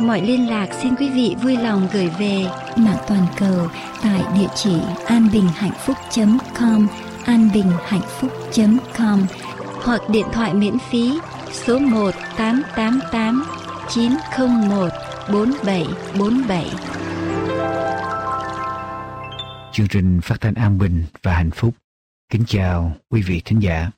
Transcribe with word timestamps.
Mọi 0.00 0.22
liên 0.22 0.48
lạc 0.48 0.68
xin 0.82 0.94
quý 0.94 1.10
vị 1.10 1.36
vui 1.42 1.56
lòng 1.56 1.88
gửi 1.92 2.10
về 2.18 2.46
mạng 2.76 3.04
toàn 3.08 3.26
cầu 3.38 3.68
tại 4.02 4.22
địa 4.34 4.48
chỉ 4.54 4.80
anbinhhạnhphúc.com 5.06 6.88
anbinhhạnhphúc.com 7.24 9.26
hoặc 9.84 10.00
điện 10.10 10.26
thoại 10.32 10.54
miễn 10.54 10.78
phí 10.90 11.18
số 11.52 11.78
1 11.78 12.10
888 12.36 13.44
901 13.88 14.88
4747. 15.32 16.70
Chương 19.72 19.88
trình 19.88 20.20
phát 20.22 20.40
thanh 20.40 20.54
an 20.54 20.78
bình 20.78 21.04
và 21.22 21.34
hạnh 21.34 21.50
phúc. 21.50 21.74
Kính 22.32 22.44
chào 22.46 22.96
quý 23.10 23.22
vị 23.22 23.42
thính 23.44 23.62
giả. 23.62 23.90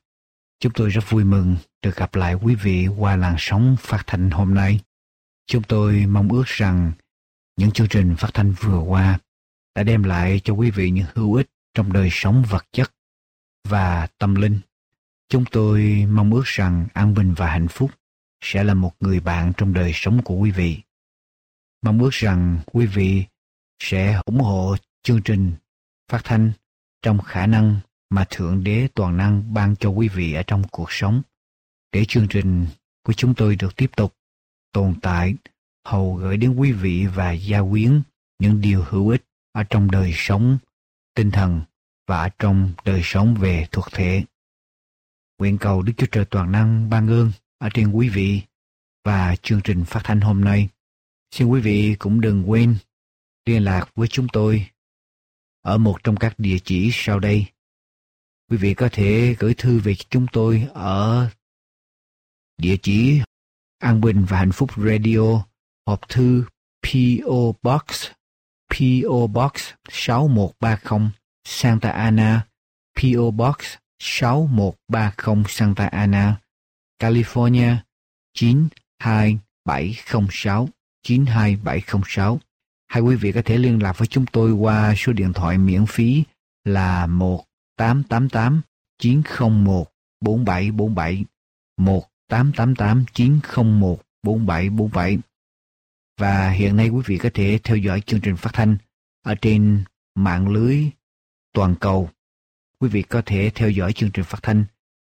Chúng 0.61 0.73
tôi 0.73 0.89
rất 0.89 1.11
vui 1.11 1.25
mừng 1.25 1.57
được 1.83 1.97
gặp 1.97 2.15
lại 2.15 2.35
quý 2.35 2.55
vị 2.55 2.87
qua 2.99 3.17
làn 3.17 3.35
sóng 3.39 3.77
phát 3.81 4.03
thanh 4.07 4.31
hôm 4.31 4.55
nay. 4.55 4.81
Chúng 5.49 5.63
tôi 5.63 6.07
mong 6.07 6.29
ước 6.29 6.47
rằng 6.47 6.93
những 7.57 7.71
chương 7.71 7.89
trình 7.89 8.17
phát 8.19 8.31
thanh 8.35 8.53
vừa 8.53 8.79
qua 8.79 9.19
đã 9.75 9.83
đem 9.83 10.03
lại 10.03 10.41
cho 10.45 10.55
quý 10.55 10.71
vị 10.71 10.91
những 10.91 11.07
hữu 11.15 11.35
ích 11.35 11.51
trong 11.75 11.93
đời 11.93 12.09
sống 12.13 12.45
vật 12.49 12.65
chất 12.73 12.93
và 13.69 14.09
tâm 14.19 14.35
linh. 14.35 14.61
Chúng 15.29 15.45
tôi 15.45 16.07
mong 16.11 16.33
ước 16.35 16.43
rằng 16.45 16.87
an 16.95 17.15
bình 17.15 17.35
và 17.35 17.51
hạnh 17.51 17.69
phúc 17.69 17.91
sẽ 18.41 18.65
là 18.65 18.75
một 18.75 18.93
người 19.01 19.21
bạn 19.21 19.53
trong 19.57 19.73
đời 19.73 19.91
sống 19.95 20.23
của 20.25 20.35
quý 20.35 20.51
vị. 20.51 20.81
Mong 21.83 21.99
ước 21.99 22.13
rằng 22.13 22.59
quý 22.73 22.87
vị 22.87 23.25
sẽ 23.79 24.21
ủng 24.25 24.41
hộ 24.41 24.77
chương 25.03 25.23
trình 25.23 25.53
phát 26.09 26.21
thanh 26.25 26.53
trong 27.03 27.23
khả 27.23 27.47
năng 27.47 27.81
mà 28.11 28.25
Thượng 28.31 28.65
Đế 28.65 28.89
Toàn 28.95 29.17
Năng 29.17 29.55
ban 29.55 29.77
cho 29.77 29.89
quý 29.89 30.09
vị 30.09 30.33
ở 30.33 30.43
trong 30.47 30.63
cuộc 30.71 30.93
sống, 30.93 31.23
để 31.93 32.05
chương 32.05 32.29
trình 32.29 32.67
của 33.03 33.13
chúng 33.13 33.35
tôi 33.35 33.57
được 33.57 33.77
tiếp 33.77 33.91
tục 33.97 34.18
tồn 34.73 34.95
tại, 35.03 35.35
hầu 35.85 36.15
gửi 36.15 36.37
đến 36.37 36.55
quý 36.57 36.73
vị 36.73 37.07
và 37.07 37.33
gia 37.33 37.61
quyến 37.71 38.03
những 38.39 38.61
điều 38.61 38.85
hữu 38.89 39.09
ích 39.09 39.25
ở 39.53 39.65
trong 39.65 39.91
đời 39.91 40.13
sống, 40.15 40.59
tinh 41.15 41.31
thần 41.31 41.61
và 42.07 42.21
ở 42.21 42.29
trong 42.39 42.73
đời 42.85 43.01
sống 43.05 43.35
về 43.35 43.67
thuộc 43.73 43.87
thể. 43.93 44.25
Nguyện 45.39 45.59
cầu 45.59 45.83
Đức 45.83 45.93
Chúa 45.97 46.07
Trời 46.07 46.25
Toàn 46.25 46.53
Năng 46.53 46.91
ban 46.91 47.09
ơn 47.09 47.33
ở 47.59 47.69
trên 47.75 47.93
quý 47.93 48.09
vị 48.09 48.43
và 49.05 49.37
chương 49.43 49.61
trình 49.65 49.85
phát 49.85 50.01
thanh 50.05 50.21
hôm 50.21 50.45
nay. 50.45 50.69
Xin 51.31 51.49
quý 51.49 51.61
vị 51.61 51.97
cũng 51.99 52.21
đừng 52.21 52.51
quên 52.51 52.77
liên 53.47 53.65
lạc 53.65 53.91
với 53.95 54.09
chúng 54.09 54.27
tôi 54.33 54.67
ở 55.63 55.79
một 55.79 56.05
trong 56.05 56.17
các 56.17 56.35
địa 56.39 56.59
chỉ 56.65 56.91
sau 56.93 57.21
đây. 57.21 57.47
Quý 58.51 58.57
vị 58.57 58.75
có 58.75 58.89
thể 58.93 59.37
gửi 59.39 59.55
thư 59.55 59.79
về 59.79 59.95
chúng 59.95 60.27
tôi 60.33 60.69
ở 60.75 61.29
địa 62.59 62.77
chỉ 62.83 63.21
An 63.79 64.01
Bình 64.01 64.25
và 64.25 64.39
Hạnh 64.39 64.53
Phúc 64.53 64.71
Radio, 64.77 65.45
hộp 65.87 66.09
thư 66.09 66.45
PO 66.83 67.53
Box, 67.63 68.07
PO 68.71 69.27
Box 69.27 69.53
6130 69.89 71.11
Santa 71.45 71.91
Ana, 71.91 72.47
PO 72.97 73.31
Box 73.31 73.57
6130 73.99 75.45
Santa 75.49 75.87
Ana, 75.87 76.41
California 76.99 77.77
92706 78.35 80.69
92706. 81.03 82.41
Hai 82.89 83.03
quý 83.03 83.17
vị 83.17 83.33
có 83.33 83.43
thể 83.45 83.59
liên 83.59 83.83
lạc 83.83 83.99
với 83.99 84.07
chúng 84.07 84.27
tôi 84.27 84.53
qua 84.53 84.95
số 84.97 85.13
điện 85.13 85.33
thoại 85.33 85.59
miễn 85.59 85.87
phí 85.87 86.25
là 86.65 87.07
1888 87.07 88.61
901 88.99 89.89
4747 90.21 91.25
1 91.77 92.09
1888 92.29 93.05
901 93.15 93.99
4747. 94.23 95.19
Và 96.19 96.51
hiện 96.51 96.77
nay 96.77 96.89
quý 96.89 97.03
vị 97.07 97.19
có 97.19 97.31
thể 97.35 97.59
theo 97.65 97.77
dõi 97.77 98.01
chương 98.01 98.21
trình 98.21 98.37
phát 98.37 98.51
thanh 98.53 98.77
ở 99.23 99.35
trên 99.35 99.85
mạng 100.15 100.49
lưới 100.49 100.85
toàn 101.53 101.75
cầu. 101.81 102.11
Quý 102.81 102.89
vị 102.89 103.03
có 103.03 103.23
thể 103.27 103.51
theo 103.55 103.71
dõi 103.71 103.93
chương 103.93 104.11
trình 104.11 104.25
phát 104.25 104.39
thanh 104.43 104.65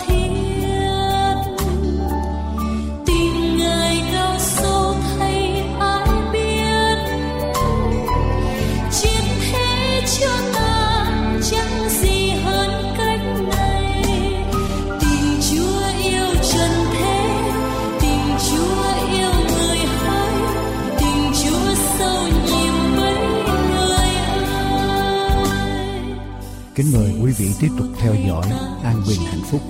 quý 27.39 27.45
vị 27.45 27.53
tiếp 27.59 27.69
tục 27.77 27.87
theo 27.99 28.15
dõi 28.27 28.45
An 28.83 29.01
Bình 29.07 29.19
Hạnh 29.25 29.41
Phúc 29.51 29.61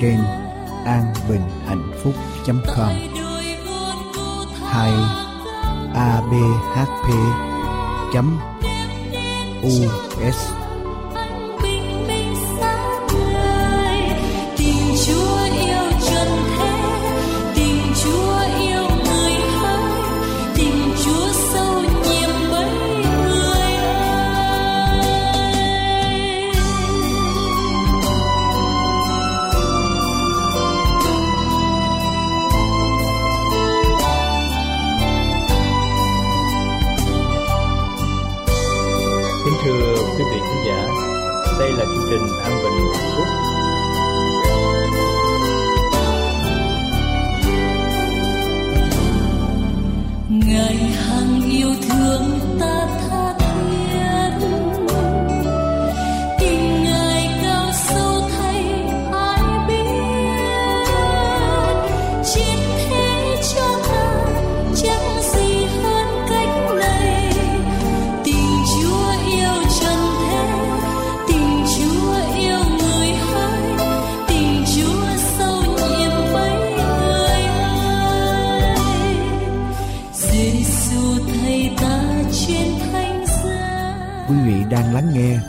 trên 0.00 0.16
anbinhhạnhphúc.com 0.84 2.92
hay 4.70 4.92
abhp 5.94 7.08
.us 10.28 10.65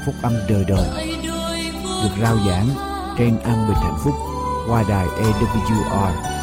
phúc 0.07 0.15
âm 0.21 0.33
đời 0.49 0.65
đời, 0.67 1.17
được 2.03 2.09
rao 2.21 2.37
giảng 2.47 2.67
trên 3.17 3.39
an 3.39 3.67
bình 3.67 3.77
hạnh 3.77 3.97
phúc 4.03 4.13
qua 4.67 4.83
đài 4.89 5.05
AWR. 5.05 6.36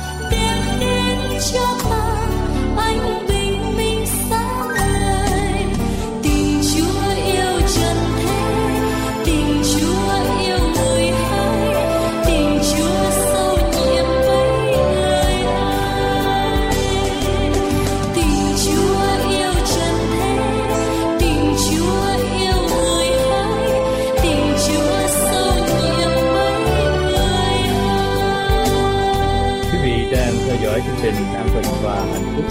Dõi 30.74 30.82
chương 30.86 30.96
trình 31.02 31.14
An 31.34 31.46
Bình 31.54 31.64
và 31.82 31.94
Hạnh 31.94 32.26
Phúc. 32.36 32.44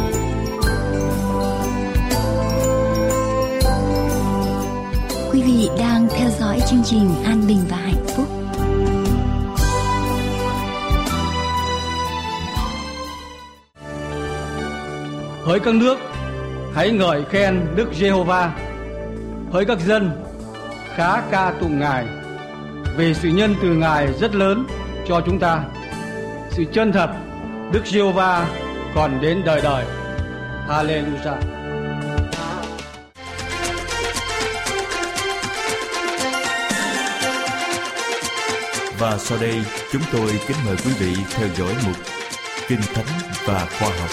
Quý 5.31 5.41
vị 5.41 5.69
đang 5.79 6.07
theo 6.09 6.29
dõi 6.39 6.59
chương 6.69 6.83
trình 6.85 7.09
An 7.25 7.47
Bình 7.47 7.59
và 7.69 7.77
Hạnh 7.77 8.05
Phúc. 8.15 8.27
Hỡi 15.43 15.59
các 15.59 15.75
nước, 15.75 15.97
hãy 16.73 16.91
ngợi 16.91 17.23
khen 17.29 17.65
Đức 17.75 17.87
Giê-hô-va. 17.93 18.51
Hỡi 19.51 19.65
các 19.65 19.79
dân, 19.79 20.11
khá 20.95 21.21
ca 21.31 21.53
tụng 21.61 21.79
Ngài, 21.79 22.05
vì 22.97 23.13
sự 23.13 23.29
nhân 23.29 23.55
từ 23.61 23.67
Ngài 23.67 24.13
rất 24.13 24.35
lớn 24.35 24.65
cho 25.07 25.21
chúng 25.25 25.39
ta. 25.39 25.63
Sự 26.51 26.63
chân 26.73 26.91
thật, 26.91 27.09
Đức 27.73 27.85
Giê-hô-va 27.85 28.49
còn 28.95 29.21
đến 29.21 29.41
đời 29.45 29.61
đời. 29.61 29.85
Hallelujah. 30.67 31.37
Và 38.99 39.17
sau 39.17 39.37
đây, 39.41 39.61
chúng 39.91 40.01
tôi 40.11 40.39
kính 40.47 40.57
mời 40.65 40.75
quý 40.85 40.91
vị 40.99 41.15
theo 41.35 41.47
dõi 41.57 41.73
mục 41.85 41.95
Kinh 42.67 42.81
Thánh 42.93 43.05
và 43.45 43.67
Khoa 43.79 43.89
học. 43.89 44.09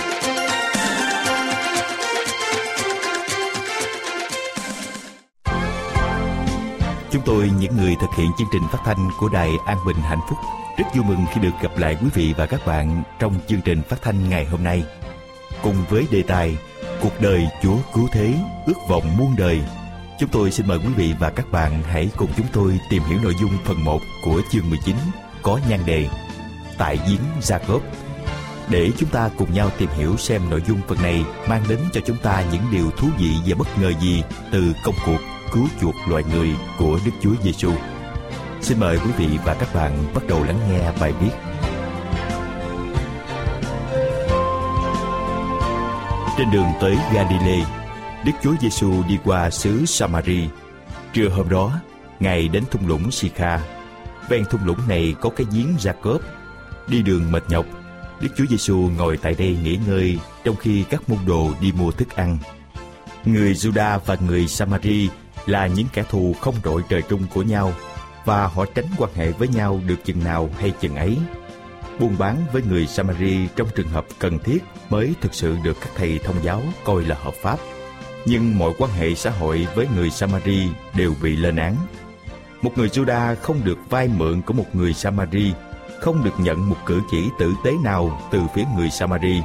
Chúng 7.10 7.22
tôi 7.26 7.50
những 7.58 7.76
người 7.76 7.96
thực 8.00 8.10
hiện 8.16 8.30
chương 8.38 8.48
trình 8.52 8.62
phát 8.72 8.78
thanh 8.84 9.10
của 9.18 9.28
Đài 9.28 9.50
An 9.66 9.76
Bình 9.86 9.96
Hạnh 9.96 10.20
Phúc 10.28 10.38
rất 10.80 10.94
vui 10.94 11.04
mừng 11.04 11.26
khi 11.32 11.40
được 11.40 11.50
gặp 11.62 11.78
lại 11.78 11.96
quý 12.00 12.08
vị 12.14 12.34
và 12.36 12.46
các 12.46 12.66
bạn 12.66 13.02
trong 13.18 13.34
chương 13.48 13.60
trình 13.60 13.82
phát 13.82 14.02
thanh 14.02 14.30
ngày 14.30 14.44
hôm 14.44 14.64
nay. 14.64 14.84
Cùng 15.62 15.74
với 15.88 16.06
đề 16.10 16.22
tài 16.22 16.56
Cuộc 17.00 17.20
đời 17.20 17.48
Chúa 17.62 17.76
cứu 17.94 18.08
thế, 18.12 18.34
ước 18.66 18.88
vọng 18.88 19.16
muôn 19.18 19.34
đời 19.38 19.60
Chúng 20.20 20.28
tôi 20.28 20.50
xin 20.50 20.66
mời 20.66 20.78
quý 20.78 20.92
vị 20.96 21.14
và 21.18 21.30
các 21.30 21.52
bạn 21.52 21.82
hãy 21.82 22.10
cùng 22.16 22.30
chúng 22.36 22.46
tôi 22.52 22.78
tìm 22.90 23.02
hiểu 23.02 23.18
nội 23.22 23.34
dung 23.40 23.50
phần 23.64 23.84
1 23.84 24.00
của 24.24 24.42
chương 24.50 24.70
19 24.70 24.96
có 25.42 25.60
nhan 25.68 25.80
đề 25.86 26.08
Tại 26.78 26.98
giếng 27.08 27.20
Jacob 27.40 27.80
để 28.68 28.90
chúng 28.98 29.08
ta 29.08 29.30
cùng 29.38 29.54
nhau 29.54 29.70
tìm 29.78 29.88
hiểu 29.96 30.16
xem 30.16 30.42
nội 30.50 30.62
dung 30.68 30.80
phần 30.88 31.02
này 31.02 31.24
mang 31.48 31.62
đến 31.68 31.78
cho 31.92 32.00
chúng 32.06 32.16
ta 32.16 32.44
những 32.52 32.62
điều 32.72 32.90
thú 32.90 33.08
vị 33.18 33.30
và 33.46 33.54
bất 33.58 33.78
ngờ 33.78 33.92
gì 34.00 34.22
từ 34.52 34.72
công 34.84 34.94
cuộc 35.06 35.20
cứu 35.52 35.66
chuộc 35.80 35.94
loài 36.08 36.24
người 36.34 36.48
của 36.78 36.98
Đức 37.04 37.12
Chúa 37.22 37.34
Giêsu. 37.42 37.72
Xin 38.62 38.80
mời 38.80 38.98
quý 38.98 39.10
vị 39.18 39.38
và 39.44 39.54
các 39.54 39.74
bạn 39.74 40.04
bắt 40.14 40.22
đầu 40.28 40.44
lắng 40.44 40.60
nghe 40.70 40.92
bài 41.00 41.12
viết. 41.20 41.30
Trên 46.38 46.50
đường 46.50 46.66
tới 46.80 46.96
Galilee, 47.14 47.66
Đức 48.24 48.32
Chúa 48.42 48.54
Giêsu 48.60 49.02
đi 49.08 49.18
qua 49.24 49.50
xứ 49.50 49.86
Samari. 49.86 50.48
Trưa 51.12 51.28
hôm 51.28 51.48
đó, 51.48 51.80
Ngài 52.20 52.48
đến 52.48 52.64
thung 52.70 52.86
lũng 52.86 53.10
Sikha. 53.10 53.60
Ven 54.28 54.44
thung 54.50 54.64
lũng 54.64 54.88
này 54.88 55.14
có 55.20 55.30
cái 55.36 55.46
giếng 55.52 55.76
Jacob. 55.78 56.18
Đi 56.86 57.02
đường 57.02 57.32
mệt 57.32 57.42
nhọc, 57.48 57.66
Đức 58.20 58.28
Chúa 58.36 58.44
Giêsu 58.50 58.90
ngồi 58.96 59.16
tại 59.16 59.34
đây 59.38 59.58
nghỉ 59.62 59.78
ngơi 59.86 60.18
trong 60.44 60.56
khi 60.56 60.84
các 60.90 61.10
môn 61.10 61.18
đồ 61.26 61.50
đi 61.60 61.72
mua 61.72 61.90
thức 61.90 62.16
ăn. 62.16 62.38
Người 63.24 63.54
Juda 63.54 63.98
và 64.06 64.16
người 64.26 64.48
Samari 64.48 65.08
là 65.46 65.66
những 65.66 65.86
kẻ 65.92 66.02
thù 66.10 66.34
không 66.40 66.54
đội 66.64 66.82
trời 66.88 67.02
chung 67.02 67.26
của 67.34 67.42
nhau 67.42 67.72
và 68.30 68.46
họ 68.46 68.64
tránh 68.74 68.84
quan 68.98 69.10
hệ 69.14 69.32
với 69.32 69.48
nhau 69.48 69.80
được 69.86 70.04
chừng 70.04 70.24
nào 70.24 70.50
hay 70.58 70.72
chừng 70.80 70.96
ấy. 70.96 71.18
Buôn 71.98 72.18
bán 72.18 72.36
với 72.52 72.62
người 72.62 72.86
Samari 72.86 73.48
trong 73.56 73.68
trường 73.74 73.88
hợp 73.88 74.06
cần 74.18 74.38
thiết 74.38 74.58
mới 74.90 75.14
thực 75.20 75.34
sự 75.34 75.56
được 75.64 75.76
các 75.80 75.90
thầy 75.96 76.18
thông 76.18 76.36
giáo 76.42 76.62
coi 76.84 77.04
là 77.04 77.16
hợp 77.22 77.34
pháp. 77.42 77.58
Nhưng 78.26 78.58
mọi 78.58 78.72
quan 78.78 78.90
hệ 78.90 79.14
xã 79.14 79.30
hội 79.30 79.66
với 79.74 79.86
người 79.96 80.10
Samari 80.10 80.68
đều 80.96 81.14
bị 81.22 81.36
lên 81.36 81.56
án. 81.56 81.76
Một 82.62 82.78
người 82.78 82.88
Juda 82.88 83.34
không 83.36 83.64
được 83.64 83.78
vay 83.90 84.08
mượn 84.08 84.42
của 84.42 84.52
một 84.52 84.66
người 84.72 84.92
Samari, 84.94 85.52
không 86.00 86.24
được 86.24 86.34
nhận 86.38 86.68
một 86.68 86.76
cử 86.86 87.00
chỉ 87.10 87.28
tử 87.38 87.54
tế 87.64 87.72
nào 87.84 88.28
từ 88.30 88.40
phía 88.54 88.64
người 88.76 88.90
Samari. 88.90 89.42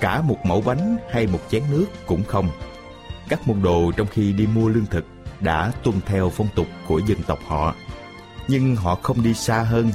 Cả 0.00 0.22
một 0.22 0.38
mẫu 0.44 0.60
bánh 0.60 0.96
hay 1.12 1.26
một 1.26 1.40
chén 1.50 1.62
nước 1.70 1.86
cũng 2.06 2.24
không. 2.24 2.48
Các 3.28 3.48
môn 3.48 3.62
đồ 3.62 3.92
trong 3.96 4.06
khi 4.06 4.32
đi 4.32 4.46
mua 4.46 4.68
lương 4.68 4.86
thực 4.86 5.04
đã 5.40 5.72
tuân 5.82 5.96
theo 6.06 6.30
phong 6.30 6.48
tục 6.54 6.66
của 6.88 7.00
dân 7.06 7.18
tộc 7.26 7.38
họ. 7.46 7.74
Nhưng 8.48 8.76
họ 8.76 8.94
không 8.94 9.22
đi 9.22 9.34
xa 9.34 9.62
hơn. 9.62 9.90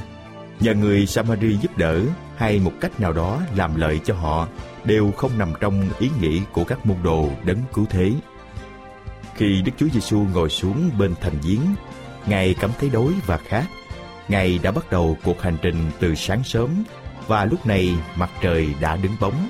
Nhờ 0.60 0.74
người 0.74 1.06
Samari 1.06 1.56
giúp 1.56 1.78
đỡ 1.78 2.00
hay 2.36 2.58
một 2.58 2.72
cách 2.80 3.00
nào 3.00 3.12
đó 3.12 3.40
làm 3.56 3.76
lợi 3.76 4.00
cho 4.04 4.14
họ 4.14 4.48
đều 4.84 5.10
không 5.10 5.38
nằm 5.38 5.52
trong 5.60 5.88
ý 5.98 6.10
nghĩ 6.20 6.40
của 6.52 6.64
các 6.64 6.86
môn 6.86 6.96
đồ 7.02 7.30
đấng 7.44 7.62
cứu 7.74 7.86
thế. 7.90 8.12
Khi 9.34 9.62
Đức 9.62 9.72
Chúa 9.76 9.88
Giêsu 9.92 10.26
ngồi 10.34 10.48
xuống 10.48 10.90
bên 10.98 11.14
thành 11.20 11.34
giếng, 11.42 11.60
Ngài 12.26 12.54
cảm 12.60 12.70
thấy 12.80 12.90
đói 12.90 13.12
và 13.26 13.38
khát. 13.38 13.64
Ngài 14.28 14.58
đã 14.62 14.70
bắt 14.70 14.90
đầu 14.90 15.16
cuộc 15.24 15.42
hành 15.42 15.56
trình 15.62 15.90
từ 16.00 16.14
sáng 16.14 16.44
sớm 16.44 16.84
và 17.26 17.44
lúc 17.44 17.66
này 17.66 17.94
mặt 18.16 18.30
trời 18.42 18.74
đã 18.80 18.96
đứng 18.96 19.16
bóng. 19.20 19.48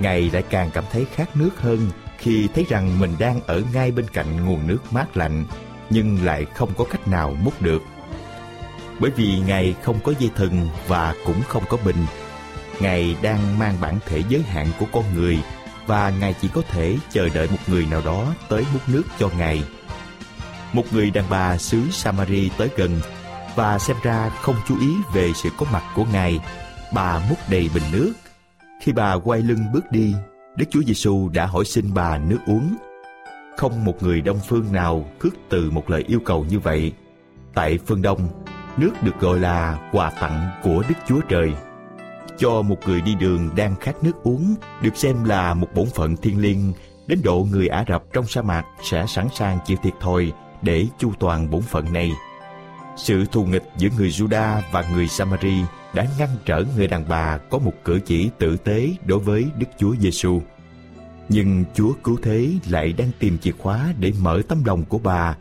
Ngài 0.00 0.30
lại 0.30 0.42
càng 0.50 0.70
cảm 0.74 0.84
thấy 0.92 1.06
khát 1.14 1.36
nước 1.36 1.60
hơn 1.60 1.90
khi 2.18 2.48
thấy 2.54 2.66
rằng 2.68 3.00
mình 3.00 3.14
đang 3.18 3.40
ở 3.40 3.62
ngay 3.72 3.90
bên 3.90 4.06
cạnh 4.12 4.46
nguồn 4.46 4.66
nước 4.66 4.78
mát 4.90 5.16
lạnh 5.16 5.44
nhưng 5.90 6.24
lại 6.24 6.44
không 6.44 6.70
có 6.76 6.84
cách 6.84 7.08
nào 7.08 7.36
múc 7.42 7.62
được. 7.62 7.82
Bởi 9.00 9.10
vì 9.10 9.38
Ngài 9.46 9.74
không 9.82 9.96
có 10.04 10.12
dây 10.18 10.30
thừng 10.36 10.68
và 10.88 11.14
cũng 11.26 11.42
không 11.48 11.62
có 11.68 11.76
bình. 11.84 12.06
Ngài 12.80 13.16
đang 13.22 13.58
mang 13.58 13.76
bản 13.80 13.98
thể 14.06 14.22
giới 14.28 14.42
hạn 14.42 14.66
của 14.80 14.86
con 14.92 15.04
người 15.14 15.38
và 15.86 16.10
Ngài 16.10 16.34
chỉ 16.40 16.48
có 16.48 16.62
thể 16.68 16.96
chờ 17.10 17.28
đợi 17.34 17.48
một 17.50 17.58
người 17.66 17.86
nào 17.90 18.02
đó 18.04 18.34
tới 18.48 18.64
múc 18.72 18.88
nước 18.88 19.02
cho 19.18 19.28
Ngài. 19.38 19.64
Một 20.72 20.84
người 20.92 21.10
đàn 21.10 21.24
bà 21.30 21.58
xứ 21.58 21.82
Samari 21.90 22.50
tới 22.58 22.68
gần 22.76 23.00
và 23.54 23.78
xem 23.78 23.96
ra 24.02 24.28
không 24.28 24.56
chú 24.68 24.80
ý 24.80 24.94
về 25.14 25.32
sự 25.32 25.48
có 25.58 25.66
mặt 25.72 25.82
của 25.94 26.04
Ngài. 26.12 26.40
Bà 26.92 27.26
múc 27.28 27.38
đầy 27.50 27.70
bình 27.74 27.82
nước. 27.92 28.12
Khi 28.82 28.92
bà 28.92 29.14
quay 29.14 29.40
lưng 29.40 29.64
bước 29.72 29.92
đi, 29.92 30.14
Đức 30.56 30.66
Chúa 30.70 30.82
Giêsu 30.86 31.28
đã 31.28 31.46
hỏi 31.46 31.64
xin 31.64 31.94
bà 31.94 32.18
nước 32.18 32.38
uống. 32.46 32.76
Không 33.56 33.84
một 33.84 34.02
người 34.02 34.20
đông 34.20 34.40
phương 34.48 34.72
nào 34.72 35.08
khước 35.18 35.34
từ 35.48 35.70
một 35.70 35.90
lời 35.90 36.04
yêu 36.08 36.20
cầu 36.24 36.44
như 36.44 36.58
vậy. 36.58 36.92
Tại 37.54 37.78
phương 37.86 38.02
Đông, 38.02 38.44
nước 38.76 38.90
được 39.02 39.20
gọi 39.20 39.40
là 39.40 39.88
quà 39.92 40.10
tặng 40.10 40.50
của 40.62 40.82
Đức 40.88 40.94
Chúa 41.08 41.20
Trời. 41.28 41.52
Cho 42.38 42.62
một 42.62 42.78
người 42.86 43.00
đi 43.00 43.14
đường 43.14 43.50
đang 43.56 43.76
khát 43.76 44.04
nước 44.04 44.22
uống, 44.22 44.54
được 44.82 44.96
xem 44.96 45.24
là 45.24 45.54
một 45.54 45.68
bổn 45.74 45.86
phận 45.94 46.16
thiêng 46.16 46.40
liêng, 46.40 46.72
đến 47.06 47.20
độ 47.24 47.46
người 47.50 47.68
Ả 47.68 47.84
Rập 47.88 48.02
trong 48.12 48.26
sa 48.26 48.42
mạc 48.42 48.64
sẽ 48.82 49.04
sẵn 49.08 49.28
sàng 49.34 49.58
chịu 49.66 49.76
thiệt 49.82 49.92
thòi 50.00 50.32
để 50.62 50.86
chu 50.98 51.12
toàn 51.18 51.50
bổn 51.50 51.62
phận 51.62 51.92
này. 51.92 52.12
Sự 52.96 53.24
thù 53.32 53.44
nghịch 53.44 53.64
giữa 53.78 53.88
người 53.96 54.08
Juda 54.08 54.60
và 54.72 54.84
người 54.92 55.08
Samari 55.08 55.62
đã 55.94 56.06
ngăn 56.18 56.28
trở 56.44 56.64
người 56.76 56.86
đàn 56.86 57.08
bà 57.08 57.38
có 57.50 57.58
một 57.58 57.72
cử 57.84 58.00
chỉ 58.06 58.30
tử 58.38 58.56
tế 58.56 58.90
đối 59.06 59.18
với 59.18 59.46
Đức 59.58 59.66
Chúa 59.78 59.94
Giêsu. 60.00 60.42
Nhưng 61.28 61.64
Chúa 61.74 61.92
cứu 62.04 62.18
thế 62.22 62.50
lại 62.68 62.92
đang 62.92 63.10
tìm 63.18 63.38
chìa 63.38 63.52
khóa 63.58 63.92
để 63.98 64.12
mở 64.20 64.42
tấm 64.48 64.64
lòng 64.64 64.84
của 64.84 64.98
bà 64.98 65.36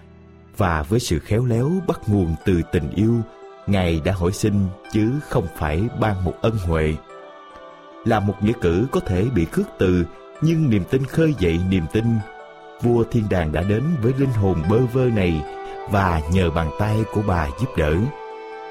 và 0.57 0.83
với 0.83 0.99
sự 0.99 1.19
khéo 1.19 1.45
léo 1.45 1.71
bắt 1.87 1.99
nguồn 2.07 2.35
từ 2.45 2.61
tình 2.71 2.89
yêu, 2.89 3.21
Ngài 3.67 4.01
đã 4.05 4.11
hỏi 4.11 4.31
xin 4.31 4.53
chứ 4.91 5.11
không 5.29 5.47
phải 5.55 5.83
ban 5.99 6.23
một 6.23 6.33
ân 6.41 6.57
huệ. 6.57 6.95
Là 8.05 8.19
một 8.19 8.35
nghĩa 8.41 8.53
cử 8.61 8.87
có 8.91 8.99
thể 8.99 9.25
bị 9.35 9.45
khước 9.45 9.65
từ, 9.79 10.05
nhưng 10.41 10.69
niềm 10.69 10.83
tin 10.89 11.05
khơi 11.05 11.33
dậy 11.39 11.59
niềm 11.69 11.83
tin. 11.93 12.05
Vua 12.81 13.03
thiên 13.11 13.23
đàng 13.29 13.51
đã 13.51 13.61
đến 13.61 13.83
với 14.01 14.13
linh 14.17 14.31
hồn 14.31 14.61
bơ 14.69 14.79
vơ 14.93 15.05
này 15.05 15.43
và 15.91 16.21
nhờ 16.31 16.49
bàn 16.49 16.69
tay 16.79 16.97
của 17.13 17.21
bà 17.27 17.47
giúp 17.59 17.69
đỡ. 17.77 17.95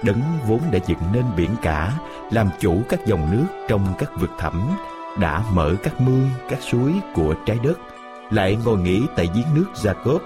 Đấng 0.03 0.23
vốn 0.49 0.61
đã 0.73 0.79
dựng 0.87 0.99
nên 1.13 1.25
biển 1.37 1.51
cả, 1.63 1.99
làm 2.31 2.49
chủ 2.61 2.83
các 2.89 3.07
dòng 3.07 3.33
nước 3.33 3.47
trong 3.69 3.87
các 3.99 4.21
vực 4.21 4.31
thẳm, 4.39 4.71
đã 5.21 5.45
mở 5.53 5.75
các 5.83 6.01
mương, 6.01 6.29
các 6.49 6.59
suối 6.63 6.93
của 7.15 7.35
trái 7.47 7.59
đất, 7.63 7.79
lại 8.31 8.59
ngồi 8.65 8.79
nghỉ 8.79 9.03
tại 9.17 9.29
giếng 9.35 9.55
nước 9.55 9.67
Jacob 9.75 10.19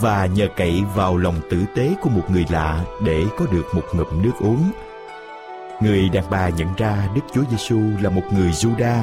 và 0.00 0.26
nhờ 0.26 0.48
cậy 0.56 0.84
vào 0.94 1.16
lòng 1.16 1.40
tử 1.50 1.64
tế 1.74 1.94
của 2.02 2.10
một 2.10 2.24
người 2.30 2.46
lạ 2.50 2.84
để 3.04 3.24
có 3.38 3.46
được 3.52 3.64
một 3.74 3.82
ngụm 3.92 4.22
nước 4.22 4.32
uống. 4.40 4.70
Người 5.82 6.08
đàn 6.08 6.24
bà 6.30 6.48
nhận 6.48 6.68
ra 6.76 7.08
Đức 7.14 7.20
Chúa 7.34 7.42
Giêsu 7.50 7.80
là 8.00 8.10
một 8.10 8.22
người 8.32 8.50
Juda. 8.50 9.02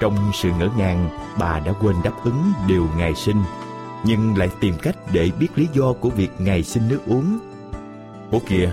Trong 0.00 0.16
sự 0.34 0.50
ngỡ 0.58 0.68
ngàng, 0.76 1.08
bà 1.38 1.60
đã 1.60 1.72
quên 1.80 1.96
đáp 2.04 2.12
ứng 2.24 2.52
điều 2.68 2.88
Ngài 2.96 3.14
xin, 3.14 3.36
nhưng 4.04 4.36
lại 4.36 4.50
tìm 4.60 4.74
cách 4.82 4.96
để 5.12 5.30
biết 5.38 5.48
lý 5.54 5.68
do 5.72 5.92
của 5.92 6.10
việc 6.10 6.30
Ngài 6.38 6.62
xin 6.62 6.88
nước 6.88 7.00
uống. 7.06 7.38
Ủa 8.30 8.38
kìa, 8.48 8.70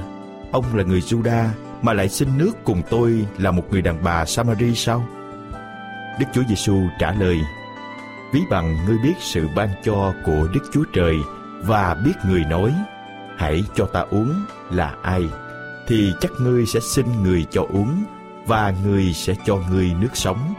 ông 0.52 0.66
là 0.74 0.84
người 0.84 1.00
Juda 1.00 1.48
mà 1.82 1.94
lại 1.94 2.10
xin 2.10 2.38
nước 2.38 2.52
cùng 2.64 2.82
tôi 2.90 3.26
là 3.38 3.52
một 3.52 3.64
người 3.72 3.82
đàn 3.82 4.04
bà 4.04 4.26
Samari 4.26 4.76
sao? 4.76 5.06
Đức 6.20 6.26
Chúa 6.34 6.44
Giêsu 6.50 6.78
trả 7.00 7.12
lời: 7.12 7.40
Ví 8.34 8.42
bằng 8.50 8.78
ngươi 8.88 8.98
biết 9.04 9.14
sự 9.20 9.48
ban 9.56 9.70
cho 9.84 10.14
của 10.26 10.48
Đức 10.54 10.70
Chúa 10.74 10.84
Trời 10.94 11.16
và 11.66 11.94
biết 11.94 12.14
người 12.26 12.44
nói: 12.46 12.74
Hãy 13.38 13.64
cho 13.76 13.86
ta 13.86 14.00
uống 14.00 14.34
là 14.72 14.96
ai? 15.02 15.30
Thì 15.88 16.14
chắc 16.22 16.32
ngươi 16.40 16.66
sẽ 16.66 16.80
xin 16.80 17.06
người 17.24 17.46
cho 17.52 17.62
uống 17.62 18.04
và 18.46 18.74
người 18.84 19.14
sẽ 19.14 19.34
cho 19.46 19.58
ngươi 19.70 19.94
nước 20.00 20.10
sống. 20.14 20.54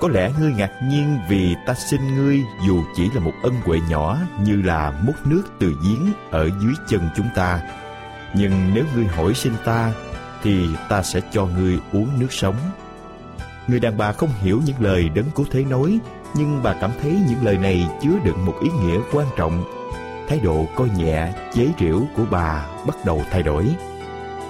Có 0.00 0.08
lẽ 0.08 0.32
ngươi 0.40 0.52
ngạc 0.52 0.70
nhiên 0.82 1.18
vì 1.28 1.54
ta 1.66 1.74
xin 1.74 2.14
ngươi 2.14 2.42
dù 2.66 2.84
chỉ 2.96 3.10
là 3.14 3.20
một 3.20 3.32
ân 3.42 3.54
huệ 3.64 3.78
nhỏ 3.88 4.18
như 4.40 4.62
là 4.62 5.02
múc 5.06 5.26
nước 5.26 5.42
từ 5.58 5.74
giếng 5.84 6.12
ở 6.30 6.50
dưới 6.62 6.72
chân 6.88 7.08
chúng 7.16 7.28
ta. 7.34 7.60
Nhưng 8.34 8.74
nếu 8.74 8.84
ngươi 8.94 9.06
hỏi 9.06 9.34
xin 9.34 9.52
ta 9.64 9.92
thì 10.42 10.68
ta 10.88 11.02
sẽ 11.02 11.20
cho 11.32 11.46
ngươi 11.46 11.78
uống 11.92 12.08
nước 12.18 12.32
sống. 12.32 12.56
Người 13.66 13.80
đàn 13.80 13.96
bà 13.96 14.12
không 14.12 14.30
hiểu 14.40 14.60
những 14.64 14.76
lời 14.80 15.08
đấng 15.08 15.30
cứu 15.34 15.46
thế 15.50 15.64
nói, 15.64 15.98
nhưng 16.34 16.62
bà 16.62 16.74
cảm 16.80 16.90
thấy 17.02 17.18
những 17.28 17.44
lời 17.44 17.58
này 17.58 17.88
chứa 18.02 18.18
đựng 18.24 18.46
một 18.46 18.54
ý 18.62 18.70
nghĩa 18.70 18.98
quan 19.12 19.26
trọng. 19.36 19.64
Thái 20.28 20.40
độ 20.40 20.66
coi 20.76 20.88
nhẹ, 20.96 21.32
chế 21.52 21.68
rỉu 21.78 22.06
của 22.16 22.24
bà 22.30 22.66
bắt 22.86 22.96
đầu 23.04 23.22
thay 23.30 23.42
đổi. 23.42 23.74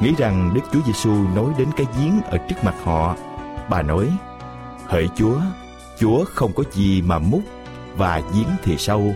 Nghĩ 0.01 0.15
rằng 0.19 0.51
Đức 0.55 0.61
Chúa 0.73 0.81
Giêsu 0.87 1.11
nói 1.11 1.53
đến 1.59 1.69
cái 1.77 1.87
giếng 1.99 2.21
ở 2.23 2.39
trước 2.39 2.57
mặt 2.65 2.75
họ, 2.85 3.17
bà 3.71 3.83
nói: 3.83 4.09
"Hỡi 4.87 5.09
Chúa, 5.17 5.41
Chúa 5.99 6.25
không 6.25 6.53
có 6.53 6.63
gì 6.73 7.03
mà 7.03 7.19
múc 7.19 7.43
và 7.97 8.23
giếng 8.35 8.51
thì 8.63 8.77
sâu, 8.77 9.15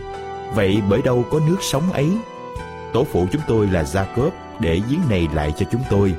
vậy 0.54 0.82
bởi 0.90 1.02
đâu 1.02 1.24
có 1.30 1.40
nước 1.46 1.58
sống 1.60 1.92
ấy? 1.92 2.10
Tổ 2.92 3.04
phụ 3.04 3.26
chúng 3.32 3.42
tôi 3.48 3.66
là 3.66 3.84
Gia 3.84 4.04
Cốp 4.04 4.32
để 4.60 4.80
giếng 4.90 5.08
này 5.08 5.28
lại 5.34 5.52
cho 5.56 5.66
chúng 5.72 5.82
tôi." 5.90 6.14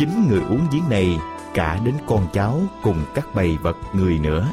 chính 0.00 0.28
người 0.28 0.40
uống 0.40 0.66
giếng 0.72 0.88
này 0.90 1.18
cả 1.54 1.80
đến 1.84 1.94
con 2.06 2.26
cháu 2.32 2.60
cùng 2.82 3.04
các 3.14 3.34
bầy 3.34 3.56
vật 3.56 3.76
người 3.92 4.18
nữa. 4.18 4.48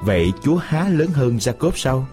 Vậy 0.00 0.32
Chúa 0.42 0.56
há 0.56 0.88
lớn 0.88 1.08
hơn 1.14 1.40
gia 1.40 1.52
cốp 1.52 1.78
sao? 1.78 2.06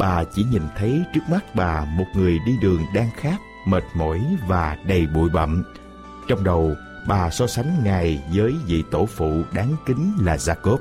Bà 0.00 0.24
chỉ 0.24 0.44
nhìn 0.44 0.62
thấy 0.76 1.02
trước 1.14 1.20
mắt 1.30 1.54
bà 1.54 1.84
một 1.84 2.04
người 2.14 2.38
đi 2.46 2.56
đường 2.60 2.82
đang 2.94 3.10
khát, 3.16 3.36
mệt 3.66 3.84
mỏi 3.94 4.20
và 4.46 4.76
đầy 4.84 5.06
bụi 5.06 5.30
bặm. 5.30 5.64
Trong 6.28 6.44
đầu, 6.44 6.74
bà 7.08 7.30
so 7.30 7.46
sánh 7.46 7.84
Ngài 7.84 8.22
với 8.34 8.54
vị 8.66 8.84
tổ 8.90 9.06
phụ 9.06 9.42
đáng 9.52 9.76
kính 9.86 10.12
là 10.20 10.36
Jacob. 10.36 10.76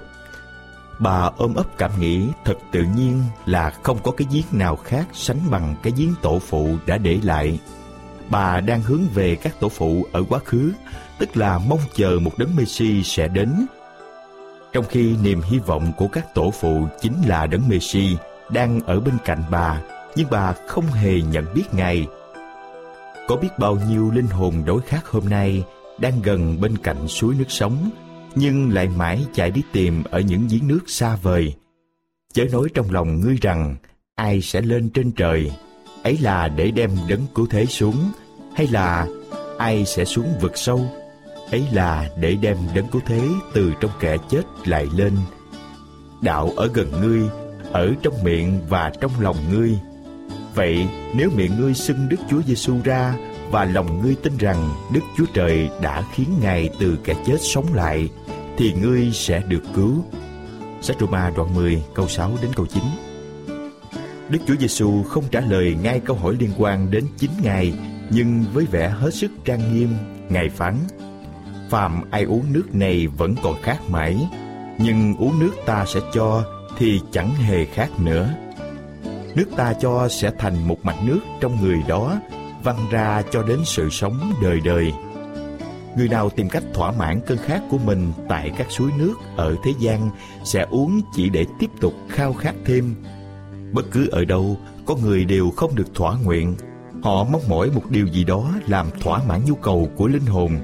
Bà 0.99 1.31
ôm 1.37 1.53
ấp 1.53 1.77
cảm 1.77 1.91
nghĩ 1.99 2.27
thật 2.45 2.57
tự 2.71 2.83
nhiên 2.83 3.23
là 3.45 3.69
không 3.83 3.99
có 4.03 4.11
cái 4.11 4.27
giếng 4.31 4.59
nào 4.59 4.75
khác 4.75 5.07
sánh 5.13 5.39
bằng 5.49 5.75
cái 5.83 5.93
giếng 5.97 6.13
tổ 6.21 6.39
phụ 6.39 6.77
đã 6.85 6.97
để 6.97 7.19
lại 7.23 7.59
bà 8.29 8.59
đang 8.59 8.81
hướng 8.81 9.01
về 9.13 9.35
các 9.35 9.59
tổ 9.59 9.69
phụ 9.69 10.05
ở 10.11 10.23
quá 10.29 10.39
khứ, 10.45 10.71
tức 11.19 11.37
là 11.37 11.57
mong 11.57 11.79
chờ 11.95 12.19
một 12.21 12.31
đấng 12.37 12.55
Messi 12.55 13.03
sẽ 13.03 13.27
đến. 13.27 13.65
Trong 14.73 14.85
khi 14.89 15.15
niềm 15.23 15.41
hy 15.41 15.59
vọng 15.59 15.91
của 15.97 16.07
các 16.07 16.33
tổ 16.33 16.51
phụ 16.59 16.87
chính 17.01 17.21
là 17.27 17.45
đấng 17.45 17.69
Messi 17.69 18.17
đang 18.49 18.79
ở 18.85 18.99
bên 18.99 19.17
cạnh 19.25 19.43
bà, 19.51 19.81
nhưng 20.15 20.27
bà 20.31 20.53
không 20.67 20.85
hề 20.85 21.21
nhận 21.21 21.45
biết 21.53 21.63
Ngài. 21.71 22.07
Có 23.27 23.35
biết 23.35 23.49
bao 23.59 23.77
nhiêu 23.89 24.11
linh 24.11 24.27
hồn 24.27 24.63
đối 24.65 24.81
khác 24.81 25.07
hôm 25.07 25.29
nay 25.29 25.63
đang 25.99 26.21
gần 26.21 26.61
bên 26.61 26.77
cạnh 26.77 27.07
suối 27.07 27.35
nước 27.35 27.45
sống, 27.51 27.89
nhưng 28.35 28.73
lại 28.73 28.87
mãi 28.87 29.25
chạy 29.33 29.51
đi 29.51 29.61
tìm 29.71 30.03
ở 30.03 30.19
những 30.19 30.47
giếng 30.49 30.67
nước 30.67 30.83
xa 30.87 31.15
vời. 31.15 31.55
Chớ 32.33 32.45
nói 32.51 32.67
trong 32.73 32.91
lòng 32.91 33.19
ngươi 33.21 33.37
rằng 33.41 33.75
ai 34.15 34.41
sẽ 34.41 34.61
lên 34.61 34.89
trên 34.89 35.11
trời 35.11 35.51
ấy 36.03 36.17
là 36.17 36.47
để 36.47 36.71
đem 36.71 36.91
đấng 37.09 37.25
cứu 37.35 37.47
thế 37.49 37.65
xuống 37.65 38.11
hay 38.55 38.67
là 38.67 39.07
ai 39.57 39.85
sẽ 39.85 40.05
xuống 40.05 40.27
vực 40.41 40.57
sâu 40.57 40.89
ấy 41.51 41.63
là 41.73 42.09
để 42.19 42.37
đem 42.41 42.57
đấng 42.75 42.87
cứu 42.87 43.01
thế 43.05 43.21
từ 43.53 43.73
trong 43.79 43.91
kẻ 43.99 44.17
chết 44.29 44.41
lại 44.65 44.87
lên 44.95 45.13
đạo 46.21 46.53
ở 46.55 46.69
gần 46.73 46.91
ngươi 47.01 47.21
ở 47.71 47.93
trong 48.01 48.23
miệng 48.23 48.59
và 48.69 48.91
trong 49.01 49.11
lòng 49.19 49.37
ngươi. 49.51 49.79
Vậy 50.55 50.87
nếu 51.15 51.29
miệng 51.35 51.51
ngươi 51.59 51.73
xưng 51.73 52.09
đức 52.09 52.17
chúa 52.29 52.41
giêsu 52.41 52.73
ra 52.83 53.15
và 53.51 53.65
lòng 53.65 54.01
ngươi 54.01 54.15
tin 54.15 54.37
rằng 54.37 54.69
đức 54.93 55.01
chúa 55.17 55.25
trời 55.33 55.69
đã 55.81 56.03
khiến 56.13 56.27
ngài 56.41 56.69
từ 56.79 56.97
kẻ 57.03 57.13
chết 57.25 57.37
sống 57.41 57.65
lại 57.73 58.09
thì 58.57 58.73
ngươi 58.81 59.11
sẽ 59.13 59.41
được 59.47 59.63
cứu. 59.75 60.03
Sách 60.81 60.97
Roma 60.99 61.31
đoạn 61.37 61.55
10 61.55 61.83
câu 61.93 62.07
6 62.07 62.31
đến 62.41 62.51
câu 62.55 62.65
9 62.65 62.83
Đức 64.29 64.39
Chúa 64.47 64.55
Giêsu 64.55 65.03
không 65.03 65.23
trả 65.31 65.39
lời 65.39 65.77
ngay 65.83 65.99
câu 65.99 66.15
hỏi 66.15 66.35
liên 66.39 66.49
quan 66.57 66.91
đến 66.91 67.05
chính 67.17 67.31
Ngài, 67.43 67.73
nhưng 68.09 68.45
với 68.53 68.65
vẻ 68.65 68.89
hết 68.89 69.13
sức 69.13 69.31
trang 69.45 69.73
nghiêm, 69.73 69.89
Ngài 70.29 70.49
phán: 70.49 70.75
Phàm 71.69 72.01
ai 72.11 72.23
uống 72.23 72.53
nước 72.53 72.75
này 72.75 73.07
vẫn 73.07 73.35
còn 73.43 73.61
khát 73.61 73.89
mãi, 73.89 74.27
nhưng 74.79 75.15
uống 75.15 75.39
nước 75.39 75.51
ta 75.65 75.85
sẽ 75.87 75.99
cho 76.13 76.43
thì 76.77 77.01
chẳng 77.11 77.35
hề 77.35 77.65
khác 77.65 77.89
nữa. 77.99 78.33
Nước 79.35 79.45
ta 79.57 79.73
cho 79.73 80.07
sẽ 80.09 80.31
thành 80.37 80.67
một 80.67 80.77
mạch 80.83 81.03
nước 81.05 81.19
trong 81.41 81.61
người 81.61 81.77
đó, 81.87 82.19
văng 82.63 82.89
ra 82.91 83.23
cho 83.31 83.43
đến 83.43 83.59
sự 83.65 83.89
sống 83.89 84.33
đời 84.41 84.59
đời. 84.65 84.93
Người 85.97 86.07
nào 86.09 86.29
tìm 86.29 86.49
cách 86.49 86.63
thỏa 86.73 86.91
mãn 86.91 87.19
cơn 87.27 87.37
khát 87.37 87.61
của 87.69 87.77
mình 87.77 88.11
tại 88.29 88.51
các 88.57 88.71
suối 88.71 88.91
nước 88.97 89.13
ở 89.37 89.55
thế 89.63 89.71
gian 89.79 90.09
sẽ 90.43 90.65
uống 90.69 91.01
chỉ 91.15 91.29
để 91.29 91.45
tiếp 91.59 91.69
tục 91.81 91.93
khao 92.09 92.33
khát 92.33 92.55
thêm 92.65 92.95
bất 93.73 93.91
cứ 93.91 94.07
ở 94.11 94.25
đâu 94.25 94.57
có 94.85 94.95
người 94.95 95.25
đều 95.25 95.49
không 95.49 95.75
được 95.75 95.95
thỏa 95.95 96.17
nguyện 96.23 96.55
họ 97.03 97.23
mong 97.23 97.41
mỏi 97.49 97.69
một 97.75 97.83
điều 97.89 98.07
gì 98.07 98.23
đó 98.23 98.51
làm 98.67 98.87
thỏa 98.99 99.23
mãn 99.23 99.41
nhu 99.45 99.55
cầu 99.55 99.89
của 99.95 100.07
linh 100.07 100.25
hồn 100.25 100.57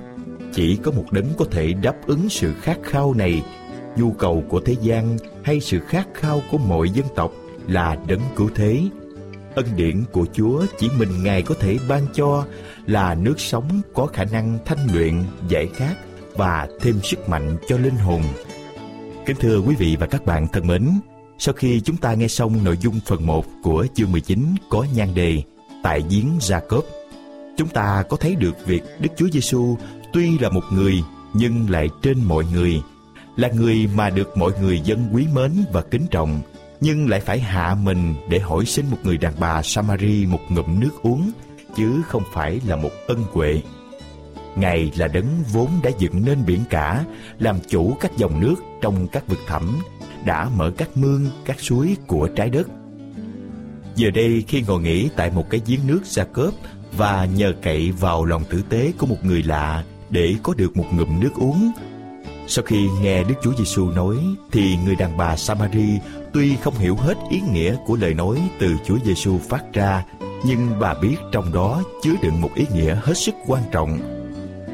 chỉ 0.53 0.75
có 0.75 0.91
một 0.91 1.05
đấng 1.11 1.25
có 1.37 1.45
thể 1.51 1.73
đáp 1.73 1.95
ứng 2.07 2.29
sự 2.29 2.53
khát 2.61 2.77
khao 2.83 3.13
này 3.13 3.43
nhu 3.97 4.11
cầu 4.11 4.43
của 4.49 4.59
thế 4.59 4.75
gian 4.81 5.17
hay 5.43 5.59
sự 5.59 5.79
khát 5.79 6.07
khao 6.13 6.41
của 6.51 6.57
mọi 6.57 6.89
dân 6.89 7.05
tộc 7.15 7.31
là 7.67 7.97
đấng 8.07 8.21
cứu 8.35 8.49
thế. 8.55 8.81
Ân 9.55 9.65
điển 9.75 10.03
của 10.11 10.25
chúa 10.33 10.65
chỉ 10.77 10.89
mình 10.97 11.23
ngài 11.23 11.41
có 11.41 11.55
thể 11.59 11.77
ban 11.89 12.01
cho 12.13 12.45
là 12.85 13.15
nước 13.15 13.39
sống 13.39 13.81
có 13.93 14.05
khả 14.05 14.23
năng 14.23 14.57
thanh 14.65 14.87
luyện 14.93 15.23
giải 15.47 15.67
khát 15.75 15.95
và 16.35 16.67
thêm 16.79 16.99
sức 17.03 17.29
mạnh 17.29 17.57
cho 17.67 17.77
linh 17.77 17.95
hồn. 17.95 18.21
Kính 19.25 19.37
thưa 19.39 19.59
quý 19.59 19.75
vị 19.75 19.97
và 19.99 20.07
các 20.07 20.25
bạn 20.25 20.47
thân 20.53 20.67
mến 20.67 20.89
sau 21.37 21.53
khi 21.53 21.81
chúng 21.81 21.97
ta 21.97 22.13
nghe 22.13 22.27
xong 22.27 22.63
nội 22.63 22.77
dung 22.81 22.99
phần 23.05 23.25
1 23.25 23.45
của 23.63 23.87
chương 23.93 24.11
19 24.11 24.55
có 24.69 24.85
nhan 24.95 25.15
đề 25.15 25.43
Tại 25.83 26.01
giếng 26.09 26.37
Jacob, 26.39 26.81
chúng 27.57 27.67
ta 27.67 28.03
có 28.09 28.17
thấy 28.17 28.35
được 28.35 28.65
việc 28.65 28.83
Đức 28.99 29.09
Chúa 29.17 29.27
Giêsu 29.31 29.77
tuy 30.13 30.37
là 30.39 30.49
một 30.49 30.63
người 30.71 31.03
nhưng 31.33 31.69
lại 31.69 31.89
trên 32.01 32.23
mọi 32.23 32.43
người, 32.53 32.81
là 33.35 33.49
người 33.49 33.89
mà 33.95 34.09
được 34.09 34.37
mọi 34.37 34.51
người 34.61 34.79
dân 34.79 35.09
quý 35.13 35.27
mến 35.33 35.51
và 35.71 35.81
kính 35.81 36.07
trọng, 36.11 36.41
nhưng 36.81 37.09
lại 37.09 37.19
phải 37.19 37.39
hạ 37.39 37.75
mình 37.83 38.15
để 38.29 38.39
hỏi 38.39 38.65
xin 38.65 38.85
một 38.91 38.97
người 39.03 39.17
đàn 39.17 39.33
bà 39.39 39.61
Samari 39.61 40.25
một 40.25 40.39
ngụm 40.49 40.79
nước 40.79 40.91
uống, 41.01 41.31
chứ 41.77 42.01
không 42.07 42.23
phải 42.33 42.59
là 42.67 42.75
một 42.75 42.91
ân 43.07 43.23
huệ. 43.31 43.61
Ngài 44.55 44.91
là 44.95 45.07
đấng 45.07 45.43
vốn 45.53 45.69
đã 45.83 45.91
dựng 45.99 46.25
nên 46.25 46.45
biển 46.45 46.59
cả, 46.69 47.05
làm 47.39 47.55
chủ 47.67 47.97
các 47.99 48.17
dòng 48.17 48.39
nước 48.39 48.55
trong 48.81 49.07
các 49.07 49.27
vực 49.27 49.39
thẳm 49.47 49.79
đã 50.25 50.49
mở 50.55 50.71
các 50.77 50.97
mương, 50.97 51.25
các 51.45 51.59
suối 51.59 51.97
của 52.07 52.27
trái 52.35 52.49
đất. 52.49 52.67
Giờ 53.95 54.09
đây 54.09 54.43
khi 54.47 54.63
ngồi 54.67 54.81
nghỉ 54.81 55.09
tại 55.15 55.31
một 55.31 55.49
cái 55.49 55.61
giếng 55.65 55.87
nước 55.87 56.01
xa 56.03 56.23
cớp 56.23 56.53
và 56.97 57.25
nhờ 57.25 57.53
cậy 57.61 57.91
vào 57.91 58.25
lòng 58.25 58.43
tử 58.49 58.61
tế 58.69 58.93
của 58.97 59.05
một 59.05 59.17
người 59.23 59.43
lạ 59.43 59.83
để 60.09 60.35
có 60.43 60.53
được 60.53 60.77
một 60.77 60.85
ngụm 60.91 61.19
nước 61.19 61.33
uống. 61.35 61.71
Sau 62.47 62.63
khi 62.63 62.89
nghe 63.01 63.23
Đức 63.23 63.35
Chúa 63.43 63.53
Giêsu 63.57 63.91
nói 63.91 64.17
thì 64.51 64.77
người 64.85 64.95
đàn 64.95 65.17
bà 65.17 65.35
Samari 65.35 65.99
tuy 66.33 66.55
không 66.55 66.73
hiểu 66.73 66.95
hết 66.95 67.17
ý 67.29 67.41
nghĩa 67.51 67.75
của 67.85 67.95
lời 67.95 68.13
nói 68.13 68.41
từ 68.59 68.75
Chúa 68.85 68.97
Giêsu 69.05 69.37
phát 69.37 69.73
ra, 69.73 70.05
nhưng 70.45 70.79
bà 70.79 70.93
biết 70.93 71.15
trong 71.31 71.53
đó 71.53 71.81
chứa 72.03 72.13
đựng 72.23 72.41
một 72.41 72.49
ý 72.55 72.65
nghĩa 72.73 72.97
hết 73.03 73.13
sức 73.17 73.35
quan 73.47 73.63
trọng. 73.71 73.99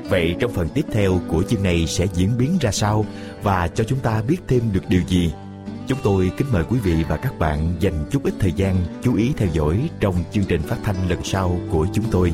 Vậy 0.10 0.36
trong 0.40 0.51
phần 0.51 0.70
tiếp 0.70 0.86
theo 0.92 1.20
của 1.28 1.44
chương 1.44 1.63
này 1.63 1.88
sẽ 1.88 2.08
diễn 2.13 2.38
biến 2.38 2.58
ra 2.62 2.72
sao 2.72 3.06
và 3.44 3.68
cho 3.68 3.84
chúng 3.84 4.00
ta 4.00 4.22
biết 4.28 4.38
thêm 4.48 4.62
được 4.74 4.90
điều 4.90 5.01
gì? 5.08 5.34
Chúng 5.88 6.00
tôi 6.04 6.32
kính 6.38 6.48
mời 6.51 6.63
quý 6.70 6.80
vị 6.80 6.96
và 7.10 7.18
các 7.18 7.40
bạn 7.40 7.74
dành 7.80 8.06
chút 8.12 8.24
ít 8.24 8.34
thời 8.40 8.51
gian 8.51 8.75
chú 9.04 9.16
ý 9.16 9.32
theo 9.38 9.48
dõi 9.54 9.90
trong 10.00 10.16
chương 10.32 10.44
trình 10.44 10.62
phát 10.62 10.78
thanh 10.84 11.10
lần 11.10 11.24
sau 11.24 11.60
của 11.72 11.88
chúng 11.94 12.06
tôi. 12.12 12.34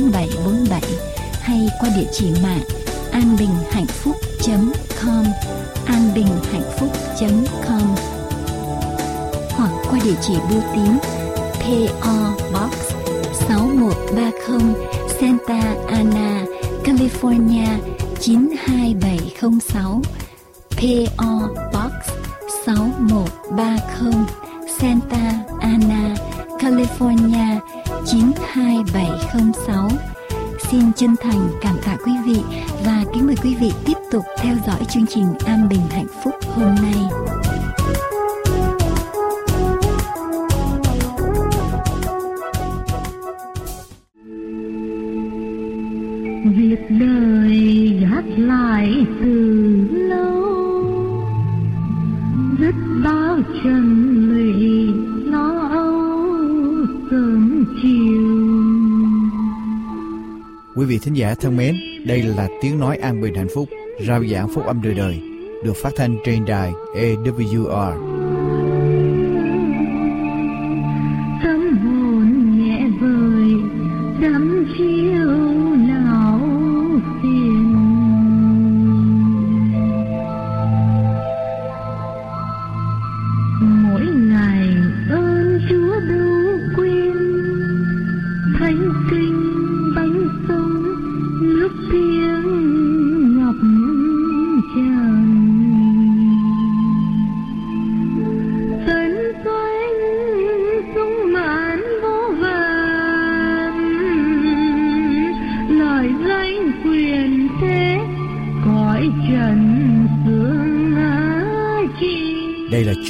747 0.35 0.81
hay 1.41 1.69
qua 1.79 1.89
địa 1.95 2.07
chỉ 2.13 2.25
mạng 2.43 2.61
anbinhhạnhphúc.com 3.11 5.25
anbinhhạnhphúc.com 5.85 7.95
hoặc 9.51 9.71
qua 9.89 9.99
địa 10.03 10.15
chỉ 10.27 10.33
bưu 10.49 10.61
tín 10.75 10.97
PO 11.59 12.13
Box 12.53 12.73
6130 13.47 14.73
Santa 15.19 15.61
Ana, 15.87 16.45
California 16.83 17.77
92706 18.19 20.01
PO 20.69 21.31
Box 21.73 21.93
6130 22.65 24.25
Santa 24.79 25.33
Ana, 25.61 26.15
California 26.59 27.59
92706 28.05 30.10
Xin 30.71 30.93
chân 30.95 31.15
thành 31.21 31.49
cảm 31.61 31.75
tạ 31.85 31.97
quý 32.05 32.11
vị 32.25 32.41
và 32.85 33.03
kính 33.13 33.27
mời 33.27 33.35
quý 33.43 33.55
vị 33.55 33.71
tiếp 33.85 33.97
tục 34.11 34.23
theo 34.37 34.55
dõi 34.67 34.79
chương 34.89 35.05
trình 35.07 35.33
An 35.45 35.69
Bình 35.69 35.81
Hạnh 35.89 36.07
Phúc 36.23 36.33
hôm 36.55 36.75
nay. 36.75 36.95
Vị 60.91 60.99
thính 60.99 61.13
giả 61.13 61.35
thân 61.35 61.57
mến, 61.57 61.75
đây 62.05 62.23
là 62.23 62.47
tiếng 62.61 62.79
nói 62.79 62.97
an 62.97 63.21
bình 63.21 63.35
hạnh 63.35 63.47
phúc, 63.55 63.69
rao 64.07 64.23
giảng 64.25 64.47
phúc 64.53 64.65
âm 64.65 64.81
đời 64.81 64.93
đời, 64.93 65.21
được 65.63 65.73
phát 65.75 65.93
thanh 65.95 66.17
trên 66.25 66.45
đài 66.45 66.71
EWR. 66.95 68.10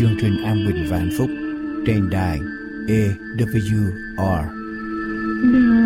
Chương 0.02 0.16
trình 0.22 0.44
an 0.44 0.66
bình 0.68 0.86
và 0.90 0.98
hạnh 0.98 1.10
phúc 1.18 1.30
trên 1.86 2.10
đài 2.10 2.40
EWR. 2.88 4.44
đời 5.54 5.81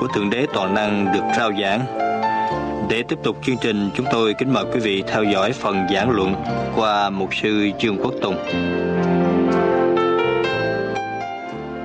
của 0.00 0.08
Thượng 0.14 0.30
Đế 0.30 0.46
Toàn 0.54 0.74
Năng 0.74 1.12
được 1.12 1.24
rao 1.36 1.52
giảng. 1.60 1.86
Để 2.90 3.02
tiếp 3.08 3.18
tục 3.22 3.36
chương 3.42 3.56
trình, 3.60 3.90
chúng 3.94 4.06
tôi 4.12 4.34
kính 4.38 4.52
mời 4.52 4.64
quý 4.72 4.80
vị 4.80 5.02
theo 5.06 5.24
dõi 5.24 5.52
phần 5.52 5.86
giảng 5.94 6.10
luận 6.10 6.34
qua 6.76 7.10
mục 7.10 7.28
sư 7.42 7.70
Trương 7.78 7.98
Quốc 8.02 8.14
Tùng. 8.22 8.36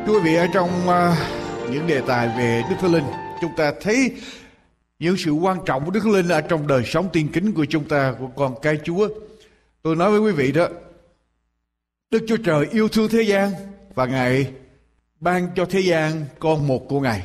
Thưa 0.05 0.13
quý 0.13 0.19
vị 0.23 0.35
ở 0.35 0.47
trong 0.53 0.89
à, 0.89 1.15
những 1.71 1.87
đề 1.87 2.01
tài 2.07 2.27
về 2.37 2.63
Đức 2.69 2.75
Thánh 2.81 2.91
Linh, 2.91 3.03
chúng 3.41 3.51
ta 3.57 3.73
thấy 3.81 4.11
những 4.99 5.17
sự 5.17 5.31
quan 5.31 5.57
trọng 5.65 5.85
của 5.85 5.91
Đức 5.91 5.99
Thánh 6.03 6.13
Linh 6.13 6.27
ở 6.27 6.41
trong 6.41 6.67
đời 6.67 6.83
sống 6.85 7.09
tiên 7.13 7.27
kính 7.33 7.53
của 7.53 7.65
chúng 7.65 7.83
ta 7.83 8.13
của 8.19 8.27
con 8.35 8.55
cái 8.61 8.79
Chúa. 8.83 9.09
Tôi 9.81 9.95
nói 9.95 10.11
với 10.11 10.19
quý 10.19 10.31
vị 10.31 10.51
đó, 10.51 10.67
Đức 12.11 12.25
Chúa 12.27 12.37
Trời 12.37 12.67
yêu 12.71 12.87
thương 12.87 13.09
thế 13.09 13.21
gian 13.21 13.51
và 13.95 14.05
Ngài 14.05 14.47
ban 15.19 15.47
cho 15.55 15.65
thế 15.65 15.79
gian 15.79 16.25
con 16.39 16.67
một 16.67 16.87
của 16.89 16.99
Ngài. 16.99 17.23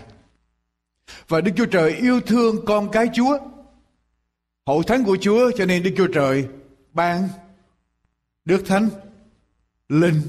Và 1.28 1.40
Đức 1.40 1.52
Chúa 1.56 1.66
Trời 1.66 1.90
yêu 1.90 2.20
thương 2.20 2.64
con 2.66 2.90
cái 2.90 3.06
Chúa, 3.14 3.38
hậu 4.66 4.82
thánh 4.82 5.04
của 5.04 5.16
Chúa 5.20 5.50
cho 5.56 5.66
nên 5.66 5.82
Đức 5.82 5.90
Chúa 5.96 6.06
Trời 6.06 6.44
ban 6.92 7.28
Đức 8.44 8.62
Thánh 8.66 8.88
Linh 9.88 10.20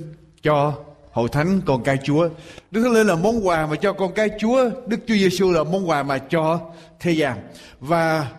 cho 0.42 0.74
hậu 1.12 1.28
thánh 1.28 1.62
con 1.66 1.84
cái 1.84 1.98
Chúa. 2.04 2.30
Đức 2.72 2.84
Thánh 2.84 2.94
Linh 2.94 3.08
là 3.08 3.16
món 3.16 3.48
quà 3.48 3.68
mà 3.68 3.76
cho 3.76 3.94
con 3.94 4.14
cái 4.14 4.30
Chúa, 4.40 4.70
Đức 4.88 5.00
Chúa 5.08 5.16
Giêsu 5.16 5.52
là 5.52 5.64
món 5.64 5.90
quà 5.90 6.04
mà 6.04 6.18
cho 6.18 6.60
thế 7.00 7.12
gian. 7.12 7.38
Và 7.80 8.32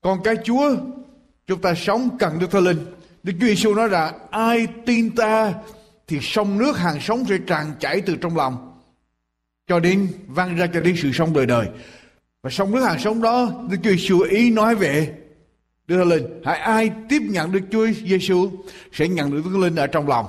con 0.00 0.22
cái 0.24 0.34
Chúa 0.44 0.76
chúng 1.46 1.60
ta 1.60 1.74
sống 1.74 2.18
cần 2.18 2.38
Đức 2.38 2.50
Thánh 2.50 2.64
Linh. 2.64 2.86
Đức 3.22 3.32
Chúa 3.40 3.46
Giêsu 3.46 3.74
nói 3.74 3.88
là 3.88 4.12
ai 4.30 4.66
tin 4.86 5.16
ta 5.16 5.54
thì 6.06 6.18
sông 6.22 6.58
nước 6.58 6.78
hàng 6.78 7.00
sống 7.00 7.24
sẽ 7.28 7.38
tràn 7.46 7.72
chảy 7.80 8.00
từ 8.00 8.16
trong 8.16 8.36
lòng 8.36 8.75
cho 9.66 9.80
đến 9.80 10.08
vang 10.26 10.56
ra 10.56 10.66
cho 10.74 10.80
đến 10.80 10.96
sự 11.02 11.12
sống 11.12 11.34
đời 11.34 11.46
đời. 11.46 11.66
Và 12.42 12.50
sống 12.50 12.70
nước 12.70 12.84
hàng 12.84 12.98
sống 12.98 13.22
đó, 13.22 13.50
Đức 13.70 13.76
Chúa 13.82 13.90
Giêsu 13.90 14.20
ý 14.20 14.50
nói 14.50 14.74
về 14.74 15.14
Đức 15.86 15.96
Thánh 15.96 16.08
Linh. 16.08 16.26
Hãy 16.44 16.58
ai 16.58 16.90
tiếp 17.08 17.22
nhận 17.22 17.52
Đức 17.52 17.60
Chúa 17.70 17.86
Giêsu 18.06 18.50
sẽ 18.92 19.08
nhận 19.08 19.30
được 19.30 19.36
Đức 19.44 19.50
Thánh 19.52 19.60
Linh 19.60 19.76
ở 19.76 19.86
trong 19.86 20.08
lòng. 20.08 20.26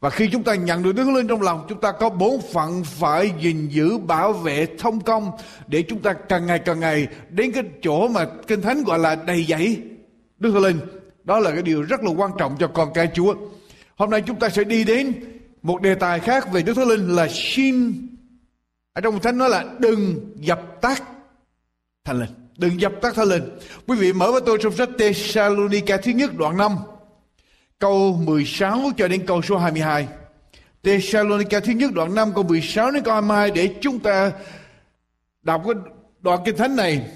Và 0.00 0.10
khi 0.10 0.28
chúng 0.32 0.42
ta 0.42 0.54
nhận 0.54 0.82
được 0.82 0.92
Đức 0.92 1.04
Thánh 1.04 1.14
Linh 1.14 1.28
trong 1.28 1.42
lòng, 1.42 1.66
chúng 1.68 1.80
ta 1.80 1.92
có 1.92 2.10
bốn 2.10 2.40
phận 2.52 2.84
phải 2.84 3.32
gìn 3.40 3.68
giữ, 3.68 3.98
bảo 3.98 4.32
vệ, 4.32 4.66
thông 4.78 5.00
công 5.00 5.30
để 5.66 5.82
chúng 5.82 5.98
ta 5.98 6.12
càng 6.12 6.46
ngày 6.46 6.58
càng 6.58 6.80
ngày 6.80 7.08
đến 7.30 7.52
cái 7.52 7.62
chỗ 7.82 8.08
mà 8.08 8.26
Kinh 8.46 8.62
Thánh 8.62 8.84
gọi 8.84 8.98
là 8.98 9.14
đầy 9.14 9.44
dẫy 9.44 9.82
Đức 10.38 10.52
Thánh 10.52 10.62
Linh. 10.62 10.78
Đó 11.24 11.38
là 11.38 11.50
cái 11.50 11.62
điều 11.62 11.82
rất 11.82 12.02
là 12.02 12.10
quan 12.16 12.30
trọng 12.38 12.56
cho 12.58 12.68
con 12.68 12.88
cái 12.94 13.08
Chúa. 13.14 13.34
Hôm 13.96 14.10
nay 14.10 14.22
chúng 14.26 14.38
ta 14.38 14.48
sẽ 14.48 14.64
đi 14.64 14.84
đến 14.84 15.12
một 15.62 15.82
đề 15.82 15.94
tài 15.94 16.20
khác 16.20 16.52
về 16.52 16.62
Đức 16.62 16.74
Thánh 16.74 16.88
Linh 16.88 17.08
là 17.08 17.28
xin 17.30 17.92
ở 18.94 19.00
trong 19.00 19.20
Thánh 19.20 19.38
nói 19.38 19.50
là 19.50 19.64
đừng 19.78 20.32
dập 20.36 20.60
tắt 20.80 21.02
Thánh 22.04 22.20
Linh. 22.20 22.30
Đừng 22.56 22.80
dập 22.80 22.92
tắt 23.02 23.14
Thánh 23.14 23.28
Linh. 23.28 23.42
Quý 23.86 23.96
vị 23.96 24.12
mở 24.12 24.32
với 24.32 24.40
tôi 24.46 24.58
trong 24.62 24.76
sách 24.76 24.88
Tesalonica 24.98 25.96
thứ 25.96 26.12
nhất 26.12 26.34
đoạn 26.36 26.56
5 26.56 26.76
câu 27.78 28.20
16 28.24 28.80
cho 28.96 29.08
đến 29.08 29.26
câu 29.26 29.42
số 29.42 29.58
22. 29.58 30.08
Tesalonica 30.82 31.60
thứ 31.60 31.72
nhất 31.72 31.92
đoạn 31.92 32.14
5 32.14 32.32
câu 32.34 32.44
16 32.44 32.90
đến 32.90 33.02
câu 33.02 33.14
22 33.14 33.50
để 33.50 33.74
chúng 33.80 33.98
ta 33.98 34.32
đọc 35.42 35.62
cái 35.64 35.74
đoạn 36.20 36.40
kinh 36.44 36.56
thánh 36.56 36.76
này 36.76 37.06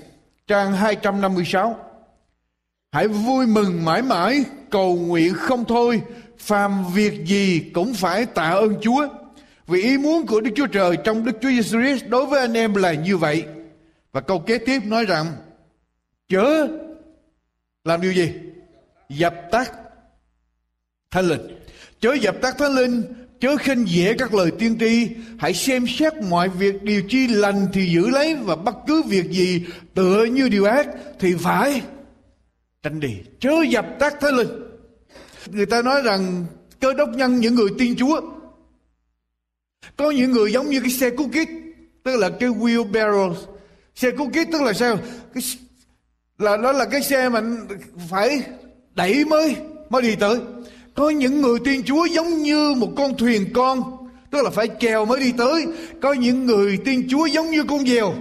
trang 0.46 0.72
256. 0.72 1.76
Hãy 2.92 3.08
vui 3.08 3.46
mừng 3.46 3.84
mãi 3.84 4.02
mãi, 4.02 4.44
cầu 4.70 4.96
nguyện 4.96 5.34
không 5.34 5.64
thôi, 5.64 6.02
phàm 6.38 6.84
việc 6.92 7.24
gì 7.26 7.70
cũng 7.74 7.94
phải 7.94 8.26
tạ 8.26 8.50
ơn 8.50 8.74
Chúa. 8.80 9.08
Vì 9.68 9.82
ý 9.82 9.98
muốn 9.98 10.26
của 10.26 10.40
Đức 10.40 10.50
Chúa 10.56 10.66
Trời 10.66 10.96
trong 11.04 11.24
Đức 11.24 11.32
Chúa 11.40 11.48
Giêsu 11.48 11.80
Christ 11.80 12.04
đối 12.08 12.26
với 12.26 12.40
anh 12.40 12.54
em 12.54 12.74
là 12.74 12.92
như 12.92 13.16
vậy. 13.16 13.44
Và 14.12 14.20
câu 14.20 14.38
kế 14.38 14.58
tiếp 14.58 14.82
nói 14.84 15.04
rằng 15.04 15.26
chớ 16.28 16.68
làm 17.84 18.00
điều 18.00 18.12
gì? 18.12 18.32
Dập 19.08 19.34
tắt 19.50 19.72
thánh 21.10 21.28
linh. 21.28 21.40
Chớ 22.00 22.14
dập 22.14 22.36
tắt 22.42 22.54
thánh 22.58 22.74
linh, 22.74 23.02
chớ 23.40 23.56
khinh 23.56 23.84
dễ 23.88 24.14
các 24.18 24.34
lời 24.34 24.50
tiên 24.58 24.76
tri, 24.80 25.08
hãy 25.38 25.54
xem 25.54 25.86
xét 25.86 26.12
mọi 26.30 26.48
việc 26.48 26.82
điều 26.82 27.02
chi 27.08 27.26
lành 27.28 27.66
thì 27.72 27.86
giữ 27.86 28.08
lấy 28.10 28.34
và 28.34 28.56
bất 28.56 28.74
cứ 28.86 29.02
việc 29.02 29.30
gì 29.30 29.64
tựa 29.94 30.24
như 30.24 30.48
điều 30.48 30.64
ác 30.64 30.86
thì 31.18 31.34
phải 31.38 31.82
tránh 32.82 33.00
đi. 33.00 33.16
Chớ 33.40 33.52
dập 33.68 33.86
tắt 33.98 34.14
thánh 34.20 34.34
linh. 34.36 34.48
Người 35.46 35.66
ta 35.66 35.82
nói 35.82 36.02
rằng 36.02 36.44
cơ 36.80 36.92
đốc 36.92 37.08
nhân 37.08 37.36
những 37.36 37.54
người 37.54 37.68
tiên 37.78 37.94
Chúa 37.98 38.20
có 39.96 40.10
những 40.10 40.30
người 40.30 40.52
giống 40.52 40.70
như 40.70 40.80
cái 40.80 40.90
xe 40.90 41.10
cứu 41.10 41.28
kít 41.32 41.48
tức 42.02 42.16
là 42.16 42.30
cái 42.40 42.48
wheelbarrow 42.48 43.34
xe 43.94 44.10
cứu 44.10 44.30
kít 44.32 44.48
tức 44.52 44.62
là 44.62 44.72
sao? 44.72 44.98
Cái, 45.34 45.42
là 46.38 46.56
đó 46.56 46.72
là 46.72 46.84
cái 46.84 47.02
xe 47.02 47.28
mà 47.28 47.42
phải 48.10 48.42
đẩy 48.94 49.24
mới 49.24 49.56
mới 49.90 50.02
đi 50.02 50.16
tới. 50.16 50.38
Có 50.94 51.10
những 51.10 51.42
người 51.42 51.58
tiên 51.64 51.82
chúa 51.86 52.04
giống 52.04 52.42
như 52.42 52.74
một 52.76 52.88
con 52.96 53.16
thuyền 53.16 53.52
con 53.54 53.82
tức 54.30 54.42
là 54.42 54.50
phải 54.50 54.68
chèo 54.80 55.04
mới 55.04 55.20
đi 55.20 55.32
tới. 55.38 55.66
Có 56.02 56.12
những 56.12 56.46
người 56.46 56.78
tiên 56.84 57.06
chúa 57.10 57.26
giống 57.26 57.50
như 57.50 57.64
con 57.64 57.86
diều 57.86 58.14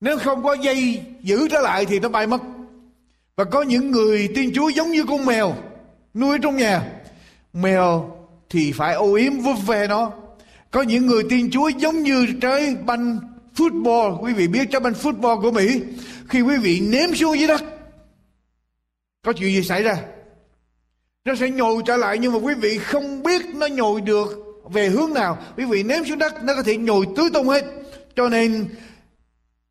nếu 0.00 0.18
không 0.18 0.42
có 0.42 0.52
dây 0.52 1.00
giữ 1.22 1.48
trở 1.48 1.60
lại 1.60 1.86
thì 1.86 2.00
nó 2.00 2.08
bay 2.08 2.26
mất. 2.26 2.40
Và 3.36 3.44
có 3.44 3.62
những 3.62 3.90
người 3.90 4.28
tiên 4.34 4.50
chúa 4.54 4.68
giống 4.68 4.90
như 4.90 5.04
con 5.08 5.26
mèo 5.26 5.54
nuôi 6.14 6.38
trong 6.42 6.56
nhà. 6.56 6.82
Mèo 7.52 8.16
thì 8.50 8.72
phải 8.72 8.94
ô 8.94 9.14
yếm 9.14 9.38
vuốt 9.38 9.56
về 9.66 9.86
nó. 9.88 10.12
Có 10.70 10.82
những 10.82 11.06
người 11.06 11.22
tin 11.30 11.50
chúa 11.50 11.68
giống 11.68 12.02
như 12.02 12.26
trái 12.40 12.76
banh 12.86 13.18
football. 13.56 14.18
Quý 14.20 14.32
vị 14.32 14.48
biết 14.48 14.70
trái 14.70 14.80
banh 14.80 14.92
football 14.92 15.42
của 15.42 15.50
mỹ, 15.50 15.80
khi 16.28 16.40
quý 16.40 16.56
vị 16.56 16.80
ném 16.80 17.14
xuống 17.14 17.38
dưới 17.38 17.48
đất, 17.48 17.62
có 19.24 19.32
chuyện 19.32 19.54
gì 19.54 19.62
xảy 19.62 19.82
ra? 19.82 19.96
Nó 21.24 21.34
sẽ 21.34 21.50
nhồi 21.50 21.82
trở 21.86 21.96
lại 21.96 22.18
nhưng 22.18 22.32
mà 22.32 22.38
quý 22.38 22.54
vị 22.54 22.78
không 22.78 23.22
biết 23.22 23.42
nó 23.54 23.66
nhồi 23.66 24.00
được 24.00 24.44
về 24.72 24.88
hướng 24.88 25.14
nào. 25.14 25.38
Quý 25.56 25.64
vị 25.64 25.82
ném 25.82 26.04
xuống 26.04 26.18
đất, 26.18 26.44
nó 26.44 26.54
có 26.54 26.62
thể 26.62 26.76
nhồi 26.76 27.06
tứ 27.16 27.28
tung 27.32 27.48
hết. 27.48 27.64
Cho 28.16 28.28
nên, 28.28 28.66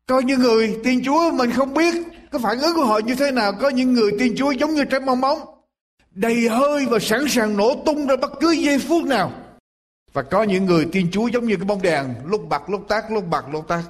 có 0.06 0.20
những 0.20 0.40
người 0.40 0.76
tin 0.84 1.04
chúa 1.04 1.30
mình 1.30 1.50
không 1.50 1.74
biết 1.74 1.94
cái 2.32 2.40
phản 2.42 2.58
ứng 2.58 2.74
của 2.74 2.84
họ 2.84 2.98
như 2.98 3.14
thế 3.14 3.30
nào. 3.30 3.52
Có 3.52 3.68
những 3.68 3.92
người 3.92 4.12
tin 4.18 4.36
chúa 4.36 4.50
giống 4.50 4.74
như 4.74 4.84
trái 4.84 5.00
bong 5.00 5.20
bóng 5.20 5.38
đầy 6.14 6.48
hơi 6.48 6.86
và 6.86 6.98
sẵn 6.98 7.28
sàng 7.28 7.56
nổ 7.56 7.82
tung 7.86 8.06
ra 8.06 8.16
bất 8.16 8.32
cứ 8.40 8.50
giây 8.50 8.78
phút 8.78 9.04
nào. 9.04 9.32
Và 10.12 10.22
có 10.22 10.42
những 10.42 10.64
người 10.64 10.86
tiên 10.92 11.08
chúa 11.12 11.26
giống 11.26 11.46
như 11.46 11.56
cái 11.56 11.64
bóng 11.64 11.82
đèn, 11.82 12.14
lúc 12.24 12.48
bật 12.48 12.70
lúc 12.70 12.84
tắt 12.88 13.04
lúc 13.10 13.24
bật 13.30 13.44
lúc 13.52 13.68
tắt 13.68 13.82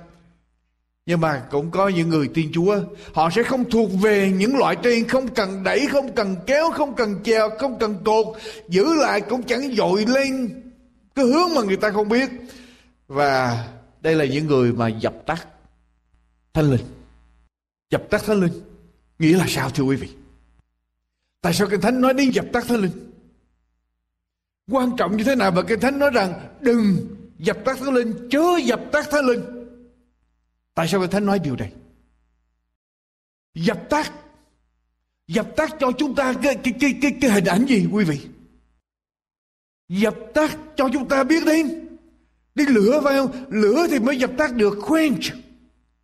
nhưng 1.07 1.21
mà 1.21 1.43
cũng 1.51 1.71
có 1.71 1.89
những 1.89 2.09
người 2.09 2.29
tiên 2.29 2.51
chúa, 2.55 2.79
họ 3.13 3.31
sẽ 3.31 3.43
không 3.43 3.71
thuộc 3.71 3.91
về 4.03 4.33
những 4.37 4.57
loại 4.57 4.77
trên, 4.83 5.09
không 5.09 5.29
cần 5.29 5.65
đẩy, 5.65 5.87
không 5.87 6.15
cần 6.15 6.37
kéo, 6.47 6.71
không 6.71 6.95
cần 6.95 7.23
chèo, 7.25 7.51
không 7.59 7.79
cần 7.79 7.97
cột, 8.05 8.27
giữ 8.69 8.95
lại 8.95 9.21
cũng 9.21 9.43
chẳng 9.43 9.75
dội 9.77 10.05
lên 10.07 10.63
cái 11.15 11.25
hướng 11.25 11.55
mà 11.55 11.63
người 11.63 11.77
ta 11.77 11.91
không 11.91 12.09
biết. 12.09 12.31
Và 13.09 13.65
đây 14.01 14.15
là 14.15 14.25
những 14.25 14.47
người 14.47 14.73
mà 14.73 14.89
dập 14.89 15.15
tắt 15.27 15.49
thánh 16.55 16.71
linh. 16.71 16.85
Dập 17.91 18.03
tắt 18.11 18.23
thánh 18.27 18.41
linh. 18.41 18.53
Nghĩa 19.19 19.37
là 19.37 19.45
sao, 19.49 19.71
thưa 19.71 19.85
quý 19.85 19.97
vị? 19.97 20.09
Tại 21.45 21.55
sao 21.55 21.69
kinh 21.71 21.81
thánh 21.81 22.01
nói 22.01 22.15
đến 22.15 22.31
dập 22.31 22.47
tắt 22.53 22.65
thánh 22.69 22.81
linh? 22.81 23.13
Quan 24.71 24.91
trọng 24.97 25.17
như 25.17 25.25
thế 25.25 25.35
nào 25.35 25.51
và 25.51 25.63
kinh 25.63 25.81
thánh 25.81 25.99
nói 25.99 26.11
rằng 26.11 26.33
đừng 26.61 26.97
dập 27.39 27.59
tắt 27.65 27.77
thánh 27.81 27.95
linh 27.95 28.29
chớ 28.31 28.45
dập 28.65 28.81
tắt 28.93 29.07
thánh 29.11 29.27
linh? 29.27 29.41
Tại 30.75 30.89
sao 30.89 31.01
Kinh 31.01 31.11
Thánh 31.11 31.27
nói 31.27 31.39
điều 31.39 31.57
này? 31.57 31.73
Dập 33.55 33.91
tắt. 33.91 34.13
Dập 35.27 35.57
tắt 35.57 35.71
cho 35.81 35.93
chúng 35.99 36.15
ta 36.15 36.35
cái, 36.43 36.55
cái, 36.55 36.75
cái, 36.81 36.99
cái, 37.03 37.17
cái 37.21 37.31
hình 37.31 37.45
ảnh 37.45 37.67
gì 37.67 37.87
quý 37.93 38.05
vị? 38.05 38.21
Dập 39.89 40.15
tắt 40.35 40.59
cho 40.77 40.89
chúng 40.93 41.09
ta 41.09 41.25
biết 41.25 41.45
đến. 41.47 41.89
Đi 42.55 42.67
lửa 42.67 43.01
phải 43.05 43.15
không? 43.15 43.45
Lửa 43.49 43.87
thì 43.91 43.99
mới 43.99 44.19
dập 44.19 44.31
tắt 44.39 44.55
được 44.55 44.79
quench. 44.89 45.23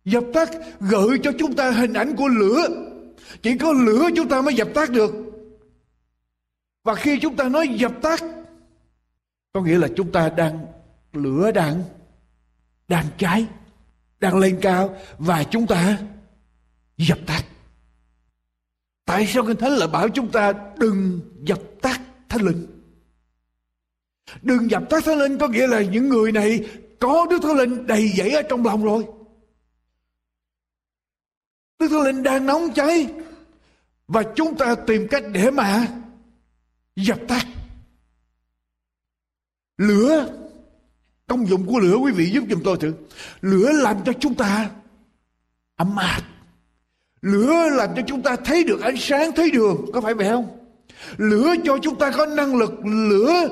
Dập 0.05 0.23
tắt 0.33 0.49
gợi 0.79 1.19
cho 1.23 1.31
chúng 1.39 1.55
ta 1.55 1.71
hình 1.71 1.93
ảnh 1.93 2.15
của 2.15 2.27
lửa. 2.27 2.67
Chỉ 3.41 3.57
có 3.57 3.71
lửa 3.71 4.09
chúng 4.15 4.29
ta 4.29 4.41
mới 4.41 4.53
dập 4.53 4.67
tắt 4.73 4.89
được. 4.89 5.30
Và 6.83 6.95
khi 6.95 7.19
chúng 7.21 7.35
ta 7.35 7.49
nói 7.49 7.67
dập 7.67 7.91
tắt, 8.01 8.23
Có 9.53 9.61
nghĩa 9.61 9.77
là 9.77 9.87
chúng 9.95 10.11
ta 10.11 10.29
đang 10.29 10.65
Lửa 11.13 11.51
đang 11.51 11.83
Đang 12.87 13.05
cháy, 13.17 13.47
đang 14.19 14.37
lên 14.37 14.59
cao 14.61 14.97
và 15.17 15.43
chúng 15.43 15.67
ta 15.67 15.97
dập 16.97 17.17
tắt. 17.27 17.43
Tại 19.05 19.27
sao 19.27 19.43
Kinh 19.47 19.57
Thánh 19.57 19.71
lại 19.71 19.87
bảo 19.87 20.09
chúng 20.09 20.31
ta 20.31 20.53
đừng 20.77 21.19
dập 21.41 21.59
tắt 21.81 22.01
Thánh 22.29 22.41
Linh? 22.41 22.67
Đừng 24.41 24.71
dập 24.71 24.83
tắt 24.89 25.03
Thánh 25.05 25.17
Linh 25.17 25.37
có 25.37 25.47
nghĩa 25.47 25.67
là 25.67 25.81
những 25.81 26.09
người 26.09 26.31
này 26.31 26.69
có 26.99 27.27
Đức 27.29 27.39
Thánh 27.41 27.57
Linh 27.57 27.87
đầy 27.87 28.07
dẫy 28.07 28.31
ở 28.31 28.41
trong 28.41 28.65
lòng 28.65 28.83
rồi. 28.83 29.05
Đức 31.79 31.87
Thánh 31.87 32.03
Linh 32.03 32.23
đang 32.23 32.45
nóng 32.45 32.73
cháy 32.75 33.07
và 34.07 34.23
chúng 34.35 34.57
ta 34.57 34.75
tìm 34.75 35.07
cách 35.11 35.23
để 35.31 35.51
mà 35.51 35.87
dập 37.05 37.19
tắt. 37.27 37.47
Lửa 39.77 40.41
Công 41.27 41.47
dụng 41.47 41.65
của 41.65 41.79
lửa 41.79 41.95
quý 41.95 42.11
vị 42.11 42.29
giúp 42.29 42.43
giùm 42.49 42.61
tôi 42.63 42.77
thử. 42.77 42.93
Lửa 43.41 43.71
làm 43.71 43.97
cho 44.05 44.13
chúng 44.19 44.35
ta 44.35 44.69
ấm 45.75 45.95
áp. 45.95 46.21
Lửa 47.21 47.69
làm 47.69 47.89
cho 47.95 48.01
chúng 48.07 48.21
ta 48.21 48.35
thấy 48.35 48.63
được 48.63 48.81
ánh 48.81 48.97
sáng, 48.97 49.31
thấy 49.35 49.51
đường. 49.51 49.85
Có 49.93 50.01
phải 50.01 50.13
vậy 50.13 50.29
không? 50.29 50.57
Lửa 51.17 51.55
cho 51.63 51.77
chúng 51.81 51.97
ta 51.97 52.11
có 52.11 52.25
năng 52.25 52.55
lực 52.55 52.85
lửa 52.85 53.47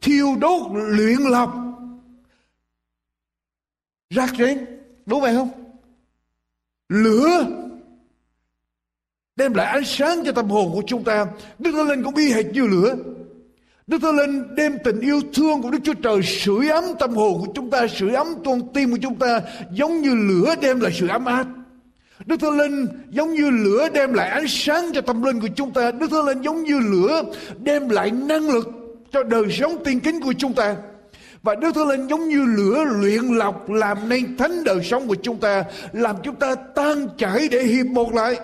thiêu 0.00 0.36
đốt 0.40 0.62
luyện 0.72 1.18
lập 1.18 1.50
rác 4.10 4.30
rến 4.38 4.66
đúng 5.06 5.20
vậy 5.20 5.34
không 5.34 5.50
lửa 6.88 7.46
đem 9.36 9.54
lại 9.54 9.66
ánh 9.66 9.84
sáng 9.84 10.24
cho 10.24 10.32
tâm 10.32 10.48
hồn 10.48 10.70
của 10.74 10.82
chúng 10.86 11.04
ta 11.04 11.26
đức 11.58 11.72
thánh 11.72 11.88
linh 11.88 12.02
cũng 12.02 12.14
y 12.14 12.32
hệt 12.32 12.46
như 12.46 12.66
lửa 12.66 12.96
Đức 13.86 13.98
Thánh 14.02 14.16
Linh 14.16 14.54
đem 14.54 14.78
tình 14.84 15.00
yêu 15.00 15.20
thương 15.34 15.62
của 15.62 15.70
Đức 15.70 15.78
Chúa 15.84 15.94
Trời 15.94 16.22
sưởi 16.22 16.68
ấm 16.68 16.84
tâm 16.98 17.14
hồn 17.14 17.40
của 17.40 17.52
chúng 17.54 17.70
ta, 17.70 17.86
sưởi 17.86 18.14
ấm 18.14 18.26
con 18.44 18.72
tim 18.74 18.90
của 18.90 18.98
chúng 19.02 19.14
ta 19.14 19.40
giống 19.72 20.00
như 20.00 20.14
lửa 20.14 20.54
đem 20.62 20.80
lại 20.80 20.92
sự 20.94 21.08
ấm 21.08 21.24
áp. 21.24 21.46
Đức 22.26 22.40
Thánh 22.40 22.58
Linh 22.58 22.86
giống 23.10 23.34
như 23.34 23.50
lửa 23.50 23.88
đem 23.94 24.12
lại 24.12 24.28
ánh 24.28 24.48
sáng 24.48 24.90
cho 24.94 25.00
tâm 25.00 25.22
linh 25.22 25.40
của 25.40 25.48
chúng 25.56 25.70
ta. 25.70 25.90
Đức 25.90 26.10
Thánh 26.10 26.24
Linh 26.24 26.42
giống 26.42 26.62
như 26.62 26.80
lửa 26.80 27.22
đem 27.58 27.88
lại 27.88 28.10
năng 28.10 28.50
lực 28.50 28.68
cho 29.12 29.22
đời 29.22 29.44
sống 29.50 29.84
tiên 29.84 30.00
kính 30.00 30.20
của 30.20 30.32
chúng 30.38 30.52
ta. 30.52 30.76
Và 31.42 31.54
Đức 31.54 31.74
Thánh 31.74 31.88
Linh 31.88 32.06
giống 32.06 32.28
như 32.28 32.44
lửa 32.56 32.84
luyện 33.00 33.24
lọc 33.24 33.70
làm 33.70 34.08
nên 34.08 34.36
thánh 34.36 34.64
đời 34.64 34.80
sống 34.84 35.08
của 35.08 35.16
chúng 35.22 35.36
ta, 35.36 35.64
làm 35.92 36.16
chúng 36.22 36.34
ta 36.34 36.54
tan 36.54 37.08
chảy 37.18 37.48
để 37.50 37.62
hiệp 37.62 37.86
một 37.86 38.14
lại. 38.14 38.36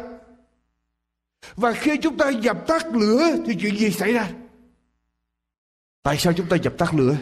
Và 1.57 1.72
khi 1.72 1.96
chúng 2.03 2.16
ta 2.16 2.31
dập 2.31 2.66
tắt 2.66 2.87
lửa 2.87 3.37
thì 3.46 3.57
chuyện 3.61 3.76
gì 3.76 3.90
xảy 3.90 4.12
ra? 4.12 4.31
Tại 6.03 6.18
sao 6.18 6.33
chúng 6.33 6.48
ta 6.48 6.57
dập 6.57 6.74
tắt 6.79 6.94
lửa? 6.94 7.16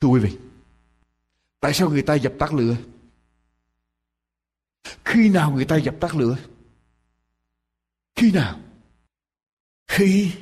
Thưa 0.00 0.08
quý 0.08 0.20
vị, 0.20 0.38
tại 1.60 1.74
sao 1.74 1.88
người 1.90 2.02
ta 2.02 2.14
dập 2.14 2.32
tắt 2.38 2.54
lửa? 2.54 2.76
Khi 5.04 5.28
nào 5.28 5.50
người 5.50 5.64
ta 5.64 5.76
dập 5.76 5.94
tắt 6.00 6.14
lửa? 6.14 6.36
Khi 8.16 8.32
nào? 8.32 8.60
Khi 9.88 10.32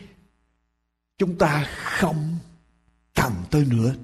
chúng 1.18 1.38
ta 1.38 1.66
không 1.74 2.38
cần 3.14 3.32
tới 3.50 3.64
nữa. 3.64 3.94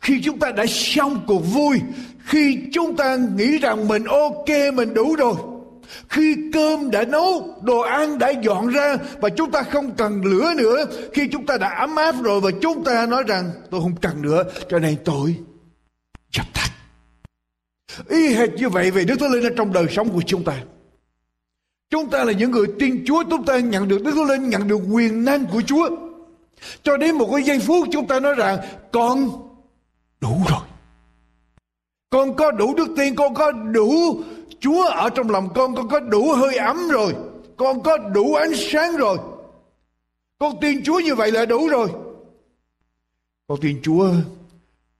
Khi 0.00 0.20
chúng 0.24 0.38
ta 0.38 0.52
đã 0.52 0.64
xong 0.68 1.24
cuộc 1.26 1.40
vui, 1.40 1.80
khi 2.24 2.68
chúng 2.72 2.96
ta 2.96 3.16
nghĩ 3.16 3.58
rằng 3.58 3.88
mình 3.88 4.04
ok, 4.04 4.48
mình 4.74 4.94
đủ 4.94 5.16
rồi. 5.16 5.57
Khi 6.08 6.36
cơm 6.52 6.90
đã 6.90 7.04
nấu, 7.04 7.54
đồ 7.62 7.78
ăn 7.78 8.18
đã 8.18 8.30
dọn 8.30 8.68
ra 8.68 8.96
và 9.20 9.28
chúng 9.28 9.50
ta 9.50 9.62
không 9.62 9.90
cần 9.96 10.24
lửa 10.24 10.52
nữa. 10.56 10.84
Khi 11.14 11.28
chúng 11.32 11.46
ta 11.46 11.56
đã 11.56 11.68
ấm 11.68 11.96
áp 11.96 12.14
rồi 12.22 12.40
và 12.40 12.50
chúng 12.60 12.84
ta 12.84 13.06
nói 13.06 13.22
rằng 13.26 13.50
tôi 13.70 13.80
không 13.80 13.96
cần 14.02 14.22
nữa 14.22 14.42
cho 14.68 14.78
nên 14.78 14.96
tôi 15.04 15.36
dập 16.32 16.46
tắt. 16.54 16.70
Y 18.08 18.34
hệt 18.34 18.50
như 18.54 18.68
vậy 18.68 18.90
về 18.90 19.04
Đức 19.04 19.16
Thánh 19.20 19.30
Linh 19.30 19.44
ở 19.44 19.50
trong 19.56 19.72
đời 19.72 19.86
sống 19.90 20.08
của 20.08 20.22
chúng 20.26 20.44
ta. 20.44 20.60
Chúng 21.90 22.10
ta 22.10 22.24
là 22.24 22.32
những 22.32 22.50
người 22.50 22.66
tin 22.78 23.04
Chúa, 23.06 23.22
chúng 23.30 23.44
ta 23.44 23.58
nhận 23.58 23.88
được 23.88 24.02
Đức 24.02 24.12
Thánh 24.14 24.28
Linh, 24.28 24.50
nhận 24.50 24.68
được 24.68 24.80
quyền 24.92 25.24
năng 25.24 25.46
của 25.46 25.62
Chúa. 25.66 25.88
Cho 26.82 26.96
đến 26.96 27.14
một 27.14 27.28
cái 27.32 27.42
giây 27.42 27.58
phút 27.58 27.88
chúng 27.92 28.06
ta 28.06 28.20
nói 28.20 28.34
rằng 28.34 28.58
con 28.92 29.30
đủ 30.20 30.36
rồi. 30.48 30.60
Con 32.10 32.36
có 32.36 32.50
đủ 32.50 32.74
đức 32.74 32.88
tin, 32.96 33.14
con 33.14 33.34
có 33.34 33.52
đủ 33.52 34.20
Chúa 34.60 34.84
ở 34.84 35.10
trong 35.10 35.30
lòng 35.30 35.48
con, 35.54 35.74
con 35.74 35.88
có 35.88 36.00
đủ 36.00 36.32
hơi 36.32 36.56
ấm 36.56 36.88
rồi. 36.88 37.14
Con 37.56 37.82
có 37.82 37.98
đủ 37.98 38.34
ánh 38.34 38.52
sáng 38.72 38.96
rồi. 38.96 39.18
Con 40.38 40.60
tin 40.60 40.84
Chúa 40.84 41.00
như 41.00 41.14
vậy 41.14 41.32
là 41.32 41.46
đủ 41.46 41.68
rồi. 41.68 41.88
Con 43.46 43.60
tin 43.60 43.80
Chúa, 43.82 44.12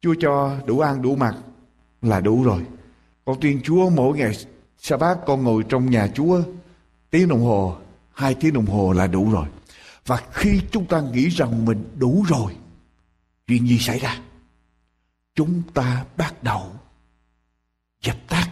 Chúa 0.00 0.14
cho 0.20 0.56
đủ 0.66 0.80
ăn 0.80 1.02
đủ 1.02 1.16
mặc 1.16 1.34
là 2.02 2.20
đủ 2.20 2.42
rồi. 2.42 2.62
Con 3.24 3.40
tin 3.40 3.62
Chúa 3.62 3.90
mỗi 3.90 4.18
ngày 4.18 4.32
sa 4.78 4.96
bát 4.96 5.18
con 5.26 5.44
ngồi 5.44 5.64
trong 5.68 5.90
nhà 5.90 6.08
Chúa 6.14 6.42
tiếng 7.10 7.28
đồng 7.28 7.44
hồ, 7.44 7.76
hai 8.12 8.34
tiếng 8.34 8.52
đồng 8.52 8.66
hồ 8.66 8.92
là 8.92 9.06
đủ 9.06 9.30
rồi. 9.32 9.46
Và 10.06 10.22
khi 10.32 10.60
chúng 10.70 10.86
ta 10.86 11.00
nghĩ 11.00 11.28
rằng 11.28 11.64
mình 11.64 11.84
đủ 11.98 12.24
rồi, 12.28 12.56
chuyện 13.46 13.68
gì 13.68 13.78
xảy 13.78 13.98
ra? 13.98 14.20
Chúng 15.34 15.62
ta 15.74 16.04
bắt 16.16 16.42
đầu 16.42 16.62
dập 18.02 18.16
tắt 18.28 18.48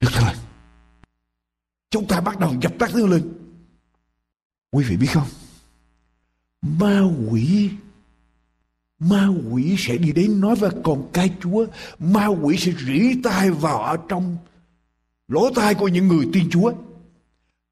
Thánh 0.00 0.26
Linh. 0.26 0.36
Chúng 1.90 2.08
ta 2.08 2.20
bắt 2.20 2.38
đầu 2.38 2.54
dập 2.60 2.72
tắt 2.78 2.90
Thánh 2.92 3.10
Linh. 3.10 3.32
Quý 4.70 4.84
vị 4.84 4.96
biết 4.96 5.10
không? 5.12 5.28
Ma 6.62 7.02
quỷ 7.30 7.70
Ma 8.98 9.28
quỷ 9.50 9.74
sẽ 9.78 9.96
đi 9.96 10.12
đến 10.12 10.40
nói 10.40 10.56
với 10.56 10.70
con 10.84 11.08
cái 11.12 11.30
Chúa 11.42 11.66
Ma 11.98 12.26
quỷ 12.26 12.56
sẽ 12.56 12.72
rỉ 12.86 13.22
tai 13.22 13.50
vào 13.50 13.78
ở 13.78 13.96
trong 14.08 14.36
lỗ 15.28 15.50
tai 15.54 15.74
của 15.74 15.88
những 15.88 16.08
người 16.08 16.26
tin 16.32 16.50
Chúa 16.50 16.72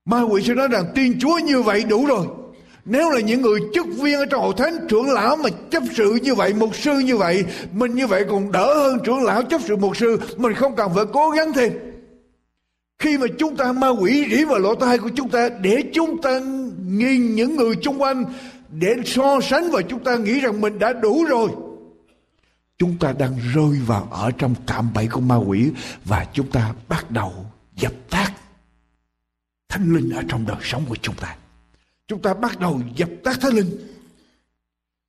Ma 0.05 0.23
quỷ 0.23 0.43
sẽ 0.43 0.55
nói 0.55 0.69
rằng 0.69 0.85
tin 0.95 1.21
Chúa 1.21 1.39
như 1.39 1.63
vậy 1.63 1.85
đủ 1.85 2.07
rồi 2.07 2.27
nếu 2.85 3.11
là 3.11 3.21
những 3.21 3.43
người 3.43 3.61
chức 3.75 3.87
viên 3.87 4.19
ở 4.19 4.27
trong 4.31 4.41
hội 4.41 4.55
thánh 4.57 4.87
trưởng 4.89 5.11
lão 5.11 5.37
mà 5.37 5.49
chấp 5.71 5.83
sự 5.97 6.19
như 6.23 6.35
vậy 6.35 6.55
mục 6.55 6.77
sư 6.77 6.99
như 6.99 7.17
vậy 7.17 7.45
mình 7.73 7.95
như 7.95 8.07
vậy 8.07 8.25
còn 8.31 8.53
đỡ 8.53 8.75
hơn 8.75 8.99
trưởng 9.05 9.23
lão 9.23 9.43
chấp 9.43 9.61
sự 9.65 9.77
mục 9.77 9.97
sư 9.97 10.21
mình 10.37 10.55
không 10.55 10.77
cần 10.77 10.95
phải 10.95 11.05
cố 11.13 11.31
gắng 11.31 11.53
thêm 11.53 11.73
khi 12.99 13.19
mà 13.19 13.27
chúng 13.39 13.57
ta 13.57 13.73
ma 13.73 13.89
quỷ 13.89 14.27
rỉ 14.31 14.45
vào 14.45 14.59
lỗ 14.59 14.75
tai 14.75 14.99
của 14.99 15.11
chúng 15.17 15.29
ta, 15.29 15.49
để 15.49 15.83
chúng 15.93 16.23
ta 16.23 16.41
nhìn 16.87 17.35
những 17.35 17.57
người 17.57 17.75
xung 17.83 18.03
quanh, 18.03 18.25
để 18.71 18.95
so 19.05 19.41
sánh 19.41 19.71
và 19.71 19.83
chúng 19.83 20.05
ta 20.05 20.17
nghĩ 20.17 20.41
rằng 20.41 20.61
mình 20.61 20.79
đã 20.79 20.93
đủ 20.93 21.25
rồi. 21.25 21.51
Chúng 22.79 22.99
ta 22.99 23.15
đang 23.19 23.39
rơi 23.55 23.81
vào 23.87 24.09
ở 24.11 24.31
trong 24.39 24.55
cạm 24.67 24.93
bẫy 24.95 25.07
của 25.07 25.21
ma 25.21 25.37
quỷ 25.37 25.71
và 26.05 26.27
chúng 26.33 26.51
ta 26.51 26.73
bắt 26.89 27.11
đầu 27.11 27.33
dập 27.77 27.93
tắt. 28.11 28.33
Thánh 29.69 29.95
linh 29.95 30.11
ở 30.11 30.23
trong 30.29 30.47
đời 30.47 30.57
sống 30.63 30.85
của 30.89 30.97
chúng 31.03 31.15
ta. 31.15 31.37
Chúng 32.09 32.23
ta 32.23 32.35
bắt 32.35 32.61
đầu 32.61 32.81
dập 32.97 33.09
tắt 33.25 33.39
thánh 33.41 33.55
linh. 33.55 33.71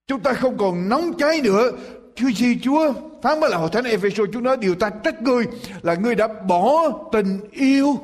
Chúng 0.07 0.19
ta 0.19 0.33
không 0.33 0.57
còn 0.57 0.89
nóng 0.89 1.13
cháy 1.17 1.41
nữa. 1.43 1.71
Chúa 2.17 2.29
gì 2.29 2.59
Chúa 2.63 2.93
phán 3.21 3.39
với 3.39 3.49
là 3.49 3.57
hội 3.57 3.69
thánh 3.69 3.83
Epheso 3.83 4.23
Chúa 4.33 4.41
nói 4.41 4.57
điều 4.57 4.75
ta 4.75 4.89
trách 4.89 5.21
ngươi 5.21 5.45
là 5.81 5.95
ngươi 5.95 6.15
đã 6.15 6.27
bỏ 6.27 6.91
tình 7.11 7.39
yêu. 7.51 7.99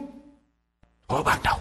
Hồi 1.08 1.24
ban 1.26 1.40
đầu. 1.44 1.58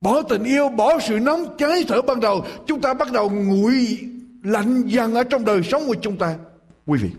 Bỏ 0.00 0.22
tình 0.22 0.44
yêu 0.44 0.68
bỏ 0.68 0.98
sự 1.00 1.18
nóng 1.18 1.56
cháy 1.58 1.84
thở 1.88 2.02
ban 2.02 2.20
đầu 2.20 2.44
chúng 2.66 2.80
ta 2.80 2.94
bắt 2.94 3.12
đầu 3.12 3.30
nguội 3.30 3.98
lạnh 4.42 4.82
dần 4.86 5.14
ở 5.14 5.24
trong 5.24 5.44
đời 5.44 5.62
sống 5.62 5.82
của 5.86 5.96
chúng 6.02 6.18
ta. 6.18 6.36
Quý 6.86 6.98
vị 7.02 7.10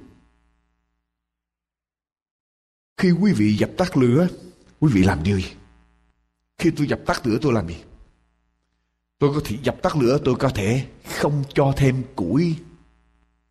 khi 3.00 3.12
quý 3.12 3.34
vị 3.34 3.54
dập 3.54 3.70
tắt 3.78 3.98
lửa 3.98 4.28
quý 4.80 4.92
vị 4.94 5.04
làm 5.04 5.24
điều 5.24 5.38
gì? 5.38 5.52
Khi 6.58 6.72
tôi 6.78 6.88
dập 6.88 7.00
tắt 7.06 7.28
lửa 7.28 7.38
tôi 7.42 7.54
làm 7.54 7.68
gì? 7.68 7.76
Tôi 9.20 9.34
có 9.36 9.42
thể 9.46 9.58
dập 9.64 9.82
tắt 9.82 9.96
lửa 9.96 10.18
tôi 10.26 10.36
có 10.36 10.50
thể 10.50 10.86
không 11.20 11.44
cho 11.54 11.74
thêm 11.78 12.04
củi 12.16 12.56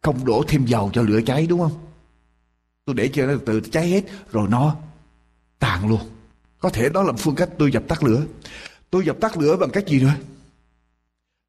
không 0.08 0.24
đổ 0.24 0.44
thêm 0.48 0.66
dầu 0.66 0.90
cho 0.92 1.02
lửa 1.02 1.20
cháy, 1.26 1.46
đúng 1.46 1.60
không? 1.60 1.86
Tôi 2.84 2.94
để 2.94 3.10
cho 3.12 3.26
nó 3.26 3.34
từ 3.46 3.60
cháy 3.60 3.90
hết, 3.90 4.04
rồi 4.32 4.48
nó 4.48 4.76
tàn 5.58 5.88
luôn. 5.88 6.00
Có 6.58 6.70
thể 6.70 6.88
đó 6.88 7.02
là 7.02 7.12
phương 7.12 7.34
cách 7.34 7.48
tôi 7.58 7.72
dập 7.72 7.82
tắt 7.88 8.02
lửa. 8.02 8.24
Tôi 8.90 9.04
dập 9.06 9.16
tắt 9.20 9.36
lửa 9.36 9.56
bằng 9.56 9.70
cách 9.70 9.86
gì 9.86 10.00
nữa? 10.00 10.14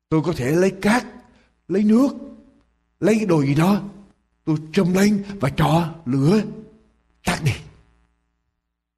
Tôi 0.10 0.22
có 0.26 0.34
thể 0.38 0.52
lấy 0.52 0.72
cát, 0.72 1.06
lấy 1.68 1.84
nước, 1.84 2.10
lấy 3.00 3.26
đồ 3.26 3.42
gì 3.42 3.56
đó, 3.56 3.82
tôi 4.46 4.58
châm 4.74 4.94
lên 4.94 5.24
và 5.40 5.50
cho 5.50 5.94
lửa 6.06 6.42
tắt 7.26 7.42
đi. 7.44 7.54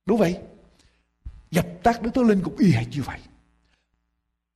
Đúng 0.05 0.17
vậy. 0.17 0.37
Dập 1.51 1.67
tắt 1.83 2.01
đức 2.01 2.11
thánh 2.13 2.27
linh 2.27 2.41
cũng 2.43 2.57
y 2.57 2.71
hệt 2.71 2.87
như 2.91 3.01
vậy. 3.03 3.19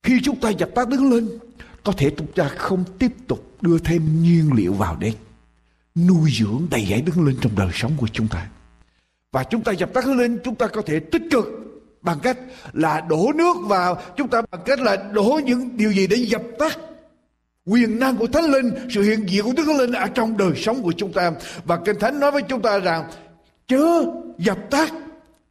Khi 0.02 0.20
chúng 0.24 0.40
ta 0.40 0.50
dập 0.50 0.70
tắt 0.74 0.88
đức 0.88 0.96
thánh 0.96 1.10
linh 1.10 1.38
có 1.86 1.92
thể 1.92 2.10
chúng 2.16 2.32
ta 2.32 2.48
không 2.48 2.84
tiếp 2.98 3.12
tục 3.26 3.56
đưa 3.60 3.78
thêm 3.78 4.22
nhiên 4.22 4.50
liệu 4.54 4.72
vào 4.72 4.96
đây. 4.96 5.14
Nuôi 5.94 6.30
dưỡng 6.32 6.66
đầy 6.70 6.86
dẫy 6.90 7.00
đứng 7.00 7.26
lên 7.26 7.36
trong 7.40 7.52
đời 7.56 7.68
sống 7.72 7.92
của 7.96 8.08
chúng 8.12 8.28
ta. 8.28 8.48
Và 9.32 9.44
chúng 9.44 9.62
ta 9.62 9.72
dập 9.72 9.94
tắt 9.94 10.04
thánh 10.04 10.18
lên, 10.18 10.38
chúng 10.44 10.54
ta 10.54 10.66
có 10.66 10.82
thể 10.82 11.00
tích 11.00 11.22
cực 11.30 11.46
bằng 12.02 12.18
cách 12.22 12.38
là 12.72 13.00
đổ 13.00 13.32
nước 13.34 13.56
vào. 13.60 14.02
Chúng 14.16 14.28
ta 14.28 14.42
bằng 14.50 14.60
cách 14.64 14.80
là 14.80 14.96
đổ 14.96 15.40
những 15.44 15.76
điều 15.76 15.92
gì 15.92 16.06
để 16.06 16.16
dập 16.16 16.42
tắt 16.58 16.78
quyền 17.66 17.98
năng 17.98 18.16
của 18.16 18.26
thánh 18.26 18.44
linh 18.44 18.70
sự 18.90 19.02
hiện 19.02 19.26
diện 19.28 19.44
của 19.44 19.52
đức 19.56 19.64
thánh 19.66 19.78
linh 19.78 19.92
ở 19.92 20.06
trong 20.06 20.36
đời 20.36 20.52
sống 20.56 20.82
của 20.82 20.92
chúng 20.96 21.12
ta. 21.12 21.32
Và 21.64 21.76
kinh 21.84 21.98
thánh 22.00 22.20
nói 22.20 22.30
với 22.30 22.42
chúng 22.42 22.62
ta 22.62 22.78
rằng 22.78 23.10
chớ 23.68 24.04
dập 24.38 24.58
tắt 24.70 24.92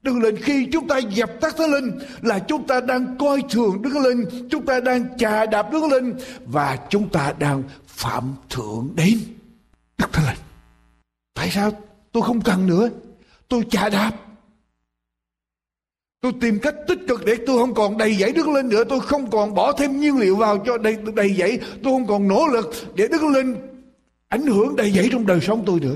Đức 0.06 0.18
Linh 0.18 0.36
khi 0.41 0.68
chúng 0.72 0.88
ta 0.88 0.98
dập 0.98 1.30
tắt 1.41 1.56
Thánh 1.58 1.72
Linh 1.72 1.91
là 2.22 2.39
chúng 2.39 2.68
ta 2.68 2.82
đang 2.82 3.18
coi 3.20 3.44
thường 3.50 3.82
Đức 3.82 3.96
Linh, 4.04 4.48
chúng 4.50 4.65
ta 4.65 4.80
đang 4.80 5.18
chà 5.18 5.46
đạp 5.46 5.72
Đức 5.72 5.84
Linh 5.91 6.13
và 6.46 6.80
chúng 6.89 7.10
ta 7.10 7.34
đang 7.39 7.63
phạm 7.88 8.34
thượng 8.50 8.89
đến 8.96 9.20
Đức 9.98 10.13
Thánh 10.13 10.26
Linh. 10.26 10.44
Tại 11.34 11.50
sao 11.52 11.72
tôi 12.12 12.24
không 12.24 12.41
cần 12.41 12.68
nữa? 12.68 12.89
Tôi 13.48 13.63
chà 13.70 13.89
đạp. 13.89 14.12
Tôi 16.22 16.32
tìm 16.41 16.60
cách 16.60 16.76
tích 16.88 17.00
cực 17.08 17.26
để 17.26 17.36
tôi 17.48 17.58
không 17.58 17.74
còn 17.74 17.98
đầy 17.98 18.15
dẫy 18.15 18.32
Đức 18.32 18.48
Linh 18.48 18.70
nữa. 18.70 18.84
Tôi 18.89 19.00
không 19.00 19.30
còn 19.30 19.54
bỏ 19.54 19.74
thêm 19.74 20.00
nhiên 20.00 20.18
liệu 20.18 20.36
vào 20.36 20.63
cho 20.65 20.78
đầy, 20.78 20.98
đầy 21.15 21.34
dẫy. 21.34 21.60
Tôi 21.84 21.94
không 21.94 22.08
còn 22.08 22.28
nỗ 22.28 22.48
lực 22.48 22.72
để 22.96 23.08
Đức 23.08 23.24
Linh 23.24 23.56
ảnh 24.28 24.46
hưởng 24.46 24.76
đầy 24.76 24.91
dẫy 24.91 25.10
trong 25.12 25.26
đời 25.26 25.39
sống 25.41 25.63
tôi 25.65 25.80
nữa. 25.80 25.96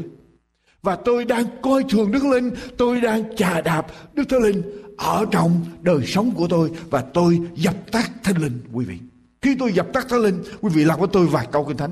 Và 0.83 0.95
tôi 0.95 1.25
đang 1.25 1.45
coi 1.61 1.83
thường 1.89 2.11
Đức 2.11 2.25
Linh, 2.25 2.51
tôi 2.77 3.01
đang 3.01 3.35
chà 3.35 3.61
đạp 3.61 3.87
Đức 4.13 4.23
Thánh 4.29 4.41
Linh 4.41 4.61
ở 4.97 5.25
trong 5.31 5.65
đời 5.81 6.05
sống 6.05 6.31
của 6.31 6.47
tôi 6.47 6.71
và 6.89 7.01
tôi 7.13 7.39
dập 7.55 7.91
tắt 7.91 8.11
Thánh 8.23 8.37
Linh 8.37 8.59
quý 8.73 8.85
vị. 8.85 8.97
Khi 9.41 9.55
tôi 9.59 9.73
dập 9.73 9.87
tắt 9.93 10.05
Thánh 10.09 10.19
Linh, 10.19 10.43
quý 10.61 10.69
vị 10.73 10.83
làm 10.83 10.99
với 10.99 11.09
tôi 11.13 11.27
vài 11.27 11.47
câu 11.51 11.65
kinh 11.65 11.77
thánh. 11.77 11.91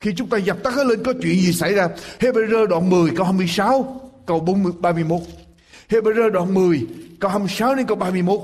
Khi 0.00 0.12
chúng 0.16 0.28
ta 0.28 0.36
dập 0.36 0.62
tắt 0.62 0.72
Thánh 0.76 0.86
Linh 0.86 1.02
có 1.02 1.12
chuyện 1.22 1.40
gì 1.40 1.52
xảy 1.52 1.74
ra? 1.74 1.88
Hebrew 2.20 2.66
đoạn 2.66 2.90
10 2.90 3.10
câu 3.16 3.24
26 3.26 4.00
câu 4.26 4.40
40, 4.40 4.72
31. 4.78 5.20
Hebrew 5.88 6.30
đoạn 6.30 6.54
10 6.54 6.86
câu 7.20 7.30
26 7.30 7.74
đến 7.74 7.86
câu 7.86 7.96
31. 7.96 8.40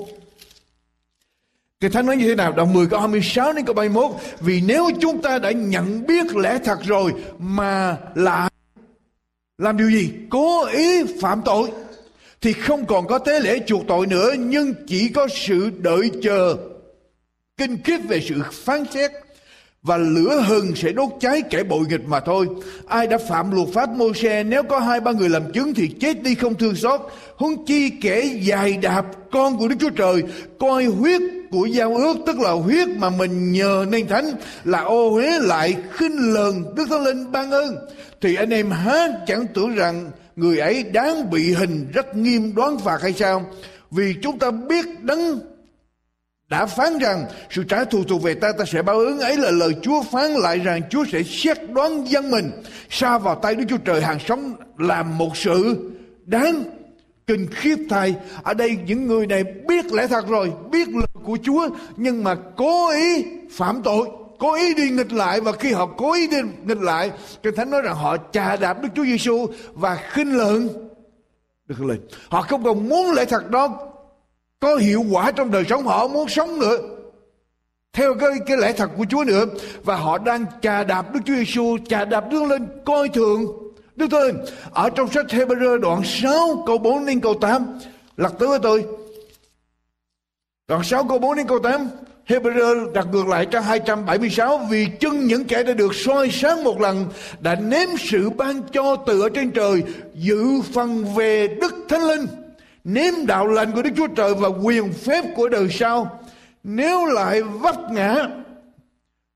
Kinh 1.81 1.93
Thánh 1.93 2.07
nói 2.07 2.17
như 2.17 2.29
thế 2.29 2.35
nào? 2.35 2.53
Đoạn 2.53 2.73
10 2.73 2.87
câu 2.87 3.01
26 3.01 3.53
đến 3.53 3.65
câu 3.65 3.75
31. 3.75 4.11
Vì 4.41 4.61
nếu 4.61 4.91
chúng 5.01 5.23
ta 5.23 5.39
đã 5.39 5.51
nhận 5.51 6.07
biết 6.07 6.37
lẽ 6.37 6.59
thật 6.65 6.79
rồi 6.85 7.13
mà 7.39 7.99
lại 8.15 8.51
làm 9.59 9.77
điều 9.77 9.91
gì? 9.91 10.11
Cố 10.31 10.65
ý 10.65 11.05
phạm 11.21 11.43
tội 11.45 11.71
thì 12.41 12.53
không 12.53 12.87
còn 12.87 13.07
có 13.07 13.19
tế 13.19 13.41
lễ 13.41 13.59
chuộc 13.67 13.83
tội 13.89 14.07
nữa, 14.07 14.31
nhưng 14.39 14.75
chỉ 14.87 15.09
có 15.09 15.29
sự 15.29 15.71
đợi 15.79 16.11
chờ 16.23 16.57
kinh 17.57 17.77
khiếp 17.85 17.99
về 18.09 18.21
sự 18.21 18.35
phán 18.53 18.85
xét 18.95 19.11
và 19.83 19.97
lửa 19.97 20.45
hừng 20.47 20.77
sẽ 20.77 20.93
đốt 20.93 21.09
cháy 21.21 21.43
kẻ 21.51 21.63
bội 21.63 21.87
nghịch 21.89 22.05
mà 22.07 22.21
thôi. 22.21 22.47
Ai 22.87 23.07
đã 23.07 23.19
phạm 23.29 23.51
luật 23.51 23.69
pháp 23.75 23.91
mô 23.91 24.15
xe 24.15 24.45
nếu 24.45 24.63
có 24.63 24.81
hai 24.81 25.01
ba 25.01 25.13
người 25.13 25.29
làm 25.29 25.53
chứng 25.53 25.75
thì 25.75 25.89
chết 25.89 26.23
đi 26.23 26.35
không 26.35 26.55
thương 26.55 26.77
xót. 26.77 27.01
Huống 27.37 27.67
chi 27.67 27.91
kẻ 28.03 28.25
dài 28.43 28.77
đạp 28.83 29.07
con 29.31 29.59
của 29.59 29.69
Đức 29.69 29.77
Chúa 29.81 29.91
Trời, 29.91 30.23
coi 30.59 30.85
huyết 30.85 31.21
của 31.55 31.67
giao 31.67 31.95
ước, 31.95 32.17
tức 32.27 32.41
là 32.41 32.51
huyết 32.51 32.89
mà 32.89 33.11
mình 33.11 33.53
nhờ 33.53 33.87
nên 33.91 34.09
thánh 34.09 34.25
là 34.65 34.81
ô 34.81 35.11
huế 35.11 35.39
lại 35.41 35.77
khinh 35.93 36.35
lờn 36.35 36.65
Đức 36.77 36.87
Thánh 36.91 37.05
Linh 37.05 37.33
ban 37.33 37.51
ơn. 37.51 37.77
Thì 38.21 38.35
anh 38.35 38.51
em 38.51 38.71
há 38.71 39.09
chẳng 39.27 39.47
tưởng 39.55 39.75
rằng 39.75 40.11
người 40.37 40.59
ấy 40.59 40.83
đáng 40.83 41.31
bị 41.31 41.53
hình 41.53 41.87
rất 41.93 42.17
nghiêm 42.17 42.55
đoán 42.55 42.79
phạt 42.79 43.03
hay 43.03 43.13
sao? 43.13 43.47
Vì 43.91 44.15
chúng 44.23 44.39
ta 44.39 44.51
biết 44.51 44.85
đấng 45.03 45.41
đã 46.49 46.67
phán 46.67 46.99
rằng 46.99 47.27
sự 47.51 47.65
trả 47.65 47.85
thù 47.85 48.05
thuộc 48.05 48.23
về 48.23 48.35
ta 48.35 48.53
ta 48.53 48.65
sẽ 48.65 48.83
báo 48.83 48.99
ứng 48.99 49.21
ấy 49.21 49.37
là 49.37 49.51
lời 49.51 49.75
Chúa 49.83 50.03
phán 50.03 50.31
lại 50.33 50.59
rằng 50.59 50.81
Chúa 50.91 51.05
sẽ 51.13 51.23
xét 51.23 51.59
đoán 51.71 52.11
dân 52.11 52.31
mình. 52.31 52.51
Xa 52.91 53.19
vào 53.19 53.35
tay 53.35 53.55
Đức 53.55 53.65
Chúa 53.69 53.77
Trời 53.77 54.03
hàng 54.03 54.19
sống 54.29 54.55
làm 54.79 55.19
một 55.19 55.37
sự 55.37 55.91
đáng 56.25 56.65
kinh 57.27 57.47
khiếp 57.51 57.77
thay. 57.91 58.15
Ở 58.43 58.55
đây 58.55 58.79
những 58.87 59.07
người 59.07 59.27
này 59.27 59.45
biết 59.45 59.93
lẽ 59.93 60.07
thật 60.07 60.29
rồi, 60.29 60.53
biết 60.71 60.89
lời 60.89 61.07
của 61.25 61.39
Chúa, 61.43 61.69
nhưng 61.97 62.25
mà 62.25 62.35
cố 62.57 62.91
ý 62.91 63.25
phạm 63.51 63.83
tội, 63.83 64.09
cố 64.39 64.55
ý 64.55 64.75
đi 64.75 64.91
nghịch 64.91 65.13
lại. 65.13 65.41
Và 65.41 65.53
khi 65.53 65.73
họ 65.73 65.87
cố 65.87 66.13
ý 66.13 66.27
đi 66.27 66.37
nghịch 66.65 66.83
lại, 66.83 67.11
kinh 67.43 67.55
thánh 67.55 67.71
nói 67.71 67.83
rằng 67.83 67.97
họ 67.97 68.17
chà 68.33 68.57
đạp 68.57 68.83
Đức 68.83 68.89
Chúa 68.95 69.05
Giêsu 69.05 69.47
và 69.73 69.95
khinh 69.95 70.37
lợn. 70.37 70.69
Đức 71.67 71.81
lời, 71.81 71.99
họ 72.29 72.43
không 72.43 72.65
còn 72.65 72.89
muốn 72.89 73.13
lẽ 73.13 73.25
thật 73.25 73.51
đó 73.51 73.79
có 74.61 74.77
hiệu 74.77 75.05
quả 75.11 75.31
trong 75.31 75.51
đời 75.51 75.65
sống, 75.69 75.87
họ 75.87 76.09
muốn 76.09 76.29
sống 76.29 76.59
nữa 76.59 76.79
theo 77.93 78.15
cái 78.15 78.31
cái 78.47 78.57
lẽ 78.57 78.73
thật 78.73 78.91
của 78.97 79.05
Chúa 79.11 79.25
nữa. 79.25 79.45
Và 79.85 79.97
họ 79.97 80.19
đang 80.19 80.45
chà 80.63 80.85
đạp 80.85 81.15
Đức 81.15 81.21
Chúa 81.25 81.35
Giêsu 81.35 81.77
chà 81.89 82.05
đạp 82.05 82.25
Đức 82.31 82.43
lên 82.43 82.67
coi 82.85 83.09
thường 83.09 83.64
Đức 83.97 84.07
tôi 84.11 84.33
ở 84.71 84.91
trong 84.91 85.11
sách 85.11 85.27
Hebrew 85.29 85.79
đoạn 85.79 86.03
6 86.05 86.65
câu 86.67 86.79
4 86.79 87.07
đến 87.07 87.21
câu 87.21 87.35
8 87.41 87.79
lật 88.17 88.35
tới 88.39 88.49
với 88.49 88.59
tôi. 88.63 88.85
Đoạn 90.69 90.85
6 90.85 91.05
câu 91.05 91.19
4 91.19 91.37
đến 91.37 91.47
câu 91.47 91.59
8 91.59 91.89
Hebrew 92.29 92.93
đặt 92.93 93.07
ngược 93.13 93.29
lại 93.29 93.47
trang 93.47 93.63
276 93.63 94.59
vì 94.71 94.87
chân 95.01 95.27
những 95.27 95.45
kẻ 95.45 95.63
đã 95.63 95.73
được 95.73 95.95
soi 95.95 96.31
sáng 96.31 96.65
một 96.65 96.81
lần, 96.81 97.07
đã 97.41 97.55
nếm 97.55 97.89
sự 97.99 98.31
ban 98.31 98.63
cho 98.73 98.97
từ 98.97 99.21
ở 99.21 99.29
trên 99.29 99.51
trời 99.51 99.83
dự 100.15 100.61
phần 100.73 101.05
về 101.15 101.49
Đức 101.49 101.75
Thánh 101.89 102.03
Linh, 102.03 102.27
nếm 102.85 103.15
đạo 103.27 103.47
lành 103.47 103.73
của 103.73 103.83
Đức 103.83 103.91
Chúa 103.97 104.07
Trời 104.07 104.35
và 104.35 104.49
quyền 104.49 104.93
phép 104.93 105.25
của 105.37 105.49
đời 105.49 105.69
sau. 105.71 106.21
Nếu 106.65 107.07
lại 107.07 107.43
vấp 107.43 107.77
ngã, 107.93 108.15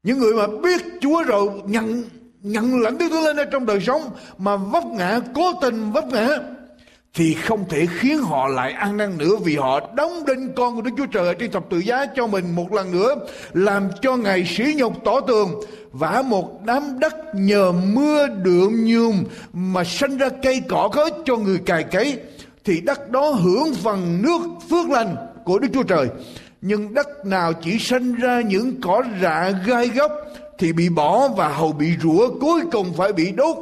những 0.03 0.19
người 0.19 0.35
mà 0.35 0.47
biết 0.63 0.83
Chúa 1.01 1.23
rồi 1.23 1.49
nhận 1.67 2.05
nhận 2.43 2.81
lãnh 2.81 2.99
Đức 2.99 3.09
Thánh 3.11 3.25
Linh 3.25 3.37
ở 3.37 3.45
trong 3.45 3.67
đời 3.67 3.81
sống 3.81 4.03
mà 4.39 4.57
vấp 4.57 4.85
ngã, 4.85 5.21
cố 5.35 5.53
tình 5.61 5.93
vấp 5.93 6.07
ngã, 6.07 6.29
thì 7.15 7.35
không 7.35 7.65
thể 7.69 7.87
khiến 7.99 8.19
họ 8.23 8.49
lại 8.49 8.73
ăn 8.73 8.97
năn 8.97 9.19
nữa 9.19 9.37
vì 9.45 9.57
họ 9.57 9.81
đóng 9.95 10.25
đinh 10.27 10.53
con 10.57 10.77
của 10.77 10.83
Đức 10.83 10.91
Chúa 10.97 11.07
Trời 11.07 11.27
ở 11.27 11.35
trên 11.35 11.51
thập 11.51 11.65
tự 11.71 11.79
giá 11.79 12.07
cho 12.07 12.27
mình 12.27 12.55
một 12.55 12.73
lần 12.73 12.93
nữa, 12.93 13.15
làm 13.53 13.89
cho 14.03 14.17
ngày 14.17 14.45
sỉ 14.57 14.75
nhục 14.77 15.05
tỏ 15.05 15.21
tường, 15.21 15.61
vả 15.93 16.23
một 16.27 16.61
đám 16.65 16.99
đất 16.99 17.15
nhờ 17.35 17.73
mưa 17.73 18.27
đượm 18.27 18.85
nhùm 18.85 19.25
mà 19.53 19.85
sanh 19.85 20.19
ra 20.19 20.29
cây 20.43 20.63
cỏ 20.69 20.89
có 20.93 21.11
cho 21.25 21.37
người 21.37 21.59
cài 21.67 21.85
cấy, 21.85 22.19
thì 22.65 22.81
đất 22.81 23.11
đó 23.11 23.31
hưởng 23.31 23.75
phần 23.75 24.23
nước 24.23 24.41
phước 24.71 24.91
lành 24.91 25.17
của 25.45 25.59
Đức 25.59 25.69
Chúa 25.75 25.83
Trời. 25.83 26.07
Nhưng 26.61 26.95
đất 26.95 27.27
nào 27.27 27.53
chỉ 27.53 27.79
sinh 27.79 28.15
ra 28.15 28.41
những 28.41 28.81
cỏ 28.81 29.03
rạ 29.23 29.53
gai 29.67 29.89
góc 29.89 30.13
thì 30.59 30.73
bị 30.73 30.89
bỏ 30.89 31.29
và 31.29 31.49
hầu 31.49 31.73
bị 31.73 31.97
rủa 32.03 32.39
cuối 32.41 32.61
cùng 32.73 32.93
phải 32.97 33.13
bị 33.13 33.33
đốt. 33.33 33.57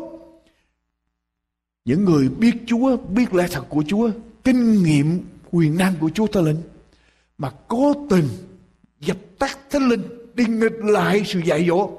Những 1.84 2.04
người 2.04 2.28
biết 2.28 2.54
Chúa, 2.66 2.96
biết 2.96 3.34
lẽ 3.34 3.46
thật 3.50 3.64
của 3.68 3.84
Chúa, 3.86 4.10
kinh 4.44 4.82
nghiệm 4.82 5.24
quyền 5.50 5.78
năng 5.78 5.94
của 6.00 6.10
Chúa 6.14 6.26
Thánh 6.26 6.44
Linh 6.44 6.62
mà 7.38 7.50
cố 7.68 7.94
tình 8.10 8.28
dập 9.00 9.16
tắt 9.38 9.58
Thánh 9.70 9.88
Linh 9.88 10.02
đi 10.34 10.44
nghịch 10.44 10.76
lại 10.78 11.22
sự 11.26 11.40
dạy 11.44 11.66
dỗ 11.68 11.90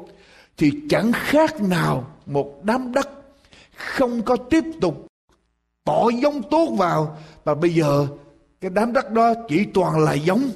thì 0.57 0.71
chẳng 0.89 1.11
khác 1.11 1.61
nào 1.61 2.07
một 2.25 2.63
đám 2.63 2.91
đất 2.91 3.09
không 3.75 4.21
có 4.21 4.35
tiếp 4.35 4.63
tục 4.81 5.07
bỏ 5.85 6.09
giống 6.09 6.41
tốt 6.51 6.75
vào 6.77 7.17
và 7.43 7.55
bây 7.55 7.73
giờ 7.73 8.07
cái 8.61 8.71
đám 8.73 8.93
đất 8.93 9.11
đó 9.11 9.33
chỉ 9.49 9.65
toàn 9.73 9.99
là 9.99 10.13
giống 10.13 10.49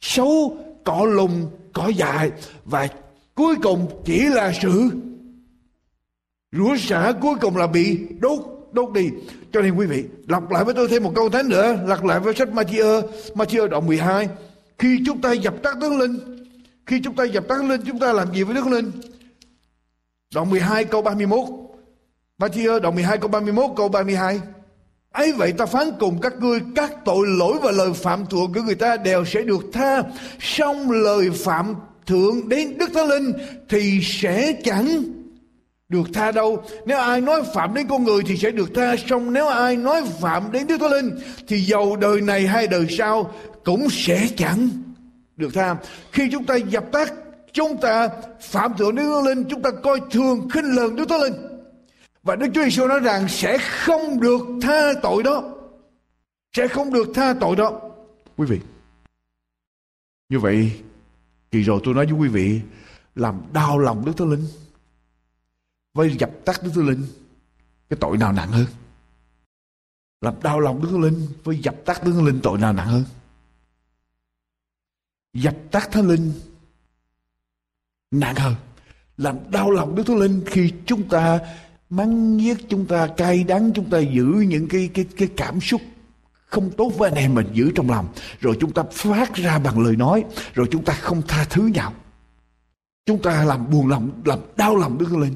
xấu 0.00 0.56
cỏ 0.84 1.06
lùng 1.10 1.50
cỏ 1.72 1.88
dại 1.88 2.30
và 2.64 2.88
cuối 3.34 3.56
cùng 3.62 4.02
chỉ 4.04 4.24
là 4.24 4.52
sự 4.62 4.90
rủa 6.52 6.76
xả 6.76 7.12
cuối 7.20 7.34
cùng 7.40 7.56
là 7.56 7.66
bị 7.66 7.98
đốt 8.20 8.40
đốt 8.72 8.92
đi. 8.92 9.10
Cho 9.52 9.60
nên 9.60 9.74
quý 9.74 9.86
vị, 9.86 10.04
lặp 10.28 10.50
lại 10.50 10.64
với 10.64 10.74
tôi 10.74 10.88
thêm 10.88 11.02
một 11.02 11.12
câu 11.14 11.30
thánh 11.30 11.48
nữa, 11.48 11.78
lặp 11.86 12.04
lại 12.04 12.20
với 12.20 12.34
sách 12.34 12.48
Matthew 12.48 13.02
Matthew 13.34 13.68
đoạn 13.68 13.86
12 13.86 14.28
khi 14.78 14.98
chúng 15.06 15.20
ta 15.20 15.32
dập 15.32 15.54
tắt 15.62 15.78
đức 15.78 15.92
linh, 15.92 16.18
khi 16.86 17.00
chúng 17.04 17.16
ta 17.16 17.24
dập 17.24 17.48
tắt 17.48 17.64
linh, 17.64 17.80
chúng 17.86 17.98
ta 17.98 18.12
làm 18.12 18.34
gì 18.34 18.42
với 18.42 18.54
đức 18.54 18.66
linh? 18.66 18.90
Đoạn 20.34 20.50
12 20.50 20.84
câu 20.84 21.02
31 21.02 21.48
Matthew 22.38 22.80
đoạn 22.80 22.94
12 22.94 23.18
câu 23.18 23.28
31 23.28 23.70
câu 23.76 23.88
32 23.88 24.40
ấy 25.14 25.32
vậy 25.32 25.52
ta 25.52 25.66
phán 25.66 25.90
cùng 26.00 26.20
các 26.20 26.32
ngươi, 26.40 26.60
các 26.76 26.92
tội 27.04 27.26
lỗi 27.26 27.58
và 27.62 27.70
lời 27.70 27.92
phạm 27.92 28.26
thượng 28.26 28.52
của 28.52 28.62
người 28.62 28.74
ta 28.74 28.96
đều 28.96 29.24
sẽ 29.24 29.42
được 29.42 29.64
tha. 29.72 30.02
Xong 30.40 30.90
lời 30.90 31.30
phạm 31.30 31.74
thượng 32.06 32.48
đến 32.48 32.78
đức 32.78 32.90
thánh 32.94 33.08
linh 33.08 33.32
thì 33.68 34.00
sẽ 34.02 34.52
chẳng 34.64 35.04
được 35.88 36.06
tha 36.14 36.32
đâu 36.32 36.64
nếu 36.86 36.98
ai 36.98 37.20
nói 37.20 37.42
phạm 37.54 37.74
đến 37.74 37.86
con 37.88 38.04
người 38.04 38.22
thì 38.26 38.36
sẽ 38.36 38.50
được 38.50 38.74
tha 38.74 38.96
xong 39.08 39.32
nếu 39.32 39.48
ai 39.48 39.76
nói 39.76 40.02
phạm 40.20 40.52
đến 40.52 40.66
đức 40.66 40.78
thánh 40.80 40.92
linh 40.92 41.10
thì 41.48 41.60
dầu 41.60 41.96
đời 41.96 42.20
này 42.20 42.46
hay 42.46 42.66
đời 42.66 42.86
sau 42.90 43.32
cũng 43.64 43.90
sẽ 43.90 44.28
chẳng 44.36 44.68
được 45.36 45.54
tha 45.54 45.76
khi 46.12 46.28
chúng 46.32 46.44
ta 46.44 46.56
dập 46.56 46.84
tắt 46.92 47.12
chúng 47.52 47.76
ta 47.76 48.08
phạm 48.40 48.76
thượng 48.76 48.94
đến 48.96 49.06
đức 49.06 49.14
thánh 49.14 49.26
linh 49.26 49.44
chúng 49.50 49.62
ta 49.62 49.70
coi 49.82 50.00
thường 50.10 50.48
khinh 50.48 50.74
lờn 50.76 50.96
đức 50.96 51.08
thánh 51.08 51.20
linh 51.20 51.54
và 52.24 52.36
Đức 52.36 52.46
Chúa 52.54 52.62
Giêsu 52.62 52.86
nói 52.86 53.00
rằng 53.00 53.28
sẽ 53.28 53.58
không 53.58 54.20
được 54.20 54.40
tha 54.62 54.92
tội 55.02 55.22
đó. 55.22 55.42
Sẽ 56.52 56.68
không 56.68 56.92
được 56.92 57.08
tha 57.14 57.34
tội 57.40 57.56
đó. 57.56 57.80
Quý 58.36 58.46
vị. 58.46 58.60
Như 60.28 60.38
vậy, 60.38 60.72
thì 61.54 61.62
rồi 61.62 61.80
tôi 61.84 61.94
nói 61.94 62.06
với 62.06 62.14
quý 62.14 62.28
vị, 62.28 62.60
làm 63.14 63.42
đau 63.52 63.78
lòng 63.78 64.04
Đức 64.04 64.12
Thánh 64.16 64.30
Linh. 64.30 64.46
Với 65.94 66.16
dập 66.16 66.30
tắt 66.44 66.60
Đức 66.62 66.70
Thánh 66.74 66.86
Linh, 66.86 67.04
cái 67.88 67.96
tội 68.00 68.16
nào 68.16 68.32
nặng 68.32 68.50
hơn? 68.50 68.66
Làm 70.20 70.34
đau 70.42 70.60
lòng 70.60 70.82
Đức 70.82 70.88
Thánh 70.90 71.02
Linh 71.02 71.26
với 71.44 71.58
dập 71.58 71.74
tắt 71.84 72.04
Đức 72.04 72.12
Thánh 72.12 72.24
Linh 72.24 72.40
tội 72.42 72.58
nào 72.58 72.72
nặng 72.72 72.88
hơn? 72.88 73.04
Dập 75.32 75.56
tắt 75.70 75.88
Thánh 75.92 76.08
Linh 76.08 76.32
nặng 78.10 78.34
hơn. 78.34 78.54
Làm 79.16 79.50
đau 79.50 79.70
lòng 79.70 79.94
Đức 79.94 80.02
Thánh 80.06 80.18
Linh 80.18 80.44
khi 80.46 80.72
chúng 80.86 81.08
ta 81.08 81.40
mắng 81.90 82.36
nhiếc 82.36 82.58
chúng 82.68 82.86
ta 82.86 83.08
cay 83.16 83.44
đắng 83.44 83.72
chúng 83.74 83.90
ta 83.90 83.98
giữ 83.98 84.24
những 84.24 84.68
cái 84.68 84.90
cái 84.94 85.06
cái 85.16 85.28
cảm 85.36 85.60
xúc 85.60 85.80
không 86.54 86.70
tốt 86.70 86.92
với 86.98 87.10
anh 87.10 87.18
em 87.18 87.34
mình 87.34 87.48
giữ 87.52 87.72
trong 87.74 87.90
lòng. 87.90 88.08
Rồi 88.40 88.56
chúng 88.60 88.72
ta 88.72 88.82
phát 88.92 89.34
ra 89.34 89.58
bằng 89.58 89.78
lời 89.78 89.96
nói, 89.96 90.24
rồi 90.54 90.66
chúng 90.70 90.84
ta 90.84 90.92
không 90.92 91.22
tha 91.28 91.44
thứ 91.50 91.62
nhau. 91.66 91.94
Chúng 93.06 93.22
ta 93.22 93.44
làm 93.44 93.70
buồn 93.70 93.88
lòng, 93.88 94.22
làm 94.24 94.38
đau 94.56 94.76
lòng 94.76 94.98
đức 94.98 95.06
thánh 95.10 95.20
linh. 95.20 95.34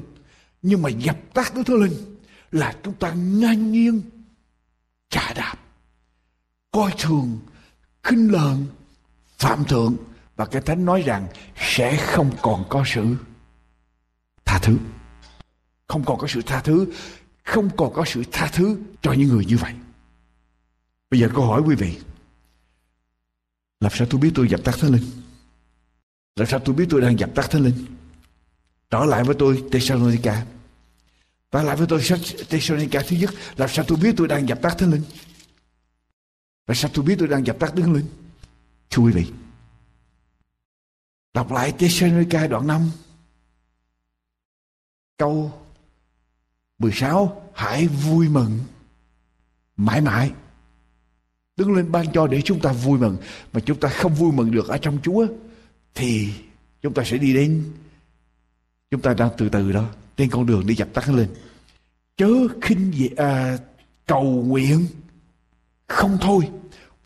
Nhưng 0.61 0.81
mà 0.81 0.89
dập 0.89 1.17
tắt 1.33 1.53
đức 1.55 1.63
thánh 1.65 1.81
linh 1.81 1.93
là 2.51 2.75
chúng 2.83 2.93
ta 2.93 3.11
ngang 3.11 3.71
nhiên 3.71 4.01
trả 5.09 5.33
đạp, 5.33 5.55
coi 6.71 6.91
thường, 6.97 7.39
khinh 8.03 8.31
lờn, 8.31 8.65
phạm 9.37 9.65
thượng. 9.65 9.95
Và 10.35 10.45
cái 10.45 10.61
thánh 10.61 10.85
nói 10.85 11.01
rằng 11.01 11.27
sẽ 11.57 11.97
không 11.97 12.31
còn 12.41 12.63
có 12.69 12.83
sự 12.85 13.15
tha 14.45 14.59
thứ. 14.59 14.77
Không 15.87 16.03
còn 16.05 16.17
có 16.17 16.27
sự 16.27 16.41
tha 16.45 16.61
thứ, 16.61 16.93
không 17.43 17.69
còn 17.77 17.93
có 17.93 18.05
sự 18.05 18.23
tha 18.31 18.49
thứ 18.53 18.77
cho 19.01 19.13
những 19.13 19.27
người 19.27 19.45
như 19.45 19.57
vậy 19.57 19.73
bây 21.11 21.19
giờ 21.19 21.29
câu 21.35 21.45
hỏi 21.45 21.61
quý 21.61 21.75
vị, 21.75 21.99
làm 23.79 23.91
sao 23.95 24.07
tôi 24.09 24.21
biết 24.21 24.31
tôi 24.35 24.49
dập 24.49 24.59
tắt 24.63 24.75
thánh 24.79 24.91
linh? 24.91 25.03
Làm 26.35 26.47
sao 26.47 26.59
tôi 26.59 26.75
biết 26.75 26.85
tôi 26.89 27.01
đang 27.01 27.19
dập 27.19 27.29
tắt 27.35 27.47
thánh 27.51 27.63
linh? 27.63 27.85
Trở 28.89 29.05
lại 29.05 29.23
với 29.23 29.35
tôi, 29.39 29.63
Thessalonica. 29.71 30.45
Trở 31.51 31.63
lại 31.63 31.75
với 31.75 31.87
tôi 31.87 32.03
sách 32.03 32.19
Thessalonica 32.49 33.01
thứ 33.07 33.15
nhất. 33.15 33.29
Làm 33.57 33.69
sao 33.69 33.85
tôi 33.87 33.97
biết 33.97 34.13
tôi 34.17 34.27
đang 34.27 34.47
dập 34.47 34.61
tắt 34.61 34.75
thánh 34.77 34.91
linh? 34.91 35.03
Làm 36.67 36.75
sao 36.75 36.91
tôi 36.93 37.05
biết 37.05 37.15
tôi 37.19 37.27
đang 37.27 37.45
dập 37.45 37.59
tắt 37.59 37.73
thánh 37.77 37.93
linh? 37.93 38.05
Thưa 38.89 39.03
quý 39.03 39.11
vị, 39.11 39.31
đọc 41.33 41.51
lại 41.51 41.71
Thessalonica 41.71 42.47
đoạn 42.47 42.67
5 42.67 42.91
câu 45.17 45.53
16 46.79 47.51
hãy 47.53 47.87
vui 47.87 48.29
mừng 48.29 48.59
mãi 49.77 50.01
mãi 50.01 50.31
đức 51.59 51.69
linh 51.69 51.91
ban 51.91 52.11
cho 52.13 52.27
để 52.27 52.41
chúng 52.41 52.59
ta 52.59 52.71
vui 52.71 52.99
mừng 52.99 53.17
mà 53.53 53.59
chúng 53.59 53.79
ta 53.79 53.89
không 53.89 54.15
vui 54.15 54.31
mừng 54.31 54.51
được 54.51 54.67
ở 54.67 54.77
trong 54.77 54.97
Chúa 55.03 55.27
thì 55.95 56.29
chúng 56.81 56.93
ta 56.93 57.03
sẽ 57.03 57.17
đi 57.17 57.33
đến 57.33 57.63
chúng 58.91 59.01
ta 59.01 59.13
đang 59.13 59.29
từ 59.37 59.49
từ 59.49 59.71
đó 59.71 59.85
trên 60.17 60.29
con 60.29 60.45
đường 60.45 60.67
đi 60.67 60.75
dập 60.75 60.87
tắt 60.93 61.09
lên 61.09 61.27
chớ 62.17 62.29
khinh 62.61 62.91
dị 62.95 63.09
à, 63.17 63.57
cầu 64.05 64.23
nguyện 64.23 64.85
không 65.87 66.17
thôi 66.21 66.43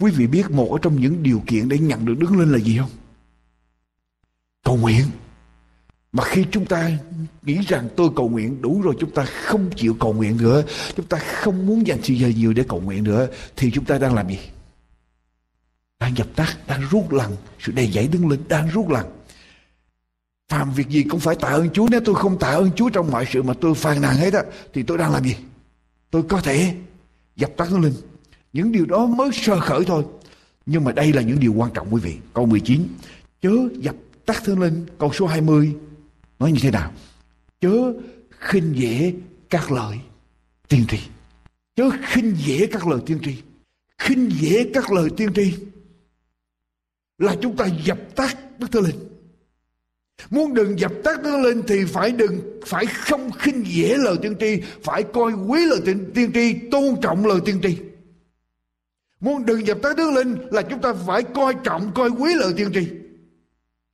Quý 0.03 0.11
vị 0.11 0.27
biết 0.27 0.51
một 0.51 0.71
ở 0.71 0.77
trong 0.81 1.01
những 1.01 1.23
điều 1.23 1.43
kiện 1.47 1.69
để 1.69 1.79
nhận 1.79 2.05
được 2.05 2.15
đứng 2.19 2.39
lên 2.39 2.51
là 2.51 2.57
gì 2.59 2.77
không? 2.77 2.89
Cầu 4.63 4.77
nguyện. 4.77 5.05
Mà 6.13 6.23
khi 6.23 6.45
chúng 6.51 6.65
ta 6.65 6.91
nghĩ 7.41 7.59
rằng 7.67 7.89
tôi 7.95 8.09
cầu 8.15 8.29
nguyện 8.29 8.61
đủ 8.61 8.81
rồi 8.81 8.95
chúng 8.99 9.11
ta 9.11 9.25
không 9.25 9.69
chịu 9.75 9.95
cầu 9.99 10.13
nguyện 10.13 10.37
nữa, 10.37 10.63
chúng 10.95 11.05
ta 11.05 11.17
không 11.17 11.67
muốn 11.67 11.87
dành 11.87 11.99
sự 12.03 12.13
giờ 12.13 12.27
nhiều 12.27 12.53
để 12.53 12.63
cầu 12.69 12.81
nguyện 12.81 13.03
nữa 13.03 13.27
thì 13.55 13.71
chúng 13.71 13.85
ta 13.85 13.97
đang 13.97 14.13
làm 14.13 14.29
gì? 14.29 14.39
Đang 15.99 16.17
dập 16.17 16.27
tắt, 16.35 16.57
đang 16.67 16.81
rút 16.91 17.11
lần 17.11 17.35
sự 17.59 17.71
đầy 17.71 17.91
dẫy 17.91 18.07
đứng 18.07 18.29
lên, 18.29 18.39
đang 18.47 18.69
rút 18.69 18.89
lần. 18.89 19.05
Làm 20.51 20.73
việc 20.73 20.89
gì 20.89 21.03
cũng 21.03 21.19
phải 21.19 21.35
tạ 21.35 21.47
ơn 21.47 21.69
Chúa 21.69 21.87
Nếu 21.91 22.01
tôi 22.05 22.15
không 22.15 22.39
tạ 22.39 22.47
ơn 22.47 22.71
Chúa 22.75 22.89
trong 22.89 23.11
mọi 23.11 23.25
sự 23.33 23.43
mà 23.43 23.53
tôi 23.61 23.75
phàn 23.75 24.01
nàn 24.01 24.15
hết 24.15 24.33
á 24.33 24.43
Thì 24.73 24.83
tôi 24.83 24.97
đang 24.97 25.11
làm 25.11 25.23
gì? 25.23 25.35
Tôi 26.11 26.23
có 26.23 26.41
thể 26.41 26.75
dập 27.35 27.51
tắt 27.57 27.71
nó 27.71 27.79
lên. 27.79 27.93
Những 28.53 28.71
điều 28.71 28.85
đó 28.85 29.05
mới 29.05 29.29
sơ 29.33 29.59
khởi 29.59 29.85
thôi. 29.85 30.03
Nhưng 30.65 30.83
mà 30.83 30.91
đây 30.91 31.13
là 31.13 31.21
những 31.21 31.39
điều 31.39 31.53
quan 31.53 31.71
trọng 31.73 31.93
quý 31.93 32.01
vị. 32.01 32.17
Câu 32.33 32.45
19 32.45 32.87
Chớ 33.41 33.51
dập 33.75 33.95
tắt 34.25 34.41
thương 34.45 34.59
linh 34.59 34.85
Câu 34.97 35.13
số 35.13 35.27
20 35.27 35.75
Nói 36.39 36.51
như 36.51 36.59
thế 36.61 36.71
nào 36.71 36.93
Chớ 37.61 37.93
khinh 38.29 38.73
dễ 38.75 39.13
các 39.49 39.71
lời 39.71 39.99
tiên 40.67 40.85
tri 40.89 40.99
Chớ 41.75 41.89
khinh 42.03 42.35
dễ 42.37 42.67
các 42.71 42.87
lời 42.87 42.99
tiên 43.05 43.19
tri 43.23 43.35
khinh 43.97 44.29
dễ 44.31 44.71
các 44.73 44.91
lời 44.91 45.09
tiên 45.17 45.33
tri 45.33 45.53
là 47.17 47.35
chúng 47.41 47.55
ta 47.55 47.65
dập 47.65 47.97
tắt 48.15 48.37
Đức 48.59 48.67
Thơ 48.71 48.79
Linh 48.79 49.13
Muốn 50.29 50.53
đừng 50.53 50.79
dập 50.79 50.91
tắt 51.03 51.19
nó 51.23 51.37
linh 51.37 51.61
thì 51.67 51.85
phải 51.85 52.11
đừng 52.11 52.61
phải 52.65 52.85
không 52.85 53.31
khinh 53.31 53.63
dễ 53.67 53.97
lời 53.97 54.15
tiên 54.21 54.35
tri, 54.39 54.61
phải 54.83 55.03
coi 55.03 55.31
quý 55.33 55.65
lời 55.65 55.79
tiên, 55.85 56.11
tiên 56.15 56.31
tri, 56.33 56.53
tôn 56.71 56.95
trọng 57.01 57.25
lời 57.25 57.39
tiên 57.45 57.59
tri. 57.63 57.77
Muốn 59.19 59.45
đừng 59.45 59.67
dập 59.67 59.77
tắt 59.81 59.97
đứng 59.97 60.15
linh 60.15 60.37
là 60.51 60.61
chúng 60.61 60.81
ta 60.81 60.93
phải 61.07 61.23
coi 61.23 61.55
trọng, 61.63 61.91
coi 61.95 62.09
quý 62.09 62.33
lời 62.35 62.53
tiên 62.57 62.69
tri. 62.73 62.87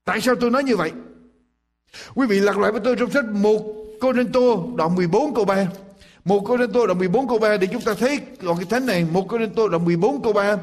Tại 0.05 0.21
sao 0.21 0.35
tôi 0.35 0.51
nói 0.51 0.63
như 0.63 0.77
vậy? 0.77 0.91
Quý 2.15 2.27
vị 2.27 2.39
lặp 2.39 2.57
lại 2.57 2.71
với 2.71 2.81
tôi 2.83 2.95
trong 2.95 3.11
sách 3.11 3.25
1 3.25 3.61
Cô 3.99 4.13
Rinh 4.13 4.31
Tô 4.31 4.69
đoạn 4.75 4.95
14 4.95 5.33
câu 5.33 5.45
3. 5.45 5.67
1 6.25 6.43
Cô 6.45 6.57
Rinh 6.57 6.71
Tô 6.71 6.87
đoạn 6.87 6.99
14 6.99 7.27
câu 7.27 7.39
3 7.39 7.57
để 7.57 7.67
chúng 7.67 7.81
ta 7.81 7.93
thấy 7.93 8.19
đoạn 8.41 8.57
cái 8.57 8.65
thánh 8.69 8.85
này 8.85 9.05
1 9.11 9.25
Cô 9.27 9.39
Rinh 9.39 9.53
Tô 9.55 9.67
đoạn 9.67 9.85
14 9.85 10.21
câu 10.21 10.33
3. 10.33 10.57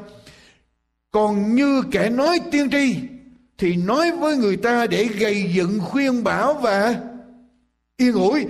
Còn 1.11 1.55
như 1.55 1.83
kẻ 1.91 2.11
nói 2.11 2.41
tiên 2.51 2.71
tri, 2.71 2.97
thì 3.59 3.77
nói 3.77 4.13
với 4.13 4.37
người 4.37 4.57
ta 4.57 4.87
để 4.87 5.05
gây 5.05 5.51
dựng 5.55 5.81
khuyên 5.81 6.25
bảo 6.25 6.55
và 6.55 6.95
yên 7.97 8.13
ủi 8.13 8.47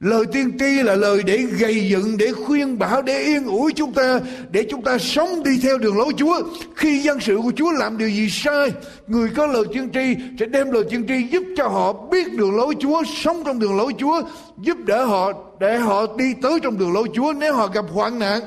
lời 0.00 0.24
tiên 0.32 0.58
tri 0.58 0.82
là 0.82 0.94
lời 0.94 1.22
để 1.22 1.36
gây 1.36 1.88
dựng, 1.88 2.16
để 2.16 2.32
khuyên 2.32 2.78
bảo, 2.78 3.02
để 3.02 3.18
yên 3.18 3.46
ủi 3.46 3.72
chúng 3.72 3.92
ta, 3.92 4.20
để 4.50 4.66
chúng 4.70 4.82
ta 4.82 4.98
sống 4.98 5.42
đi 5.42 5.58
theo 5.62 5.78
đường 5.78 5.98
lối 5.98 6.12
chúa. 6.16 6.42
Khi 6.76 6.98
dân 6.98 7.20
sự 7.20 7.38
của 7.42 7.52
chúa 7.56 7.72
làm 7.72 7.98
điều 7.98 8.08
gì 8.08 8.28
sai, 8.30 8.72
người 9.06 9.30
có 9.36 9.46
lời 9.46 9.64
tiên 9.72 9.90
tri 9.92 10.16
sẽ 10.40 10.46
đem 10.46 10.70
lời 10.70 10.84
tiên 10.90 11.04
tri 11.08 11.28
giúp 11.30 11.42
cho 11.56 11.68
họ 11.68 11.92
biết 11.92 12.32
đường 12.32 12.56
lối 12.56 12.74
chúa, 12.80 13.02
sống 13.22 13.42
trong 13.44 13.58
đường 13.58 13.76
lối 13.76 13.92
chúa, 13.98 14.22
giúp 14.60 14.78
đỡ 14.86 15.04
họ, 15.04 15.32
để 15.60 15.78
họ 15.78 16.06
đi 16.16 16.34
tới 16.42 16.60
trong 16.62 16.78
đường 16.78 16.92
lối 16.92 17.08
chúa. 17.14 17.32
Nếu 17.32 17.54
họ 17.54 17.66
gặp 17.66 17.84
hoạn 17.92 18.18
nạn, 18.18 18.40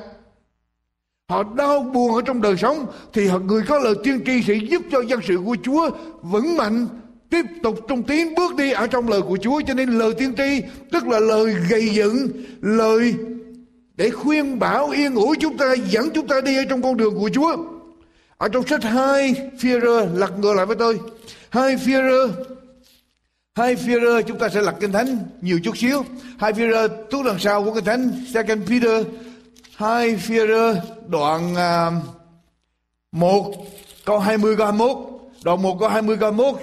Họ 1.30 1.44
đau 1.44 1.80
buồn 1.80 2.16
ở 2.16 2.22
trong 2.22 2.42
đời 2.42 2.58
sống, 2.58 2.86
thì 3.14 3.28
họ 3.28 3.40
người 3.40 3.64
có 3.68 3.80
lời 3.80 3.94
tiên 4.04 4.22
tri 4.26 4.42
sẽ 4.48 4.54
giúp 4.54 4.82
cho 4.92 5.02
dân 5.02 5.20
sự 5.28 5.40
của 5.46 5.56
Chúa 5.64 5.90
vững 6.22 6.58
mạnh 6.58 6.88
tiếp 7.34 7.46
tục 7.64 7.80
trong 7.88 8.04
tiến 8.04 8.36
bước 8.36 8.56
đi 8.56 8.72
ở 8.72 8.88
trong 8.88 9.10
lời 9.10 9.22
của 9.22 9.38
Chúa. 9.42 9.62
Cho 9.68 9.74
nên 9.74 9.90
lời 9.90 10.14
tiên 10.18 10.34
tri 10.38 10.62
tức 10.92 11.08
là 11.08 11.20
lời 11.20 11.56
gây 11.70 11.90
dựng 11.90 12.28
lời 12.62 13.14
để 13.96 14.10
khuyên 14.10 14.60
bảo 14.60 14.90
yên 14.90 15.16
ủi 15.16 15.36
chúng 15.40 15.58
ta 15.58 15.74
dẫn 15.90 16.10
chúng 16.14 16.28
ta 16.28 16.42
đi 16.42 16.58
ở 16.58 16.64
trong 16.70 16.82
con 16.82 16.98
đường 16.98 17.20
của 17.20 17.30
Chúa. 17.34 17.58
Ở 18.38 18.48
trong 18.48 18.68
sách 18.68 18.84
2 18.84 19.34
Führer 19.60 20.18
lật 20.18 20.40
ngược 20.40 20.54
lại 20.54 20.66
với 20.66 20.76
tôi. 20.76 21.00
Hai 21.50 21.76
Führer 21.76 22.30
hai 23.56 23.76
Führer 23.76 24.22
chúng 24.22 24.40
ta 24.40 24.50
sẽ 24.50 24.62
lật 24.62 24.76
kinh 24.80 24.92
thánh 24.92 25.18
nhiều 25.42 25.60
chút 25.64 25.78
xíu. 25.78 26.06
Hai 26.38 26.54
Führer 26.54 26.88
tuốt 27.12 27.26
đằng 27.26 27.40
sau 27.40 27.64
của 27.64 27.74
kinh 27.74 27.86
thánh 27.86 28.12
Second 28.34 28.70
Peter. 28.70 29.06
Hai 29.76 30.16
Führer 30.28 30.76
đoạn 31.08 31.56
à, 31.56 31.88
uh, 31.88 31.94
1 33.12 33.54
câu 34.06 34.20
20 34.20 34.56
câu 34.56 34.66
21 34.66 34.98
đoạn 35.44 35.62
1 35.62 35.80
câu 35.80 35.90
20 35.90 36.18
câu 36.20 36.32
21 36.32 36.62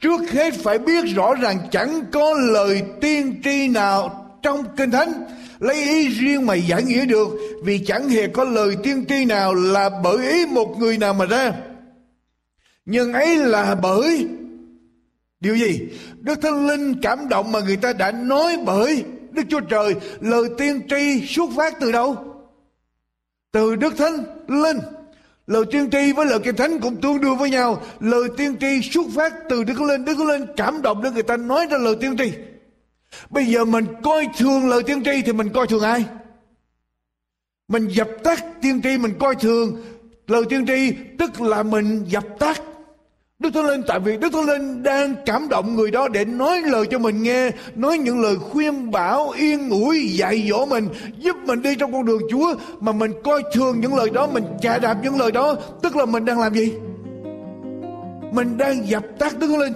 trước 0.00 0.30
hết 0.30 0.54
phải 0.54 0.78
biết 0.78 1.04
rõ 1.14 1.34
ràng 1.34 1.58
chẳng 1.70 2.02
có 2.12 2.34
lời 2.34 2.82
tiên 3.00 3.40
tri 3.44 3.68
nào 3.68 4.26
trong 4.42 4.64
kinh 4.76 4.90
thánh 4.90 5.12
lấy 5.60 5.76
ý 5.76 6.08
riêng 6.08 6.46
mà 6.46 6.54
giải 6.54 6.82
nghĩa 6.82 7.04
được, 7.04 7.28
vì 7.64 7.78
chẳng 7.78 8.08
hề 8.08 8.28
có 8.28 8.44
lời 8.44 8.76
tiên 8.82 9.04
tri 9.08 9.24
nào 9.24 9.54
là 9.54 9.90
bởi 10.02 10.32
ý 10.32 10.46
một 10.46 10.76
người 10.78 10.98
nào 10.98 11.14
mà 11.14 11.24
ra. 11.24 11.52
Nhưng 12.84 13.12
ấy 13.12 13.36
là 13.36 13.74
bởi, 13.74 14.28
điều 15.40 15.56
gì? 15.56 15.80
Đức 16.20 16.42
thánh 16.42 16.66
linh 16.66 17.00
cảm 17.02 17.28
động 17.28 17.52
mà 17.52 17.60
người 17.60 17.76
ta 17.76 17.92
đã 17.92 18.12
nói 18.12 18.58
bởi 18.66 19.04
đức 19.30 19.42
chúa 19.48 19.60
trời, 19.60 19.94
lời 20.20 20.44
tiên 20.58 20.80
tri 20.88 21.26
xuất 21.26 21.50
phát 21.56 21.74
từ 21.80 21.92
đâu? 21.92 22.16
Từ 23.52 23.76
đức 23.76 23.94
thánh 23.96 24.24
linh 24.48 24.78
lời 25.50 25.64
tiên 25.70 25.90
tri 25.90 26.12
với 26.12 26.26
lời 26.26 26.38
kinh 26.44 26.56
thánh 26.56 26.80
cũng 26.80 27.00
tương 27.00 27.20
đương 27.20 27.36
với 27.36 27.50
nhau. 27.50 27.82
Lời 28.00 28.28
tiên 28.36 28.56
tri 28.60 28.90
xuất 28.90 29.06
phát 29.14 29.34
từ 29.48 29.64
đức 29.64 29.80
linh. 29.80 30.04
Đức 30.04 30.18
linh 30.18 30.46
cảm 30.56 30.82
động 30.82 31.02
để 31.02 31.10
người 31.10 31.22
ta 31.22 31.36
nói 31.36 31.66
ra 31.70 31.78
lời 31.78 31.96
tiên 32.00 32.16
tri. 32.16 32.32
Bây 33.30 33.44
giờ 33.44 33.64
mình 33.64 33.86
coi 34.02 34.28
thường 34.38 34.68
lời 34.68 34.82
tiên 34.82 35.02
tri 35.04 35.22
thì 35.22 35.32
mình 35.32 35.48
coi 35.54 35.66
thường 35.66 35.82
ai? 35.82 36.04
Mình 37.68 37.88
dập 37.88 38.08
tắt 38.24 38.44
tiên 38.62 38.82
tri, 38.82 38.98
mình 38.98 39.14
coi 39.18 39.34
thường 39.34 39.82
lời 40.26 40.42
tiên 40.48 40.66
tri, 40.66 40.92
tức 41.18 41.40
là 41.40 41.62
mình 41.62 42.04
dập 42.08 42.24
tắt 42.38 42.62
Đức 43.40 43.50
Thánh 43.54 43.66
Linh 43.66 43.82
tại 43.86 44.00
vì 44.00 44.16
Đức 44.16 44.32
Thánh 44.32 44.44
Linh 44.44 44.82
đang 44.82 45.14
cảm 45.26 45.48
động 45.48 45.74
người 45.74 45.90
đó 45.90 46.08
để 46.08 46.24
nói 46.24 46.60
lời 46.60 46.86
cho 46.90 46.98
mình 46.98 47.22
nghe, 47.22 47.50
nói 47.74 47.98
những 47.98 48.22
lời 48.22 48.36
khuyên 48.36 48.90
bảo, 48.90 49.30
yên 49.30 49.70
ủi, 49.70 50.08
dạy 50.08 50.46
dỗ 50.50 50.66
mình, 50.66 50.88
giúp 51.18 51.36
mình 51.44 51.62
đi 51.62 51.74
trong 51.74 51.92
con 51.92 52.04
đường 52.04 52.22
Chúa 52.30 52.54
mà 52.80 52.92
mình 52.92 53.12
coi 53.24 53.42
thường 53.52 53.80
những 53.80 53.96
lời 53.96 54.10
đó, 54.10 54.26
mình 54.26 54.44
chà 54.60 54.78
đạp 54.78 54.96
những 55.02 55.20
lời 55.20 55.32
đó, 55.32 55.56
tức 55.82 55.96
là 55.96 56.04
mình 56.04 56.24
đang 56.24 56.40
làm 56.40 56.54
gì? 56.54 56.72
Mình 58.32 58.58
đang 58.58 58.88
dập 58.88 59.02
tắt 59.18 59.38
Đức 59.38 59.46
Thánh 59.46 59.58
Linh. 59.60 59.74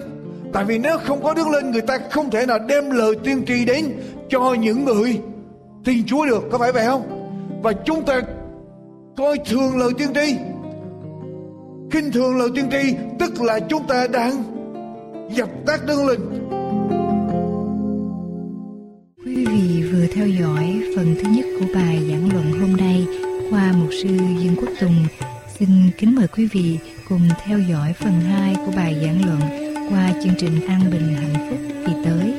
Tại 0.53 0.65
vì 0.65 0.77
nếu 0.77 0.97
không 0.97 1.23
có 1.23 1.33
Đức 1.33 1.47
Linh 1.47 1.71
người 1.71 1.81
ta 1.81 1.97
không 2.11 2.29
thể 2.29 2.45
nào 2.45 2.59
đem 2.67 2.91
lời 2.91 3.15
tiên 3.23 3.43
tri 3.47 3.65
đến 3.65 3.85
cho 4.29 4.53
những 4.53 4.85
người 4.85 5.19
tin 5.83 6.05
Chúa 6.07 6.25
được, 6.25 6.43
có 6.51 6.57
phải 6.57 6.71
vậy 6.71 6.85
không? 6.85 7.03
Và 7.63 7.71
chúng 7.85 8.05
ta 8.05 8.21
coi 9.17 9.37
thường 9.45 9.77
lời 9.77 9.89
tiên 9.97 10.09
tri 10.13 10.35
khinh 11.91 12.11
thường 12.11 12.37
lời 12.37 12.49
tiên 12.55 12.65
tri, 12.71 12.95
tức 13.19 13.41
là 13.41 13.59
chúng 13.69 13.87
ta 13.87 14.07
đang 14.07 14.43
dập 15.31 15.49
tắt 15.65 15.85
đơn 15.87 16.07
linh 16.07 16.45
Quý 19.25 19.45
vị 19.45 19.83
vừa 19.91 20.07
theo 20.15 20.27
dõi 20.27 20.81
phần 20.95 21.15
thứ 21.15 21.29
nhất 21.29 21.45
của 21.59 21.65
bài 21.73 21.99
giảng 22.09 22.33
luận 22.33 22.51
hôm 22.61 22.77
nay 22.77 23.07
qua 23.49 23.73
mục 23.79 23.89
sư 24.01 24.09
Dương 24.39 24.55
Quốc 24.57 24.69
Tùng. 24.79 25.05
Xin 25.59 25.69
kính 25.97 26.15
mời 26.15 26.27
quý 26.27 26.47
vị 26.51 26.79
cùng 27.09 27.21
theo 27.45 27.59
dõi 27.59 27.93
phần 27.99 28.21
2 28.21 28.55
của 28.65 28.71
bài 28.75 28.95
giảng 29.03 29.25
luận 29.25 29.39
qua 29.89 30.13
chương 30.23 30.33
trình 30.37 30.67
An 30.67 30.81
Bình 30.91 31.15
Hạnh 31.15 31.49
Phúc 31.49 31.59
kỳ 31.85 31.93
tới. 32.05 32.33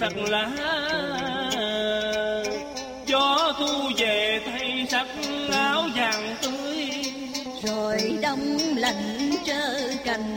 Sắc 0.00 0.12
lá 0.16 0.50
gió 3.06 3.52
thu 3.58 3.90
về 3.98 4.40
thay 4.46 4.86
sắc 4.90 5.06
áo 5.52 5.88
vàng 5.96 6.36
tươi. 6.42 6.86
Rồi 7.62 8.18
đông 8.22 8.58
lạnh 8.76 9.30
trơ 9.46 9.90
cành. 10.04 10.36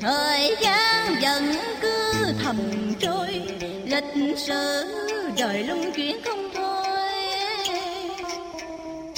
Thời 0.00 0.56
gian 0.60 1.14
vẫn 1.22 1.54
cứ 1.80 2.12
thầm 2.44 2.56
trôi 3.00 3.28
lịch 3.86 4.38
sử 4.38 4.84
đời 5.38 5.64
luân 5.64 5.92
chuyển 5.92 6.22
không 6.24 6.50
thôi. 6.54 7.12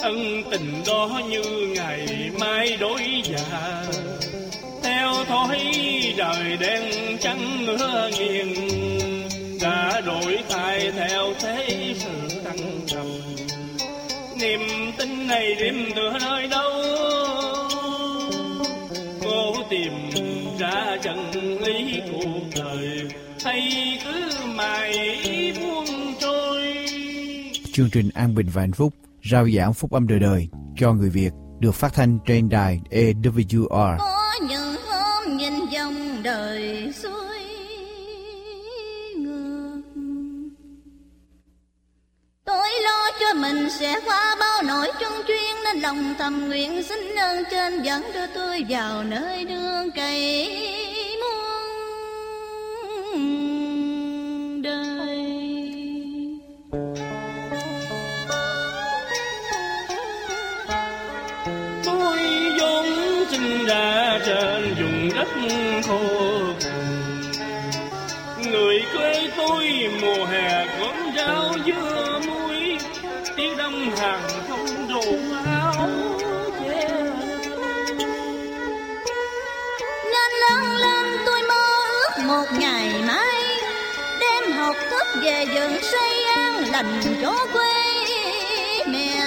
Ân 0.02 0.42
tình 0.50 0.82
đó 0.86 1.20
như 1.28 1.42
ngày 1.76 2.30
mai 2.40 2.76
đổi 2.76 3.22
già 3.24 3.82
theo 4.92 5.24
thói 5.28 5.58
đời 6.16 6.56
đen 6.60 6.82
trắng 7.20 7.64
ngứa 7.64 8.10
nghiền, 8.18 8.48
đã 9.62 10.00
đổi 10.06 10.38
thay 10.50 10.92
theo 10.92 11.32
thế 11.40 11.94
sự 11.98 12.40
thăng 12.44 12.80
trầm. 12.86 13.06
Niềm 14.40 14.60
tin 14.98 15.26
này 15.26 15.54
đêm 15.54 15.74
tựa 15.96 16.18
nơi 16.20 16.46
đâu? 16.46 16.72
Cố 19.22 19.54
tìm 19.70 19.92
ra 20.58 20.96
chân 21.02 21.30
lý 21.60 22.00
cuộc 22.12 22.62
đời, 22.62 23.00
hay 23.44 23.98
cứ 24.04 24.30
mãi 24.54 24.92
buông 25.60 26.14
trôi? 26.20 26.86
Chương 27.72 27.90
trình 27.92 28.08
An 28.14 28.34
Bình 28.34 28.46
và 28.52 28.62
Hạnh 28.62 28.72
Phúc, 28.72 28.94
rao 29.30 29.50
giảng 29.50 29.74
phúc 29.74 29.92
âm 29.92 30.08
đời 30.08 30.18
đời, 30.18 30.48
cho 30.76 30.92
người 30.92 31.10
Việt, 31.10 31.30
được 31.60 31.74
phát 31.74 31.94
thanh 31.94 32.18
trên 32.26 32.48
đài 32.48 32.80
AWR. 32.90 34.11
Sẽ 43.82 44.00
qua 44.04 44.36
bao 44.40 44.62
nỗi 44.62 44.90
chung 45.00 45.22
chuyên, 45.26 45.64
nên 45.64 45.80
lòng 45.80 46.14
thầm 46.18 46.48
nguyện 46.48 46.82
xin 46.82 47.14
ơn 47.16 47.44
trên 47.50 47.82
dẫn 47.82 48.02
đưa 48.14 48.26
tôi 48.26 48.64
vào 48.68 49.04
nơi 49.04 49.44
đương 49.44 49.90
cày 49.90 50.81
an 86.82 87.00
lành 87.00 87.16
cho 87.22 87.46
quê 87.52 87.72
mẹ. 88.86 89.24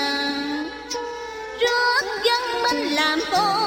Rước 1.59 2.05
dân 2.25 2.63
minh 2.63 2.95
làm 2.95 3.19
con 3.31 3.64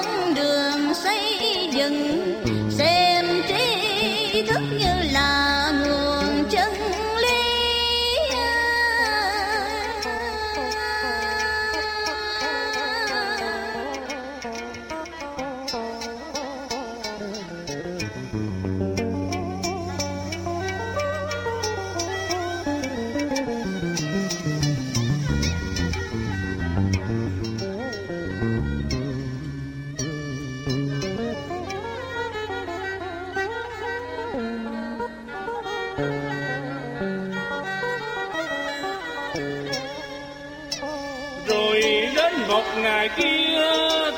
một 42.48 42.64
ngày 42.76 43.10
kia 43.16 43.60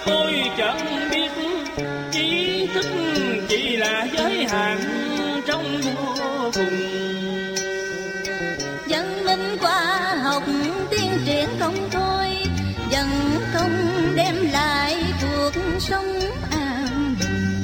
tôi 0.07 0.33
chẳng 0.59 1.09
biết 1.11 1.31
trí 2.11 2.67
thức 2.75 2.87
chỉ 3.49 3.77
là 3.77 4.07
giới 4.13 4.45
hạn 4.45 4.79
trong 5.47 5.81
vô 5.81 6.51
cùng. 6.55 6.81
Dân 8.87 9.25
minh 9.25 9.57
khoa 9.61 10.15
học 10.23 10.43
tiên 10.91 11.11
triển 11.27 11.49
không 11.61 11.89
thôi, 11.91 12.27
dân 12.91 13.07
không 13.53 13.73
đem 14.17 14.35
lại 14.53 14.97
cuộc 15.23 15.61
sống 15.79 16.21
an 16.51 17.15
bình. 17.21 17.61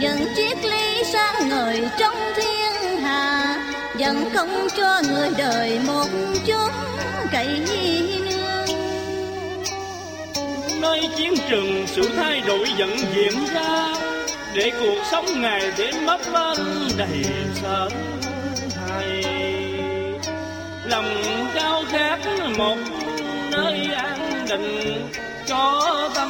Những 0.00 0.26
triết 0.36 0.64
lý 0.64 1.02
sáng 1.12 1.48
ngời 1.48 1.88
trong 1.98 2.16
thiên 2.36 3.00
hà 3.00 3.56
vẫn 3.98 4.30
không 4.34 4.68
cho 4.76 5.02
người 5.08 5.28
đời 5.38 5.80
một 5.86 6.08
chút 6.46 6.68
cậy 7.32 7.60
nơi 10.84 11.08
chiến 11.16 11.34
trường, 11.48 11.86
sự 11.86 12.02
thay 12.16 12.40
đổi 12.46 12.66
vẫn 12.78 12.96
diễn 13.14 13.32
ra. 13.54 13.94
Để 14.54 14.72
cuộc 14.80 14.98
sống 15.10 15.24
ngày 15.42 15.72
đến 15.78 15.94
mất 16.06 16.20
bênh 16.32 16.98
đầy 16.98 17.24
sợ 17.54 17.88
hãi 18.76 19.22
lòng 20.84 21.22
cao 21.54 21.82
khát 21.88 22.18
một 22.58 22.76
nơi 23.50 23.86
an 23.94 24.46
định, 24.48 25.08
cho 25.46 25.82
tâm 26.14 26.28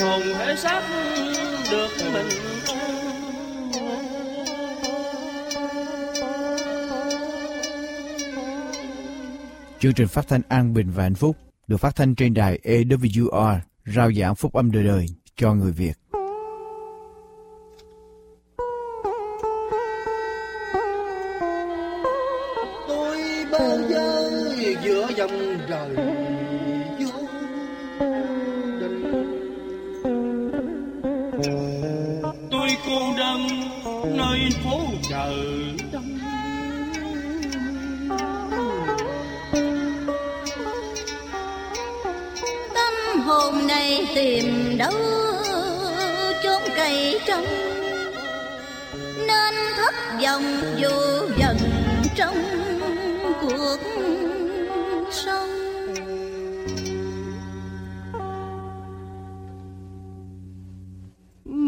hồn 0.00 0.22
thể 0.38 0.56
xác 0.56 0.82
được 1.70 1.88
bình 2.14 2.28
Chương 9.80 9.94
trình 9.94 10.08
phát 10.08 10.28
thanh 10.28 10.40
An 10.48 10.74
Bình 10.74 10.90
và 10.90 11.02
Hạnh 11.02 11.14
Phúc 11.14 11.36
được 11.68 11.76
phát 11.76 11.96
thanh 11.96 12.14
trên 12.14 12.34
đài 12.34 12.60
AWR 12.64 13.58
rao 13.86 14.12
giảng 14.12 14.34
phúc 14.34 14.52
âm 14.52 14.70
đời 14.70 14.84
đời 14.84 15.06
cho 15.36 15.54
người 15.54 15.72
Việt. 15.72 15.92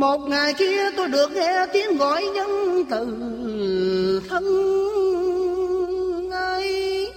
Một 0.00 0.20
ngày 0.28 0.54
kia 0.54 0.90
tôi 0.96 1.08
được 1.08 1.32
nghe 1.32 1.66
tiếng 1.72 1.96
gọi 1.96 2.24
nhân 2.34 2.84
từ 2.90 3.06
thân 4.28 4.44
ấy, 6.30 7.12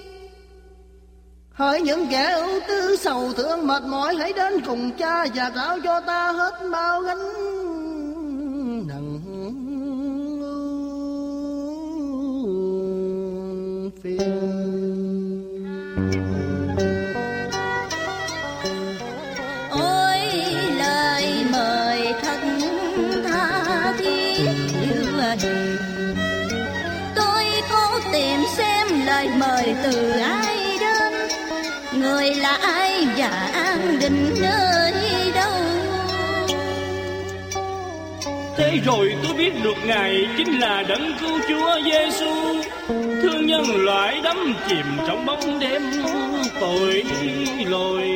hỡi 1.51 1.81
những 1.81 2.07
kẻ 2.11 2.31
ưu 2.31 2.59
tư 2.67 2.95
sầu 2.95 3.33
thương 3.33 3.67
mệt 3.67 3.83
mỏi 3.83 4.15
hãy 4.15 4.33
đến 4.33 4.61
cùng 4.65 4.91
cha 4.91 5.25
và 5.35 5.51
trao 5.55 5.79
cho 5.83 6.01
ta 6.01 6.31
hết 6.31 6.53
bao 6.71 7.01
gánh. 7.01 7.52
Và 33.23 33.49
an 33.53 33.99
định 33.99 34.35
nơi 34.41 34.91
đâu? 35.35 35.51
Thế 38.57 38.79
rồi 38.85 39.15
tôi 39.23 39.33
biết 39.33 39.51
được 39.63 39.77
Ngài 39.85 40.27
chính 40.37 40.59
là 40.59 40.83
đấng 40.87 41.13
cứu 41.19 41.39
Chúa 41.49 41.79
Giêsu, 41.85 42.61
thương 43.21 43.47
nhân 43.47 43.63
loại 43.85 44.21
đắm 44.23 44.55
chìm 44.67 44.85
trong 45.07 45.25
bóng 45.25 45.59
đêm 45.59 45.81
tội 46.59 47.03
lỗi. 47.67 48.09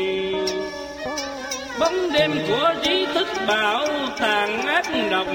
Bóng 1.79 2.11
đêm 2.13 2.31
của 2.47 2.73
trí 2.83 3.05
thức 3.13 3.27
bảo 3.47 3.87
tàn 4.19 4.67
ác 4.67 4.85
độc 5.11 5.27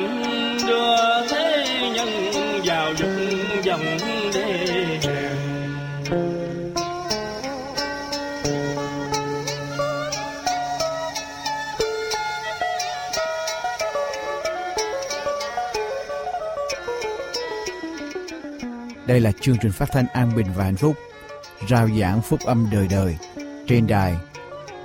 đưa 0.69 1.27
thế 1.29 1.67
nhân 1.95 2.31
vào 2.65 2.93
dục 2.99 3.11
dòng 3.63 3.99
đê 4.35 5.12
Đây 19.13 19.21
là 19.21 19.33
chương 19.41 19.57
trình 19.63 19.73
phát 19.73 19.89
thanh 19.93 20.07
an 20.13 20.33
bình 20.37 20.47
và 20.57 20.65
hạnh 20.65 20.77
phúc, 20.77 20.97
rao 21.71 21.89
giảng 22.01 22.23
phúc 22.23 22.41
âm 22.45 22.69
đời 22.73 22.87
đời 22.91 23.17
trên 23.69 23.87
đài 23.87 24.15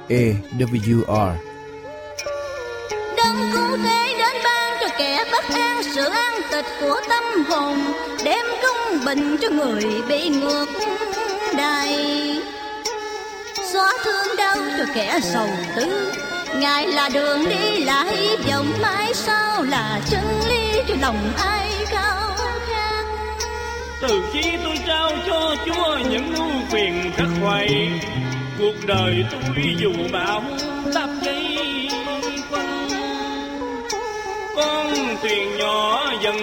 EWR. 0.10 1.36
Đấng 3.18 3.52
cứu 3.54 3.78
thế 3.78 4.16
đến 4.18 4.36
ban 4.44 4.78
cho 4.82 4.88
kẻ 4.98 5.26
bất 5.32 5.44
an 5.54 5.84
sự 5.96 6.06
an 6.06 6.42
tịch 6.52 6.66
của 6.82 7.02
tâm 7.10 7.24
hồn, 7.50 7.78
đem 8.24 8.46
công 8.64 9.06
bình 9.06 9.38
cho 9.42 9.50
người 9.50 10.02
bị 10.10 10.30
ngược 10.30 10.66
đầy 11.58 12.42
Xóa 13.74 13.94
thương 14.06 14.38
đau 14.38 14.58
cho 14.78 14.86
kẻ 14.96 15.20
sầu 15.24 15.48
tư, 15.76 16.14
Ngài 16.56 16.88
là 16.88 17.10
đường 17.14 17.50
đi 17.50 17.84
là 17.84 18.04
hy 18.04 18.38
vọng 18.52 18.74
mãi 18.82 19.14
sau 19.14 19.64
là 19.64 20.00
chân 20.10 20.24
lý 20.50 20.82
cho 20.88 20.96
lòng 21.02 21.34
ai 21.38 21.67
từ 24.02 24.24
khi 24.34 24.58
tôi 24.64 24.76
trao 24.88 25.12
cho 25.28 25.56
chúa 25.66 25.98
những 26.12 26.36
ưu 26.36 26.52
quyền 26.72 27.12
khắc 27.16 27.28
khoải, 27.42 27.90
cuộc 28.60 28.76
đời 28.88 29.26
tôi 29.32 29.76
dù 29.78 29.92
bão 30.12 30.44
táp 30.94 31.10
cây 31.26 31.58
con 32.52 32.88
con 34.56 34.94
thuyền 35.22 35.58
nhỏ 35.58 36.12
dần 36.24 36.38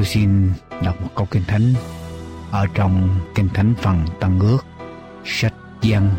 tôi 0.00 0.06
xin 0.06 0.52
đọc 0.82 1.02
một 1.02 1.08
câu 1.14 1.26
kinh 1.30 1.44
thánh 1.46 1.74
ở 2.50 2.66
trong 2.74 3.20
kinh 3.34 3.48
thánh 3.48 3.74
phần 3.82 4.00
Tăng 4.20 4.40
ước, 4.40 4.66
sách 5.24 5.54
Giăng, 5.82 6.10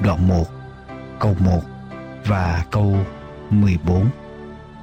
đoạn 0.00 0.28
1, 0.28 0.44
câu 1.18 1.36
1 1.38 1.60
và 2.26 2.64
câu 2.70 2.96
14. 3.50 4.06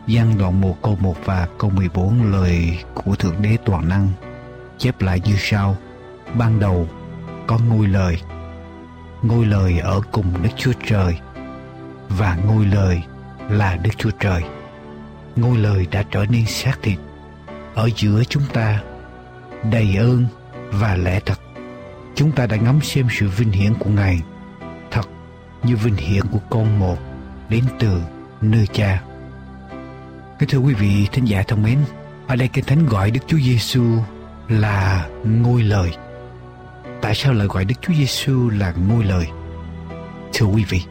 Giăng 0.07 0.37
đoạn 0.37 0.61
1 0.61 0.77
câu 0.81 0.97
1 0.99 1.15
và 1.25 1.47
câu 1.57 1.69
14 1.69 2.31
lời 2.31 2.83
của 2.93 3.15
Thượng 3.15 3.41
Đế 3.41 3.57
Toàn 3.65 3.89
Năng 3.89 4.09
chép 4.77 5.01
lại 5.01 5.21
như 5.25 5.35
sau. 5.37 5.77
Ban 6.33 6.59
đầu 6.59 6.87
có 7.47 7.59
ngôi 7.69 7.87
lời, 7.87 8.17
ngôi 9.21 9.45
lời 9.45 9.79
ở 9.79 10.01
cùng 10.11 10.43
Đức 10.43 10.49
Chúa 10.57 10.73
Trời 10.87 11.19
và 12.09 12.35
ngôi 12.35 12.65
lời 12.65 13.03
là 13.49 13.75
Đức 13.75 13.91
Chúa 13.97 14.11
Trời 14.19 14.43
ngôi 15.35 15.57
lời 15.57 15.87
đã 15.91 16.03
trở 16.11 16.25
nên 16.25 16.45
xác 16.45 16.79
thịt 16.81 16.99
ở 17.75 17.89
giữa 17.95 18.23
chúng 18.29 18.43
ta, 18.53 18.81
đầy 19.71 19.95
ơn 19.95 20.25
và 20.71 20.95
lẽ 20.95 21.19
thật. 21.25 21.39
Chúng 22.15 22.31
ta 22.31 22.45
đã 22.45 22.57
ngắm 22.57 22.79
xem 22.81 23.07
sự 23.11 23.27
vinh 23.27 23.51
hiển 23.51 23.73
của 23.73 23.89
ngài, 23.89 24.21
thật 24.91 25.09
như 25.63 25.75
vinh 25.75 25.95
hiển 25.95 26.23
của 26.31 26.39
con 26.49 26.79
một 26.79 26.97
đến 27.49 27.63
từ 27.79 28.01
nơi 28.41 28.67
cha. 28.73 29.03
Kính 30.39 30.49
thưa 30.49 30.57
quý 30.57 30.73
vị 30.73 31.07
thính 31.11 31.25
giả 31.25 31.43
thân 31.47 31.63
mến, 31.63 31.79
ở 32.27 32.35
đây 32.35 32.47
kinh 32.47 32.65
thánh 32.65 32.85
gọi 32.85 33.11
đức 33.11 33.19
chúa 33.27 33.39
giêsu 33.39 33.83
là 34.49 35.07
ngôi 35.23 35.63
lời. 35.63 35.91
Tại 37.01 37.15
sao 37.15 37.33
lại 37.33 37.47
gọi 37.47 37.65
đức 37.65 37.75
chúa 37.81 37.93
giêsu 37.93 38.49
là 38.49 38.73
ngôi 38.87 39.03
lời? 39.03 39.27
Thưa 40.33 40.45
quý 40.45 40.63
vị, 40.69 40.83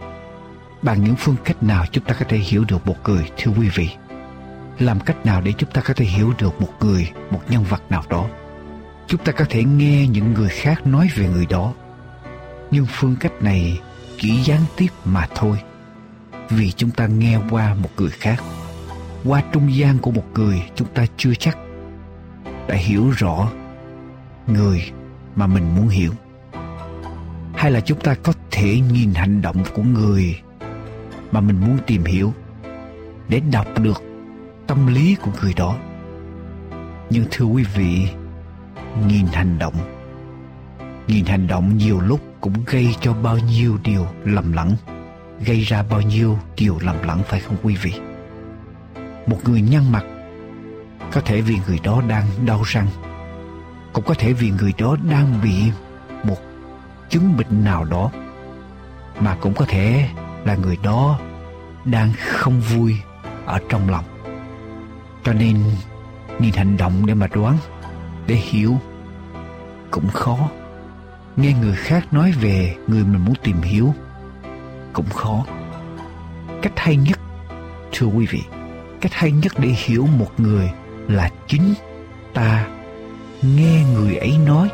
bằng 0.82 1.04
những 1.04 1.16
phương 1.16 1.36
cách 1.44 1.62
nào 1.62 1.84
chúng 1.92 2.04
ta 2.04 2.14
có 2.18 2.24
thể 2.28 2.36
hiểu 2.36 2.64
được 2.68 2.86
một 2.86 2.96
người? 3.04 3.30
Thưa 3.36 3.52
quý 3.58 3.68
vị 3.68 3.88
làm 4.80 5.00
cách 5.00 5.26
nào 5.26 5.40
để 5.40 5.52
chúng 5.58 5.70
ta 5.70 5.80
có 5.80 5.94
thể 5.94 6.04
hiểu 6.04 6.32
được 6.38 6.60
một 6.60 6.72
người, 6.80 7.10
một 7.30 7.40
nhân 7.48 7.64
vật 7.64 7.82
nào 7.90 8.02
đó? 8.08 8.26
Chúng 9.06 9.24
ta 9.24 9.32
có 9.32 9.44
thể 9.48 9.64
nghe 9.64 10.06
những 10.06 10.34
người 10.34 10.48
khác 10.48 10.86
nói 10.86 11.08
về 11.14 11.28
người 11.28 11.46
đó. 11.46 11.74
Nhưng 12.70 12.86
phương 12.88 13.16
cách 13.20 13.32
này 13.40 13.80
chỉ 14.18 14.42
gián 14.42 14.60
tiếp 14.76 14.88
mà 15.04 15.28
thôi. 15.34 15.58
Vì 16.50 16.72
chúng 16.72 16.90
ta 16.90 17.06
nghe 17.06 17.38
qua 17.50 17.74
một 17.74 17.90
người 17.96 18.10
khác. 18.10 18.42
Qua 19.24 19.42
trung 19.52 19.74
gian 19.74 19.98
của 19.98 20.10
một 20.10 20.24
người 20.34 20.62
chúng 20.74 20.88
ta 20.94 21.06
chưa 21.16 21.34
chắc 21.34 21.58
đã 22.68 22.74
hiểu 22.74 23.10
rõ 23.10 23.50
người 24.46 24.92
mà 25.36 25.46
mình 25.46 25.74
muốn 25.74 25.88
hiểu. 25.88 26.12
Hay 27.54 27.70
là 27.70 27.80
chúng 27.80 28.00
ta 28.00 28.14
có 28.22 28.32
thể 28.50 28.80
nhìn 28.80 29.14
hành 29.14 29.42
động 29.42 29.64
của 29.74 29.82
người 29.82 30.40
mà 31.32 31.40
mình 31.40 31.60
muốn 31.60 31.78
tìm 31.86 32.04
hiểu 32.04 32.32
để 33.28 33.40
đọc 33.52 33.66
được 33.78 34.09
tâm 34.70 34.86
lý 34.86 35.14
của 35.14 35.30
người 35.42 35.54
đó. 35.54 35.76
Nhưng 37.10 37.24
thưa 37.30 37.44
quý 37.44 37.64
vị 37.74 38.08
nhìn 39.06 39.26
hành 39.26 39.58
động 39.58 39.74
nhìn 41.06 41.24
hành 41.24 41.46
động 41.46 41.76
nhiều 41.76 42.00
lúc 42.00 42.20
cũng 42.40 42.54
gây 42.66 42.94
cho 43.00 43.12
bao 43.12 43.38
nhiêu 43.38 43.78
điều 43.84 44.06
lầm 44.24 44.52
lẫn 44.52 44.76
gây 45.46 45.60
ra 45.60 45.82
bao 45.90 46.00
nhiêu 46.00 46.38
điều 46.56 46.78
lầm 46.80 46.96
lẫn 47.02 47.22
phải 47.28 47.40
không 47.40 47.56
quý 47.62 47.76
vị? 47.82 47.92
Một 49.26 49.38
người 49.44 49.60
nhăn 49.60 49.92
mặt, 49.92 50.04
có 51.12 51.20
thể 51.20 51.40
vì 51.40 51.58
người 51.66 51.78
đó 51.82 52.02
đang 52.08 52.26
đau 52.46 52.62
răng, 52.66 52.86
cũng 53.92 54.04
có 54.04 54.14
thể 54.14 54.32
vì 54.32 54.50
người 54.50 54.72
đó 54.78 54.96
đang 55.10 55.40
bị 55.42 55.70
một 56.24 56.38
chứng 57.08 57.36
bệnh 57.36 57.64
nào 57.64 57.84
đó, 57.84 58.10
mà 59.20 59.36
cũng 59.40 59.54
có 59.54 59.64
thể 59.68 60.08
là 60.44 60.54
người 60.54 60.78
đó 60.82 61.20
đang 61.84 62.12
không 62.18 62.60
vui 62.60 62.96
ở 63.46 63.58
trong 63.68 63.90
lòng 63.90 64.09
cho 65.24 65.32
nên 65.32 65.56
nhìn 66.38 66.54
hành 66.54 66.76
động 66.76 67.06
để 67.06 67.14
mà 67.14 67.26
đoán, 67.26 67.56
để 68.26 68.34
hiểu. 68.34 68.78
Cũng 69.90 70.08
khó. 70.08 70.38
Nghe 71.36 71.52
người 71.52 71.76
khác 71.76 72.12
nói 72.12 72.32
về 72.32 72.76
người 72.86 73.04
mình 73.04 73.24
muốn 73.24 73.34
tìm 73.42 73.60
hiểu, 73.62 73.94
cũng 74.92 75.08
khó. 75.08 75.44
Cách 76.62 76.72
hay 76.76 76.96
nhất, 76.96 77.18
thưa 77.92 78.06
quý 78.06 78.26
vị, 78.30 78.42
cách 79.00 79.12
hay 79.14 79.32
nhất 79.32 79.52
để 79.58 79.68
hiểu 79.68 80.06
một 80.18 80.40
người 80.40 80.70
là 81.08 81.30
chính 81.46 81.74
ta 82.34 82.66
nghe 83.42 83.84
người 83.94 84.16
ấy 84.16 84.38
nói 84.46 84.68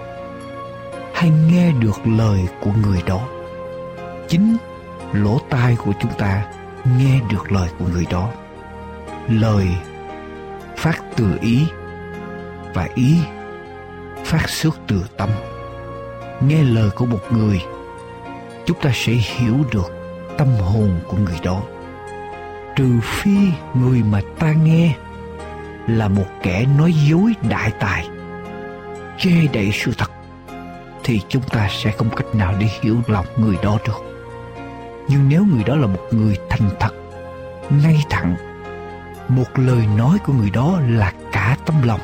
hay 1.14 1.30
nghe 1.30 1.72
được 1.72 2.06
lời 2.06 2.40
của 2.60 2.70
người 2.82 3.02
đó. 3.06 3.20
Chính 4.28 4.56
lỗ 5.12 5.40
tai 5.50 5.76
của 5.76 5.92
chúng 6.00 6.12
ta 6.18 6.44
nghe 6.98 7.20
được 7.30 7.52
lời 7.52 7.68
của 7.78 7.84
người 7.92 8.06
đó. 8.10 8.30
Lời 9.28 9.68
phát 10.76 11.02
từ 11.16 11.38
ý, 11.40 11.66
và 12.74 12.88
ý 12.94 13.18
phát 14.24 14.50
xuất 14.50 14.78
từ 14.86 15.04
tâm. 15.16 15.28
Nghe 16.40 16.62
lời 16.62 16.90
của 16.90 17.06
một 17.06 17.20
người, 17.30 17.62
chúng 18.66 18.80
ta 18.80 18.90
sẽ 18.94 19.12
hiểu 19.12 19.54
được 19.72 19.92
tâm 20.38 20.48
hồn 20.48 21.00
của 21.08 21.16
người 21.16 21.38
đó. 21.42 21.62
Trừ 22.76 23.00
phi 23.02 23.36
người 23.74 24.02
mà 24.02 24.20
ta 24.38 24.52
nghe 24.52 24.94
là 25.86 26.08
một 26.08 26.26
kẻ 26.42 26.66
nói 26.78 26.92
dối 26.92 27.34
đại 27.48 27.72
tài 27.80 28.08
che 29.18 29.30
đậy 29.52 29.70
sự 29.72 29.92
thật, 29.98 30.10
thì 31.04 31.20
chúng 31.28 31.42
ta 31.42 31.68
sẽ 31.70 31.90
không 31.90 32.10
cách 32.16 32.34
nào 32.34 32.54
để 32.60 32.66
hiểu 32.80 32.96
lòng 33.06 33.26
người 33.36 33.56
đó 33.62 33.78
được. 33.86 34.02
Nhưng 35.08 35.28
nếu 35.28 35.44
người 35.44 35.64
đó 35.64 35.76
là 35.76 35.86
một 35.86 36.02
người 36.10 36.38
thành 36.50 36.70
thật, 36.80 36.94
ngay 37.70 38.04
thẳng 38.10 38.36
một 39.28 39.58
lời 39.58 39.86
nói 39.96 40.18
của 40.24 40.32
người 40.32 40.50
đó 40.50 40.80
là 40.88 41.12
cả 41.32 41.56
tâm 41.66 41.82
lòng. 41.82 42.00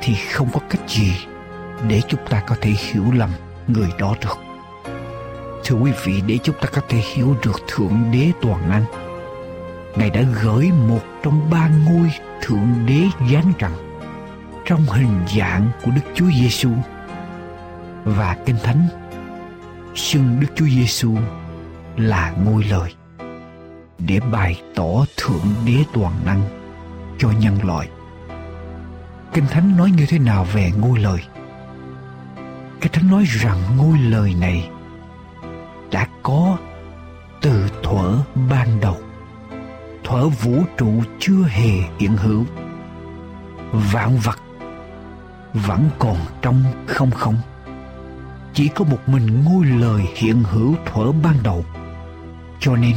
Thì 0.00 0.14
không 0.14 0.48
có 0.52 0.60
cách 0.70 0.80
gì 0.88 1.12
để 1.88 2.00
chúng 2.08 2.20
ta 2.28 2.40
có 2.40 2.56
thể 2.60 2.70
hiểu 2.70 3.04
lầm 3.12 3.30
người 3.66 3.88
đó 3.98 4.14
được. 4.20 4.38
Thưa 5.64 5.76
quý 5.76 5.92
vị, 6.04 6.22
để 6.26 6.38
chúng 6.42 6.56
ta 6.60 6.68
có 6.74 6.82
thể 6.88 6.98
hiểu 6.98 7.36
được 7.44 7.60
thượng 7.68 8.04
đế 8.12 8.32
toàn 8.42 8.70
năng, 8.70 8.84
ngài 9.96 10.10
đã 10.10 10.22
gửi 10.42 10.70
một 10.88 11.00
trong 11.22 11.50
ba 11.50 11.68
ngôi 11.68 12.12
thượng 12.42 12.86
đế 12.86 13.02
giáng 13.32 13.52
trần 13.58 13.72
trong 14.66 14.80
hình 14.80 15.20
dạng 15.38 15.70
của 15.84 15.90
đức 15.90 16.02
chúa 16.14 16.30
giêsu 16.30 16.70
và 18.04 18.36
kinh 18.46 18.56
thánh. 18.62 18.88
Xưng 19.94 20.40
đức 20.40 20.48
chúa 20.54 20.66
giêsu 20.66 21.16
là 21.96 22.32
ngôi 22.44 22.64
lời 22.64 22.97
để 23.98 24.20
bày 24.32 24.62
tỏ 24.74 25.04
thượng 25.16 25.54
đế 25.66 25.84
toàn 25.92 26.12
năng 26.26 26.40
cho 27.18 27.30
nhân 27.40 27.58
loại. 27.62 27.88
Kinh 29.32 29.46
thánh 29.46 29.76
nói 29.76 29.90
như 29.90 30.06
thế 30.08 30.18
nào 30.18 30.46
về 30.52 30.72
ngôi 30.78 30.98
lời? 30.98 31.20
Kinh 32.80 32.92
thánh 32.92 33.10
nói 33.10 33.24
rằng 33.26 33.58
ngôi 33.76 33.98
lời 33.98 34.34
này 34.40 34.70
đã 35.90 36.06
có 36.22 36.58
từ 37.40 37.68
thuở 37.82 38.18
ban 38.50 38.80
đầu. 38.80 38.96
Thuở 40.04 40.28
vũ 40.28 40.62
trụ 40.76 41.02
chưa 41.18 41.44
hề 41.48 41.70
hiện 41.98 42.16
hữu. 42.16 42.44
Vạn 43.72 44.18
vật 44.18 44.38
vẫn 45.54 45.90
còn 45.98 46.16
trong 46.42 46.62
không 46.86 47.10
không. 47.10 47.36
Chỉ 48.54 48.68
có 48.68 48.84
một 48.84 49.08
mình 49.08 49.44
ngôi 49.44 49.66
lời 49.66 50.02
hiện 50.14 50.42
hữu 50.42 50.74
thuở 50.86 51.12
ban 51.12 51.34
đầu. 51.42 51.64
Cho 52.60 52.76
nên 52.76 52.94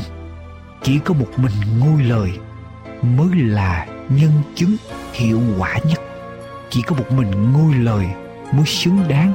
chỉ 0.84 1.00
có 1.00 1.14
một 1.14 1.28
mình 1.38 1.52
ngôi 1.80 2.04
lời 2.04 2.32
mới 3.02 3.36
là 3.36 3.88
nhân 4.10 4.32
chứng 4.56 4.76
hiệu 5.14 5.42
quả 5.58 5.78
nhất. 5.86 6.02
Chỉ 6.70 6.82
có 6.82 6.96
một 6.96 7.12
mình 7.12 7.54
ngôi 7.54 7.74
lời 7.74 8.06
mới 8.52 8.66
xứng 8.66 9.08
đáng 9.08 9.34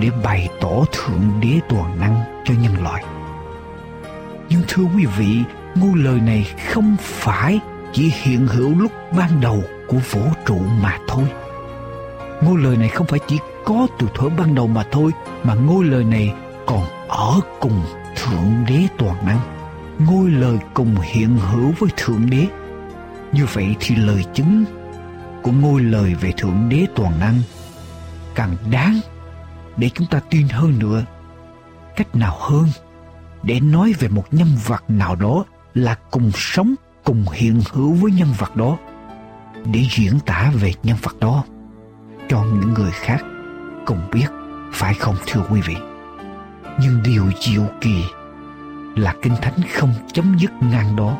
để 0.00 0.10
bày 0.24 0.48
tỏ 0.60 0.84
thượng 0.92 1.40
đế 1.40 1.60
toàn 1.68 2.00
năng 2.00 2.42
cho 2.44 2.54
nhân 2.62 2.82
loại. 2.82 3.04
Nhưng 4.48 4.62
thưa 4.68 4.84
quý 4.96 5.06
vị, 5.18 5.38
ngôi 5.74 5.98
lời 5.98 6.20
này 6.20 6.54
không 6.72 6.96
phải 7.00 7.60
chỉ 7.92 8.12
hiện 8.22 8.46
hữu 8.46 8.78
lúc 8.78 8.92
ban 9.16 9.40
đầu 9.40 9.62
của 9.88 9.98
vũ 10.10 10.22
trụ 10.46 10.58
mà 10.82 10.98
thôi. 11.08 11.24
Ngôi 12.42 12.60
lời 12.60 12.76
này 12.76 12.88
không 12.88 13.06
phải 13.06 13.20
chỉ 13.28 13.38
có 13.64 13.86
từ 13.98 14.06
thuở 14.14 14.28
ban 14.28 14.54
đầu 14.54 14.66
mà 14.66 14.84
thôi, 14.92 15.12
mà 15.44 15.54
ngôi 15.54 15.84
lời 15.84 16.04
này 16.04 16.34
còn 16.66 16.82
ở 17.08 17.40
cùng 17.60 17.82
thượng 18.16 18.64
đế 18.68 18.86
toàn 18.98 19.26
năng 19.26 19.57
ngôi 19.98 20.30
lời 20.30 20.58
cùng 20.74 20.96
hiện 21.02 21.36
hữu 21.36 21.72
với 21.78 21.90
thượng 21.96 22.30
đế. 22.30 22.46
Như 23.32 23.46
vậy 23.52 23.76
thì 23.80 23.96
lời 23.96 24.24
chứng 24.34 24.64
của 25.42 25.52
ngôi 25.52 25.82
lời 25.82 26.14
về 26.14 26.32
thượng 26.36 26.68
đế 26.68 26.86
toàn 26.94 27.20
năng 27.20 27.40
càng 28.34 28.56
đáng 28.70 29.00
để 29.76 29.90
chúng 29.94 30.06
ta 30.06 30.20
tin 30.30 30.48
hơn 30.48 30.78
nữa. 30.78 31.04
Cách 31.96 32.14
nào 32.14 32.36
hơn 32.40 32.66
để 33.42 33.60
nói 33.60 33.92
về 33.98 34.08
một 34.08 34.24
nhân 34.30 34.48
vật 34.66 34.84
nào 34.88 35.16
đó 35.16 35.44
là 35.74 35.96
cùng 36.10 36.30
sống, 36.34 36.74
cùng 37.04 37.24
hiện 37.32 37.60
hữu 37.72 37.92
với 37.92 38.12
nhân 38.12 38.28
vật 38.38 38.56
đó, 38.56 38.78
để 39.64 39.84
diễn 39.90 40.20
tả 40.26 40.52
về 40.54 40.72
nhân 40.82 40.96
vật 41.02 41.16
đó 41.20 41.44
cho 42.28 42.42
những 42.42 42.74
người 42.74 42.90
khác 42.90 43.24
cùng 43.86 44.00
biết, 44.12 44.26
phải 44.72 44.94
không 44.94 45.16
thưa 45.26 45.42
quý 45.50 45.60
vị? 45.60 45.76
Nhưng 46.80 47.02
điều 47.02 47.24
diệu 47.40 47.62
kỳ 47.80 48.04
là 48.98 49.14
kinh 49.22 49.34
thánh 49.42 49.60
không 49.74 49.94
chấm 50.12 50.36
dứt 50.38 50.52
ngang 50.60 50.96
đó. 50.96 51.18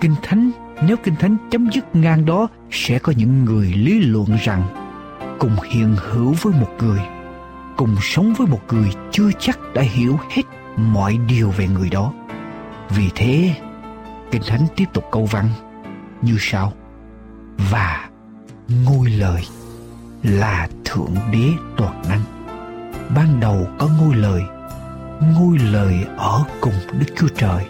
Kinh 0.00 0.14
thánh, 0.22 0.50
nếu 0.82 0.96
kinh 0.96 1.16
thánh 1.16 1.36
chấm 1.50 1.70
dứt 1.72 1.96
ngang 1.96 2.24
đó, 2.24 2.48
sẽ 2.70 2.98
có 2.98 3.12
những 3.16 3.44
người 3.44 3.66
lý 3.66 4.00
luận 4.00 4.28
rằng 4.42 4.62
cùng 5.38 5.56
hiện 5.70 5.96
hữu 5.98 6.34
với 6.42 6.52
một 6.60 6.70
người, 6.78 7.00
cùng 7.76 7.96
sống 8.00 8.34
với 8.38 8.46
một 8.46 8.60
người 8.68 8.90
chưa 9.10 9.30
chắc 9.38 9.58
đã 9.74 9.82
hiểu 9.82 10.18
hết 10.30 10.42
mọi 10.76 11.18
điều 11.28 11.50
về 11.50 11.68
người 11.68 11.90
đó. 11.90 12.12
Vì 12.88 13.10
thế, 13.14 13.54
kinh 14.30 14.42
thánh 14.46 14.66
tiếp 14.76 14.84
tục 14.92 15.04
câu 15.12 15.26
văn 15.26 15.48
như 16.22 16.36
sau. 16.40 16.72
Và 17.70 18.08
ngôi 18.84 19.10
lời 19.10 19.42
là 20.22 20.68
thượng 20.84 21.14
đế 21.32 21.48
toàn 21.76 22.02
năng. 22.08 22.20
Ban 23.14 23.40
đầu 23.40 23.66
có 23.78 23.88
ngôi 24.00 24.14
lời 24.14 24.42
ngôi 25.20 25.58
lời 25.58 26.06
ở 26.16 26.44
cùng 26.60 26.74
đức 26.92 27.06
chúa 27.16 27.28
trời. 27.36 27.66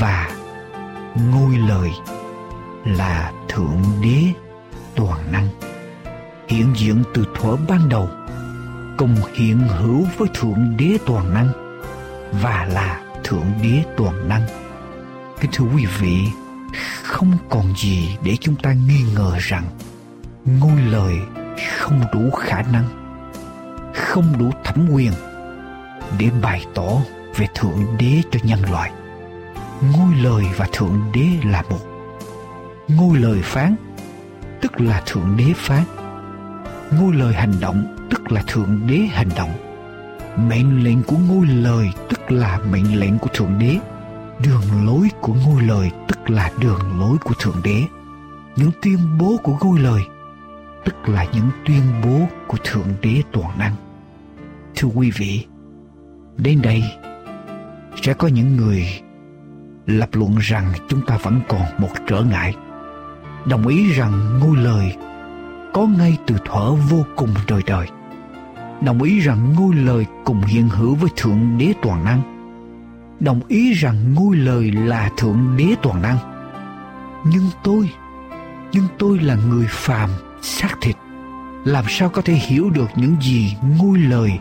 Và 0.00 0.30
ngôi 1.30 1.56
lời 1.56 1.90
là 2.84 3.32
thượng 3.48 3.82
đế 4.02 4.32
toàn 4.96 5.32
năng, 5.32 5.48
hiện 6.48 6.72
diện 6.76 7.02
từ 7.14 7.24
thuở 7.34 7.56
ban 7.68 7.88
đầu, 7.88 8.08
cùng 8.96 9.16
hiện 9.34 9.58
hữu 9.58 10.06
với 10.18 10.28
thượng 10.34 10.76
đế 10.78 10.98
toàn 11.06 11.34
năng 11.34 11.48
và 12.42 12.68
là 12.72 13.00
thượng 13.24 13.52
đế 13.62 13.82
toàn 13.96 14.28
năng. 14.28 14.42
Kính 15.40 15.50
thưa 15.54 15.64
quý 15.74 15.86
vị, 16.00 16.18
không 17.02 17.32
còn 17.50 17.74
gì 17.76 18.16
để 18.22 18.36
chúng 18.40 18.56
ta 18.56 18.72
nghi 18.72 19.02
ngờ 19.14 19.32
rằng 19.38 19.64
ngôi 20.44 20.80
lời 20.80 21.18
không 21.78 22.00
đủ 22.12 22.30
khả 22.30 22.62
năng, 22.62 22.84
không 23.94 24.38
đủ 24.38 24.50
thẩm 24.64 24.88
quyền 24.92 25.12
để 26.18 26.30
bày 26.42 26.66
tỏ 26.74 26.88
về 27.36 27.46
thượng 27.54 27.84
đế 27.98 28.22
cho 28.30 28.40
nhân 28.42 28.60
loại. 28.70 28.90
Ngôi 29.80 30.14
lời 30.14 30.44
và 30.56 30.68
thượng 30.72 31.00
đế 31.14 31.26
là 31.44 31.62
một. 31.70 31.80
Ngôi 32.88 33.18
lời 33.18 33.40
phán, 33.42 33.76
tức 34.60 34.80
là 34.80 35.02
thượng 35.06 35.36
đế 35.36 35.52
phán. 35.56 35.82
Ngôi 37.00 37.14
lời 37.14 37.34
hành 37.34 37.52
động, 37.60 38.08
tức 38.10 38.32
là 38.32 38.42
thượng 38.46 38.86
đế 38.86 38.96
hành 38.96 39.28
động. 39.36 39.50
Mệnh 40.48 40.84
lệnh 40.84 41.02
của 41.02 41.16
ngôi 41.28 41.46
lời, 41.46 41.88
tức 42.08 42.30
là 42.30 42.58
mệnh 42.70 43.00
lệnh 43.00 43.18
của 43.18 43.28
thượng 43.34 43.58
đế. 43.58 43.78
Đường 44.44 44.86
lối 44.86 45.08
của 45.20 45.34
ngôi 45.34 45.62
lời, 45.62 45.90
tức 46.08 46.30
là 46.30 46.50
đường 46.60 46.98
lối 46.98 47.16
của 47.18 47.34
thượng 47.38 47.60
đế. 47.64 47.82
Những 48.56 48.70
tuyên 48.82 48.98
bố 49.18 49.36
của 49.42 49.56
ngôi 49.60 49.78
lời, 49.78 50.02
tức 50.84 51.08
là 51.08 51.26
những 51.32 51.50
tuyên 51.66 51.82
bố 52.04 52.26
của 52.46 52.58
thượng 52.64 52.88
đế 53.02 53.22
toàn 53.32 53.58
năng. 53.58 53.74
Thưa 54.76 54.88
quý 54.88 55.10
vị 55.16 55.46
đến 56.38 56.62
đây, 56.62 56.82
sẽ 58.02 58.14
có 58.14 58.28
những 58.28 58.56
người 58.56 58.86
lập 59.86 60.08
luận 60.12 60.36
rằng 60.40 60.72
chúng 60.88 61.06
ta 61.06 61.16
vẫn 61.22 61.40
còn 61.48 61.62
một 61.78 61.90
trở 62.06 62.22
ngại. 62.22 62.54
Đồng 63.46 63.66
ý 63.66 63.92
rằng 63.92 64.38
ngôi 64.40 64.56
lời 64.56 64.96
có 65.74 65.86
ngay 65.86 66.16
từ 66.26 66.36
thuở 66.44 66.74
vô 66.74 67.04
cùng 67.16 67.34
đời 67.48 67.62
đời. 67.66 67.86
Đồng 68.80 69.02
ý 69.02 69.20
rằng 69.20 69.52
ngôi 69.52 69.74
lời 69.74 70.06
cùng 70.24 70.42
hiện 70.42 70.68
hữu 70.68 70.94
với 70.94 71.10
thượng 71.16 71.58
đế 71.58 71.72
toàn 71.82 72.04
năng. 72.04 72.22
Đồng 73.20 73.40
ý 73.48 73.72
rằng 73.72 74.14
ngôi 74.14 74.36
lời 74.36 74.72
là 74.72 75.10
thượng 75.16 75.54
đế 75.56 75.74
toàn 75.82 76.02
năng. 76.02 76.18
Nhưng 77.24 77.44
tôi 77.64 77.90
nhưng 78.72 78.86
tôi 78.98 79.18
là 79.18 79.36
người 79.48 79.66
phàm, 79.68 80.10
xác 80.42 80.80
thịt. 80.80 80.96
Làm 81.64 81.84
sao 81.88 82.08
có 82.08 82.22
thể 82.22 82.34
hiểu 82.34 82.70
được 82.70 82.90
những 82.96 83.16
gì 83.20 83.56
ngôi 83.78 83.98
lời 83.98 84.38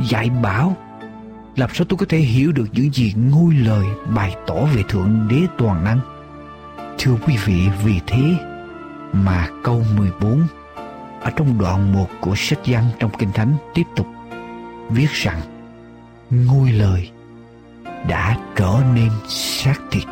dạy 0.00 0.30
bảo 0.42 0.76
làm 1.58 1.70
sao 1.74 1.86
tôi 1.88 1.96
có 1.96 2.06
thể 2.08 2.18
hiểu 2.18 2.52
được 2.52 2.66
những 2.72 2.92
gì 2.92 3.14
ngôi 3.30 3.54
lời 3.54 3.86
bày 4.14 4.36
tỏ 4.46 4.54
về 4.74 4.82
thượng 4.88 5.28
đế 5.30 5.46
toàn 5.58 5.84
năng. 5.84 6.00
Thưa 6.98 7.16
quý 7.26 7.36
vị, 7.44 7.68
vì 7.84 8.00
thế 8.06 8.34
mà 9.12 9.48
câu 9.64 9.84
14 9.96 10.46
ở 11.20 11.30
trong 11.36 11.58
đoạn 11.58 11.92
1 11.92 12.06
của 12.20 12.34
sách 12.36 12.58
văn 12.66 12.84
trong 12.98 13.10
Kinh 13.18 13.32
Thánh 13.32 13.56
tiếp 13.74 13.82
tục 13.96 14.06
viết 14.90 15.10
rằng, 15.12 15.40
ngôi 16.30 16.72
lời 16.72 17.10
đã 18.08 18.36
trở 18.56 18.82
nên 18.94 19.10
xác 19.28 19.80
thịt. 19.90 20.04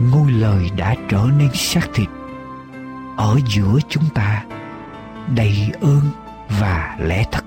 Ngôi 0.00 0.32
lời 0.32 0.70
đã 0.76 0.94
trở 1.08 1.28
nên 1.38 1.48
xác 1.54 1.88
thịt 1.94 2.08
ở 3.16 3.38
giữa 3.48 3.78
chúng 3.88 4.04
ta, 4.14 4.44
đầy 5.34 5.72
ơn 5.80 6.00
và 6.60 6.96
lẽ 7.00 7.24
thật 7.32 7.44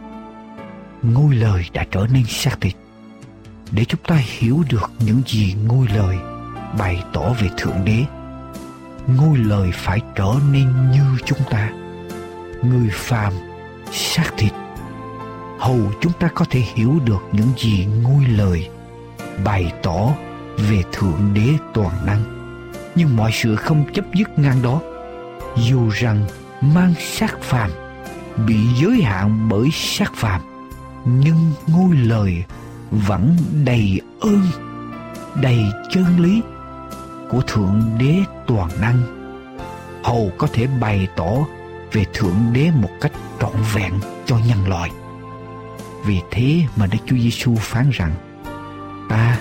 ngôi 1.02 1.36
lời 1.36 1.66
đã 1.74 1.86
trở 1.91 2.08
nên 2.14 2.24
xác 2.26 2.62
thịt. 2.62 2.74
Để 3.72 3.86
chúng 3.86 4.00
ta 4.08 4.16
hiểu 4.16 4.64
được 4.70 4.91
những 5.00 5.22
gì 5.26 5.56
ngôi 5.68 5.88
lời 5.95 6.18
bày 6.78 7.04
tỏ 7.14 7.30
về 7.41 7.50
thượng 7.58 7.86
đế, 7.86 8.06
ngôi 9.08 9.38
lời 9.38 9.72
phải 9.74 10.00
trở 10.16 10.34
nên 10.52 10.91
như 10.91 11.18
chúng 11.26 11.39
ta. 11.50 11.70
Người 12.64 12.89
phàm, 12.93 13.34
xác 13.91 14.32
thịt. 14.38 14.52
Hầu 15.60 15.80
chúng 16.02 16.14
ta 16.20 16.28
có 16.36 16.45
thể 16.50 16.60
hiểu 16.60 17.00
được 17.06 17.24
những 17.32 17.50
gì 17.58 17.86
ngôi 17.86 18.26
lời 18.26 18.70
bày 19.43 19.74
tỏ 19.84 20.14
về 20.58 20.84
thượng 20.91 21.34
đế 21.34 21.54
toàn 21.74 22.06
năng. 22.06 22.24
Nhưng 22.95 23.16
mọi 23.16 23.32
sự 23.34 23.56
không 23.56 23.93
chấp 23.93 24.06
dứt 24.14 24.39
ngang 24.39 24.62
đó. 24.62 24.82
Dù 25.58 25.89
rằng 25.89 26.26
mang 26.62 26.93
xác 27.00 27.41
phàm, 27.41 27.72
bị 28.48 28.58
giới 28.82 29.02
hạn 29.02 29.50
bởi 29.50 29.70
xác 29.74 30.14
phàm 30.16 30.41
nhưng 31.08 31.51
ngôi 31.68 31.95
lời 31.95 32.43
vẫn 32.91 33.36
đầy 33.66 34.01
ơn, 34.20 34.41
đầy 35.41 35.66
chân 35.89 36.05
lý 36.20 36.41
của 37.30 37.41
thượng 37.41 37.82
đế 37.99 38.16
toàn 38.47 38.70
năng. 38.82 39.01
Hầu 40.03 40.32
có 40.38 40.47
thể 40.53 40.68
bày 40.82 41.08
tỏ 41.16 41.32
về 41.91 42.05
thượng 42.14 42.53
đế 42.53 42.72
một 42.72 42.89
cách 43.01 43.12
trọn 43.39 43.51
vẹn 43.74 43.93
cho 44.26 44.38
nhân 44.47 44.68
loại. 44.68 44.91
Vì 46.05 46.22
thế 46.32 46.62
mà 46.76 46.88
đức 46.88 46.97
chúa 47.05 47.18
giêsu 47.18 47.55
phán 47.55 47.89
rằng, 47.93 48.12
ta 49.10 49.38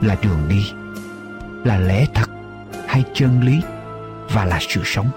là 0.00 0.16
đường 0.22 0.48
đi, 0.48 0.72
là 1.64 1.78
lẽ 1.78 2.06
thật 2.14 2.30
hay 2.88 3.04
chân 3.14 3.42
lý 3.42 3.60
và 4.32 4.44
là 4.44 4.58
sự 4.60 4.80
sống. 4.84 5.10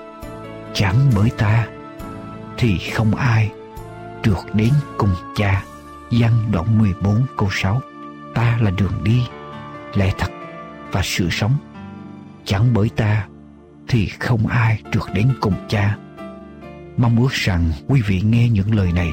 Chẳng 0.74 0.96
bởi 1.16 1.30
ta 1.30 1.68
thì 2.58 2.78
không 2.78 3.16
ai 3.16 3.52
được 4.26 4.56
đến 4.56 4.74
cùng 4.98 5.16
cha. 5.36 5.64
Văn 6.12 6.32
đoạn 6.52 6.80
14 6.80 7.26
câu 7.38 7.50
6 7.52 7.82
Ta 8.34 8.58
là 8.62 8.72
đường 8.72 9.04
đi, 9.04 9.22
lẽ 9.94 10.14
thật 10.18 10.32
và 10.92 11.02
sự 11.04 11.28
sống. 11.32 11.52
Chẳng 12.46 12.74
bởi 12.74 12.90
ta 12.90 13.28
thì 13.88 14.08
không 14.08 14.48
ai 14.48 14.82
được 14.92 15.10
đến 15.14 15.28
cùng 15.42 15.54
cha. 15.70 15.98
Mong 16.98 17.22
ước 17.22 17.32
rằng 17.32 17.72
quý 17.88 18.02
vị 18.02 18.22
nghe 18.22 18.50
những 18.50 18.76
lời 18.76 18.92
này. 18.92 19.12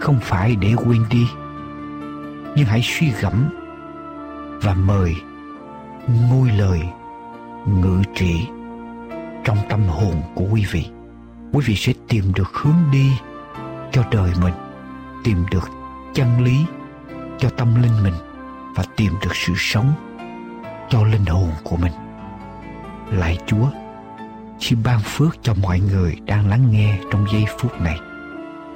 Không 0.00 0.18
phải 0.22 0.56
để 0.56 0.74
quên 0.76 1.04
đi 1.10 1.26
Nhưng 2.56 2.66
hãy 2.66 2.80
suy 2.84 3.10
gẫm 3.20 3.48
Và 4.62 4.74
mời 4.74 5.14
ngôi 6.30 6.50
lời 6.50 6.80
ngự 7.66 8.02
trị 8.14 8.46
trong 9.44 9.58
tâm 9.68 9.82
hồn 9.84 10.22
của 10.34 10.44
quý 10.52 10.64
vị. 10.70 10.86
Quý 11.52 11.64
vị 11.66 11.74
sẽ 11.76 11.92
tìm 12.08 12.24
được 12.34 12.54
hướng 12.54 12.90
đi 12.92 13.12
cho 13.92 14.02
đời 14.10 14.30
mình, 14.42 14.54
tìm 15.24 15.44
được 15.50 15.70
chân 16.14 16.44
lý 16.44 16.64
cho 17.38 17.50
tâm 17.50 17.82
linh 17.82 18.02
mình 18.02 18.14
và 18.74 18.84
tìm 18.96 19.12
được 19.22 19.36
sự 19.36 19.52
sống 19.56 19.92
cho 20.88 21.04
linh 21.04 21.24
hồn 21.24 21.50
của 21.64 21.76
mình. 21.76 21.92
Lạy 23.10 23.38
chúa 23.46 23.68
xin 24.60 24.82
ban 24.84 25.00
phước 25.00 25.36
cho 25.42 25.54
mọi 25.62 25.80
người 25.80 26.16
đang 26.26 26.48
lắng 26.48 26.70
nghe 26.70 26.98
trong 27.10 27.26
giây 27.32 27.44
phút 27.58 27.80
này. 27.80 27.98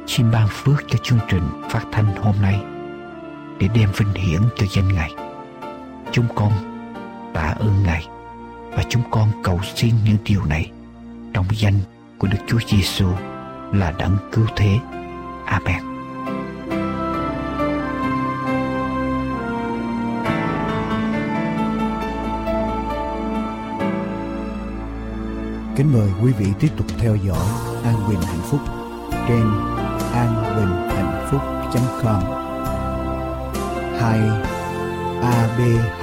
Xin 0.06 0.30
ban 0.30 0.48
phước 0.50 0.84
cho 0.88 0.98
chương 1.02 1.18
trình 1.28 1.42
phát 1.70 1.82
thanh 1.92 2.16
hôm 2.16 2.34
nay 2.42 2.60
để 3.58 3.68
đem 3.74 3.88
vinh 3.96 4.12
hiển 4.14 4.40
cho 4.56 4.66
danh 4.70 4.94
ngài. 4.94 5.10
Chúng 6.12 6.26
con 6.34 6.52
tạ 7.34 7.54
ơn 7.58 7.82
ngài 7.82 8.06
và 8.70 8.82
chúng 8.88 9.02
con 9.10 9.28
cầu 9.44 9.60
xin 9.74 9.94
những 10.04 10.16
điều 10.24 10.44
này 10.44 10.70
trong 11.32 11.46
danh 11.50 11.78
của 12.18 12.28
Đức 12.28 12.38
Chúa 12.46 12.58
Giêsu 12.68 13.06
là 13.72 13.92
đấng 13.98 14.16
cứu 14.32 14.46
thế. 14.56 14.78
Amen. 15.46 15.82
Kính 25.76 25.92
mời 25.92 26.08
quý 26.22 26.32
vị 26.32 26.46
tiếp 26.60 26.68
tục 26.76 26.86
theo 26.98 27.16
dõi 27.16 27.46
An 27.84 27.94
Bình 28.08 28.20
Hạnh 28.22 28.42
Phúc 28.42 28.60
trên 29.28 29.44
anbinhhạnhphúc.com 30.12 32.22
hay 34.00 34.20
abhp.us 35.22 36.02